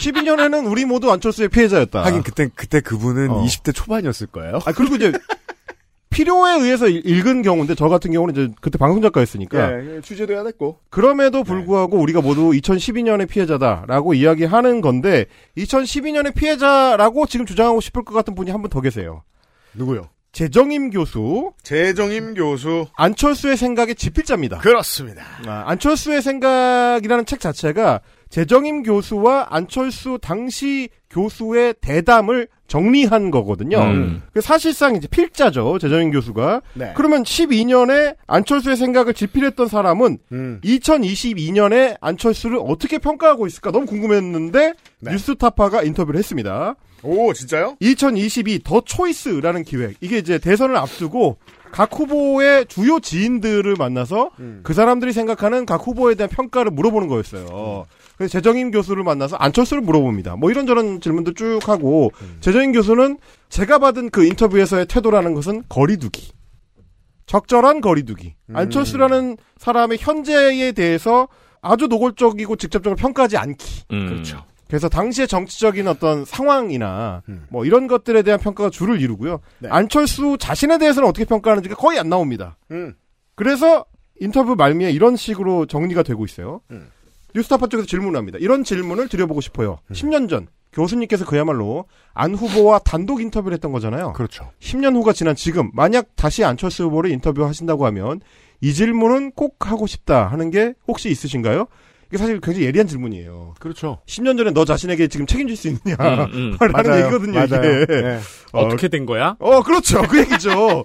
[0.01, 2.03] 12년에는 우리 모두 안철수의 피해자였다.
[2.05, 3.43] 하긴 그때 그때 그분은 어.
[3.45, 4.59] 20대 초반이었을 거예요.
[4.65, 5.13] 아 그리고 이제
[6.09, 10.43] 필요에 의해서 읽- 읽은 경우인데 저 같은 경우는 이제 그때 방송 작가였으니까 예, 취재도 해야
[10.43, 10.79] 됐고.
[10.89, 15.25] 그럼에도 불구하고 우리가 모두 2012년의 피해자다라고 이야기하는 건데
[15.57, 19.23] 2012년의 피해자라고 지금 주장하고 싶을 것 같은 분이 한 분 더 계세요.
[19.73, 20.09] 누구요?
[20.31, 22.85] 재정임 교수 재정임 교수.
[22.95, 24.59] 안철수의 생각의 지필자입니다.
[24.59, 25.23] 그렇습니다.
[25.47, 33.79] 아, 안철수의 생각이라는 책 자체가 재정임 교수와 안철수 당시 교수의 대담을 정리한 거거든요.
[33.81, 34.21] 음.
[34.31, 36.61] 그 사실상 이제 필자죠, 재정임 교수가.
[36.75, 36.93] 네.
[36.95, 40.61] 그러면 12년에 안철수의 생각을 집필했던 사람은 음.
[40.63, 45.11] 2022년에 안철수를 어떻게 평가하고 있을까 너무 궁금했는데 네.
[45.11, 46.75] 뉴스타파가 인터뷰를 했습니다.
[47.01, 47.77] 오 진짜요?
[47.79, 49.95] 2022 더 초이스라는 기획.
[50.01, 51.37] 이게 이제 대선을 앞두고
[51.71, 54.59] 각 후보의 주요 지인들을 만나서 음.
[54.63, 57.85] 그 사람들이 생각하는 각 후보에 대한 평가를 물어보는 거였어요.
[58.19, 60.35] 그래서 재정임 교수를 만나서 안철수를 물어봅니다.
[60.35, 63.17] 뭐 이런저런 질문들 쭉 하고 재정임 교수는
[63.47, 66.33] 제가 받은 그 인터뷰에서의 태도라는 것은 거리두기.
[67.27, 68.35] 적절한 거리두기.
[68.49, 68.55] 음.
[68.57, 71.29] 안철수라는 사람의 현재에 대해서
[71.61, 73.83] 아주 노골적이고 직접적으로 평가하지 않기.
[73.93, 74.09] 음.
[74.09, 74.43] 그렇죠.
[74.67, 77.45] 그래서 당시의 정치적인 어떤 상황이나 음.
[77.49, 79.39] 뭐 이런 것들에 대한 평가가 주를 이루고요.
[79.59, 79.69] 네.
[79.71, 82.57] 안철수 자신에 대해서는 어떻게 평가하는지가 거의 안 나옵니다.
[82.71, 82.95] 음.
[83.35, 83.85] 그래서
[84.19, 86.59] 인터뷰 말미에 이런 식으로 정리가 되고 있어요.
[86.71, 86.89] 음.
[87.35, 88.37] 뉴스타파 쪽에서 질문을 합니다.
[88.41, 89.79] 이런 질문을 드려보고 싶어요.
[89.87, 89.93] 음.
[89.93, 94.13] 10년 전 교수님께서 그야말로 안 후보와 단독 인터뷰를 했던 거잖아요.
[94.13, 94.51] 그렇죠.
[94.59, 98.21] 10년 후가 지난 지금 만약 다시 안철수 후보를 인터뷰하신다고 하면
[98.61, 101.65] 이 질문은 꼭 하고 싶다 하는 게 혹시 있으신가요?
[102.07, 103.53] 이게 사실 굉장히 예리한 질문이에요.
[103.59, 104.01] 그렇죠.
[104.07, 106.57] 10년 전에 너 자신에게 지금 책임질 수 있느냐 음, 음.
[106.73, 107.05] 라는 맞아요.
[107.05, 107.33] 얘기거든요.
[107.33, 107.81] 맞아요.
[107.83, 108.01] 이게.
[108.01, 108.19] 네.
[108.51, 109.35] 어, 어떻게 된 거야?
[109.39, 110.01] 어, 그렇죠.
[110.03, 110.83] 그 얘기죠.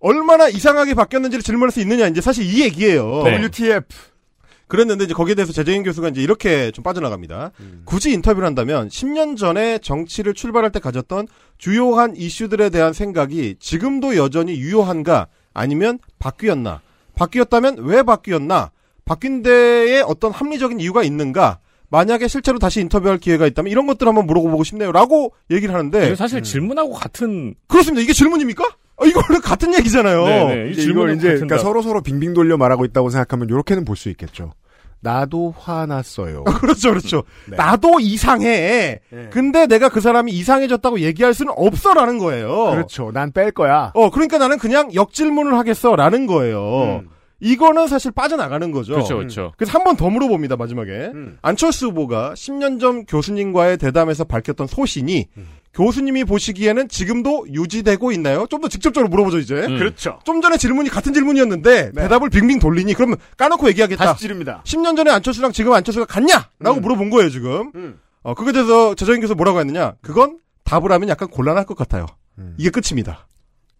[0.00, 3.22] 얼마나 이상하게 바뀌었는지를 질문할 수 있느냐, 이제 사실 이 얘기예요.
[3.24, 3.40] 네.
[3.42, 3.84] WTF.
[4.68, 7.52] 그랬는데 이제 거기에 대해서 재정인 교수가 이제 이렇게 좀 빠져나갑니다.
[7.84, 11.28] 굳이 인터뷰를 한다면 10년 전에 정치를 출발할 때 가졌던
[11.58, 16.80] 주요한 이슈들에 대한 생각이 지금도 여전히 유효한가 아니면 바뀌었나?
[17.14, 18.72] 바뀌었다면 왜 바뀌었나?
[19.04, 21.60] 바뀐 데에 어떤 합리적인 이유가 있는가?
[21.88, 24.90] 만약에 실제로 다시 인터뷰할 기회가 있다면 이런 것들 한번 물어보고 싶네요.
[24.90, 26.14] 라고 얘기를 하는데.
[26.16, 28.02] 사실 질문하고 같은 그렇습니다.
[28.02, 28.64] 이게 질문입니까?
[28.98, 30.24] 아, 이거는 같은 얘기잖아요.
[30.24, 30.68] 네네.
[30.68, 31.62] 이 이제 이걸 이제 그러니까 답.
[31.62, 34.52] 서로 서로 빙빙 돌려 말하고 있다고 생각하면 이렇게는 볼 수 있겠죠.
[35.00, 36.44] 나도 화났어요.
[36.60, 37.22] 그렇죠, 그렇죠.
[37.48, 37.56] 네.
[37.56, 39.00] 나도 이상해.
[39.10, 39.28] 네.
[39.30, 42.70] 근데 내가 그 사람이 이상해졌다고 얘기할 수는 없어라는 거예요.
[42.72, 43.10] 그렇죠.
[43.12, 43.92] 난 뺄 거야.
[43.94, 47.00] 어, 그러니까 나는 그냥 역질문을 하겠어라는 거예요.
[47.04, 47.08] 음.
[47.38, 48.94] 이거는 사실 빠져나가는 거죠.
[48.94, 49.52] 그렇죠, 그렇죠.
[49.58, 50.90] 그래서 한 번 더 물어봅니다, 마지막에.
[51.12, 51.36] 음.
[51.42, 55.46] 안철수 후보가 10년 전 교수님과의 대담에서 밝혔던 소신이 음.
[55.76, 58.46] 교수님이 보시기에는 지금도 유지되고 있나요?
[58.48, 59.54] 좀 더 직접적으로 물어보죠, 이제.
[59.54, 59.78] 음.
[59.78, 60.18] 그렇죠.
[60.24, 62.02] 좀 전에 질문이 같은 질문이었는데 네.
[62.02, 64.02] 대답을 빙빙 돌리니 그러면 까놓고 얘기하겠다.
[64.02, 64.62] 다시 찌릅니다.
[64.64, 66.48] 10년 전에 안철수랑 지금 안철수가 같냐?
[66.58, 66.82] 라고 음.
[66.82, 67.70] 물어본 거예요, 지금.
[67.74, 68.00] 음.
[68.22, 69.94] 어, 그거에 대해서 재정인 교수 뭐라고 했느냐?
[70.00, 72.06] 그건 답을 하면 약간 곤란할 것 같아요.
[72.38, 72.54] 음.
[72.58, 73.28] 이게 끝입니다.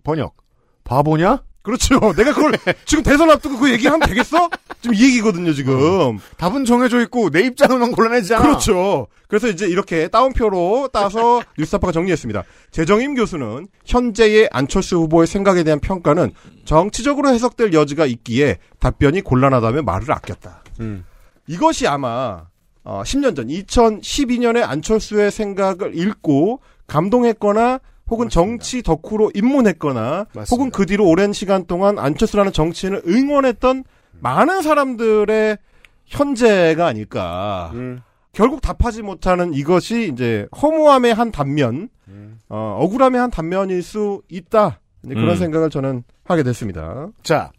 [0.04, 0.36] 번역.
[0.84, 1.42] 바보냐?
[1.66, 1.98] 그렇죠.
[2.14, 2.52] 내가 그걸
[2.86, 4.48] 지금 대선 앞두고 그 얘기하면 되겠어?
[4.80, 6.20] 지금 이 얘기거든요, 지금.
[6.36, 8.40] 답은 정해져 있고 내 입장은 곤란해지잖아.
[8.40, 9.08] 그렇죠.
[9.26, 12.44] 그래서 이제 이렇게 따옴표로 따서 뉴스타파가 정리했습니다.
[12.70, 16.30] 재정임 교수는 현재의 안철수 후보의 생각에 대한 평가는
[16.64, 20.62] 정치적으로 해석될 여지가 있기에 답변이 곤란하다며 말을 아꼈다.
[20.78, 21.04] 음.
[21.48, 22.44] 이것이 아마
[22.84, 30.46] 어, 10년 전 2012년에 안철수의 생각을 읽고 감동했거나 혹은 정치 덕후로 입문했거나 맞습니다.
[30.50, 33.84] 혹은 그 뒤로 오랜 시간 동안 안철수라는 정치인을 응원했던
[34.20, 35.58] 많은 사람들의
[36.06, 37.70] 현재가 아닐까.
[37.74, 38.00] 음.
[38.32, 42.38] 결국 답하지 못하는 이것이 이제 허무함의 한 단면, 음.
[42.48, 44.78] 어, 억울함의 한 단면일 수 있다.
[45.04, 45.36] 이제 그런 음.
[45.36, 47.08] 생각을 저는 하게 됐습니다.
[47.22, 47.50] 자.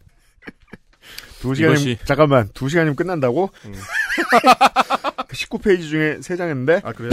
[1.40, 3.50] 두 시간이면, 이것이- 잠깐만, 두 시간이면 끝난다고?
[3.66, 3.72] 음.
[5.30, 6.80] 19페이지 중에 3장 했는데?
[6.84, 7.10] 아 그래요?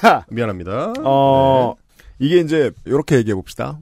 [0.00, 0.92] 자, 미안합니다.
[1.02, 1.74] 어,
[2.18, 3.80] 이게 이제, 요렇게 얘기해 봅시다.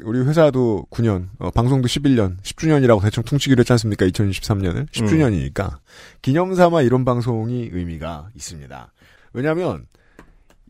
[0.00, 4.06] 우리 회사도 9년, 어, 방송도 11년, 10주년이라고 대충 퉁치기로 했지 않습니까?
[4.06, 4.88] 2023년을.
[4.90, 5.78] 10주년이니까.
[6.20, 8.92] 기념 삼아 이런 방송이 의미가 있습니다.
[9.32, 9.86] 왜냐면,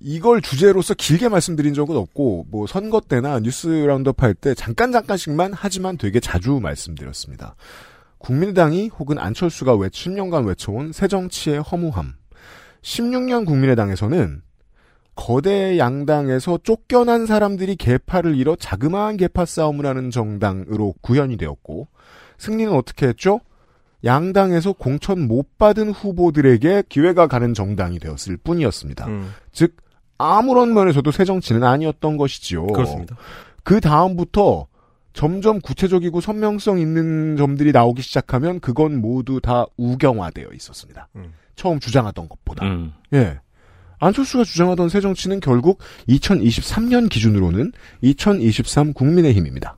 [0.01, 5.53] 이걸 주제로서 길게 말씀드린 적은 없고, 뭐, 선거 때나 뉴스 roundup 할 때 잠깐 잠깐씩만
[5.55, 7.55] 하지만 되게 자주 말씀드렸습니다.
[8.19, 12.15] 국민의당이 혹은 안철수가 외 10년간 외쳐온 새정치의 허무함.
[12.82, 14.43] 16년 국민의당에서는
[15.15, 21.89] 거대 양당에서 쫓겨난 사람들이 개파를 이뤄 자그마한 개파 싸움을 하는 정당으로 구현이 되었고
[22.39, 23.41] 승리는 어떻게 했죠?
[24.05, 29.07] 양당에서 공천 못 받은 후보들에게 기회가 가는 정당이 되었을 뿐이었습니다.
[29.07, 29.77] 음, 즉
[30.19, 32.66] 아무런 면에서도 새 정치는 아니었던 것이지요.
[32.66, 33.16] 그렇습니다.
[33.62, 34.66] 그 다음부터
[35.15, 41.09] 점점 구체적이고 선명성 있는 점들이 나오기 시작하면 그건 모두 다 우경화되어 있었습니다.
[41.16, 41.32] 음.
[41.57, 42.66] 처음 주장하던 것보다.
[42.66, 42.93] 음.
[43.12, 43.39] 예.
[44.05, 45.78] 안철수가 주장하던 새 정치는 결국
[46.09, 47.72] 2023년 기준으로는
[48.02, 49.76] 2023 국민의힘입니다.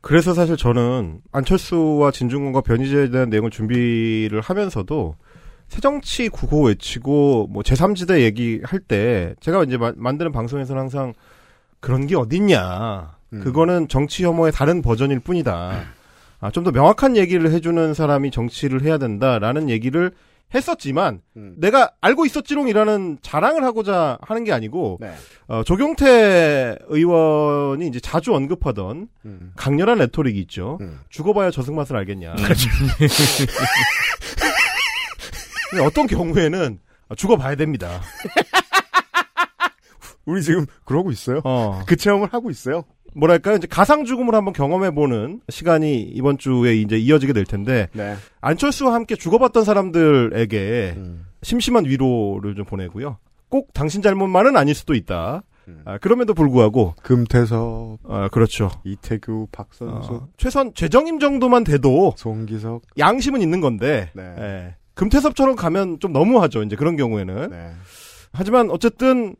[0.00, 5.16] 그래서 사실 저는 안철수와 진중권과 변희재에 대한 내용을 준비를 하면서도
[5.68, 11.12] 새정치 구호 외치고 뭐 제3지대 얘기할 때 제가 이제 마- 만드는 방송에서는 항상
[11.80, 13.16] 그런 게 어딨냐.
[13.32, 13.40] 음.
[13.42, 15.82] 그거는 정치 혐오의 다른 버전일 뿐이다.
[16.38, 20.12] 아, 좀 더 명확한 얘기를 해주는 사람이 정치를 해야 된다라는 얘기를
[20.54, 21.54] 했었지만 음.
[21.58, 25.12] 내가 알고 있었지롱이라는 자랑을 하고자 하는 게 아니고 네.
[25.48, 29.52] 어, 조경태 의원이 이제 자주 언급하던 음.
[29.56, 30.78] 강렬한 레토릭이 있죠.
[30.80, 31.00] 음.
[31.10, 32.36] 죽어봐야 저승 맛을 알겠냐.
[35.70, 36.78] 근데 어떤 경우에는
[37.16, 38.00] 죽어봐야 됩니다.
[40.26, 41.40] 우리 지금 그러고 있어요.
[41.44, 41.82] 어.
[41.86, 42.84] 그 체험을 하고 있어요.
[43.16, 43.56] 뭐랄까요?
[43.56, 48.14] 이제 가상 죽음을 한번 경험해보는 시간이 이번 주에 이제 이어지게 될 텐데 네.
[48.40, 51.26] 안철수와 함께 죽어봤던 사람들에게 음.
[51.42, 53.18] 심심한 위로를 좀 보내고요.
[53.48, 55.42] 꼭 당신 잘못만은 아닐 수도 있다.
[55.68, 55.82] 음.
[55.84, 58.70] 아, 그럼에도 불구하고 금태섭, 아, 그렇죠.
[58.84, 62.82] 이태규, 박선수, 어, 최선 최정임 정도만 돼도 송기석.
[62.98, 64.34] 양심은 있는 건데 네.
[64.38, 64.74] 예.
[64.94, 66.62] 금태섭처럼 가면 좀 너무하죠.
[66.62, 67.50] 이제 그런 경우에는.
[67.50, 67.70] 네.
[68.32, 69.34] 하지만 어쨌든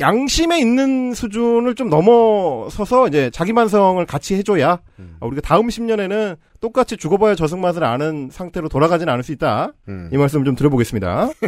[0.00, 5.16] 양심에 있는 수준을 좀 넘어서서 이제 자기 반성을 같이 해줘야 음.
[5.20, 9.72] 어, 우리가 다음 10년에는 똑같이 죽어봐야 저승 맛을 아는 상태로 돌아가지는 않을 수 있다.
[9.88, 10.10] 음.
[10.12, 11.28] 이 말씀 좀 들어보겠습니다.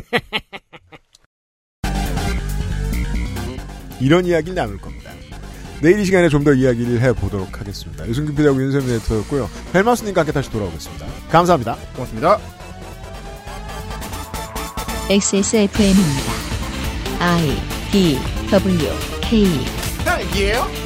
[4.00, 5.10] 이런 이야기를 나눌 겁니다.
[5.82, 8.06] 내일 이 시간에 좀 더 이야기를 해보도록 하겠습니다.
[8.08, 9.48] 유승균 PD하고 윤세민 에디터였고요.
[9.74, 11.06] 헬마스님과 함께 다시 돌아오겠습니다.
[11.30, 11.76] 감사합니다.
[11.94, 12.38] 고맙습니다.
[15.10, 16.32] XSFM입니다.
[17.20, 18.18] I D
[18.50, 18.90] W
[19.22, 19.46] K
[20.04, 20.85] 딸기예요?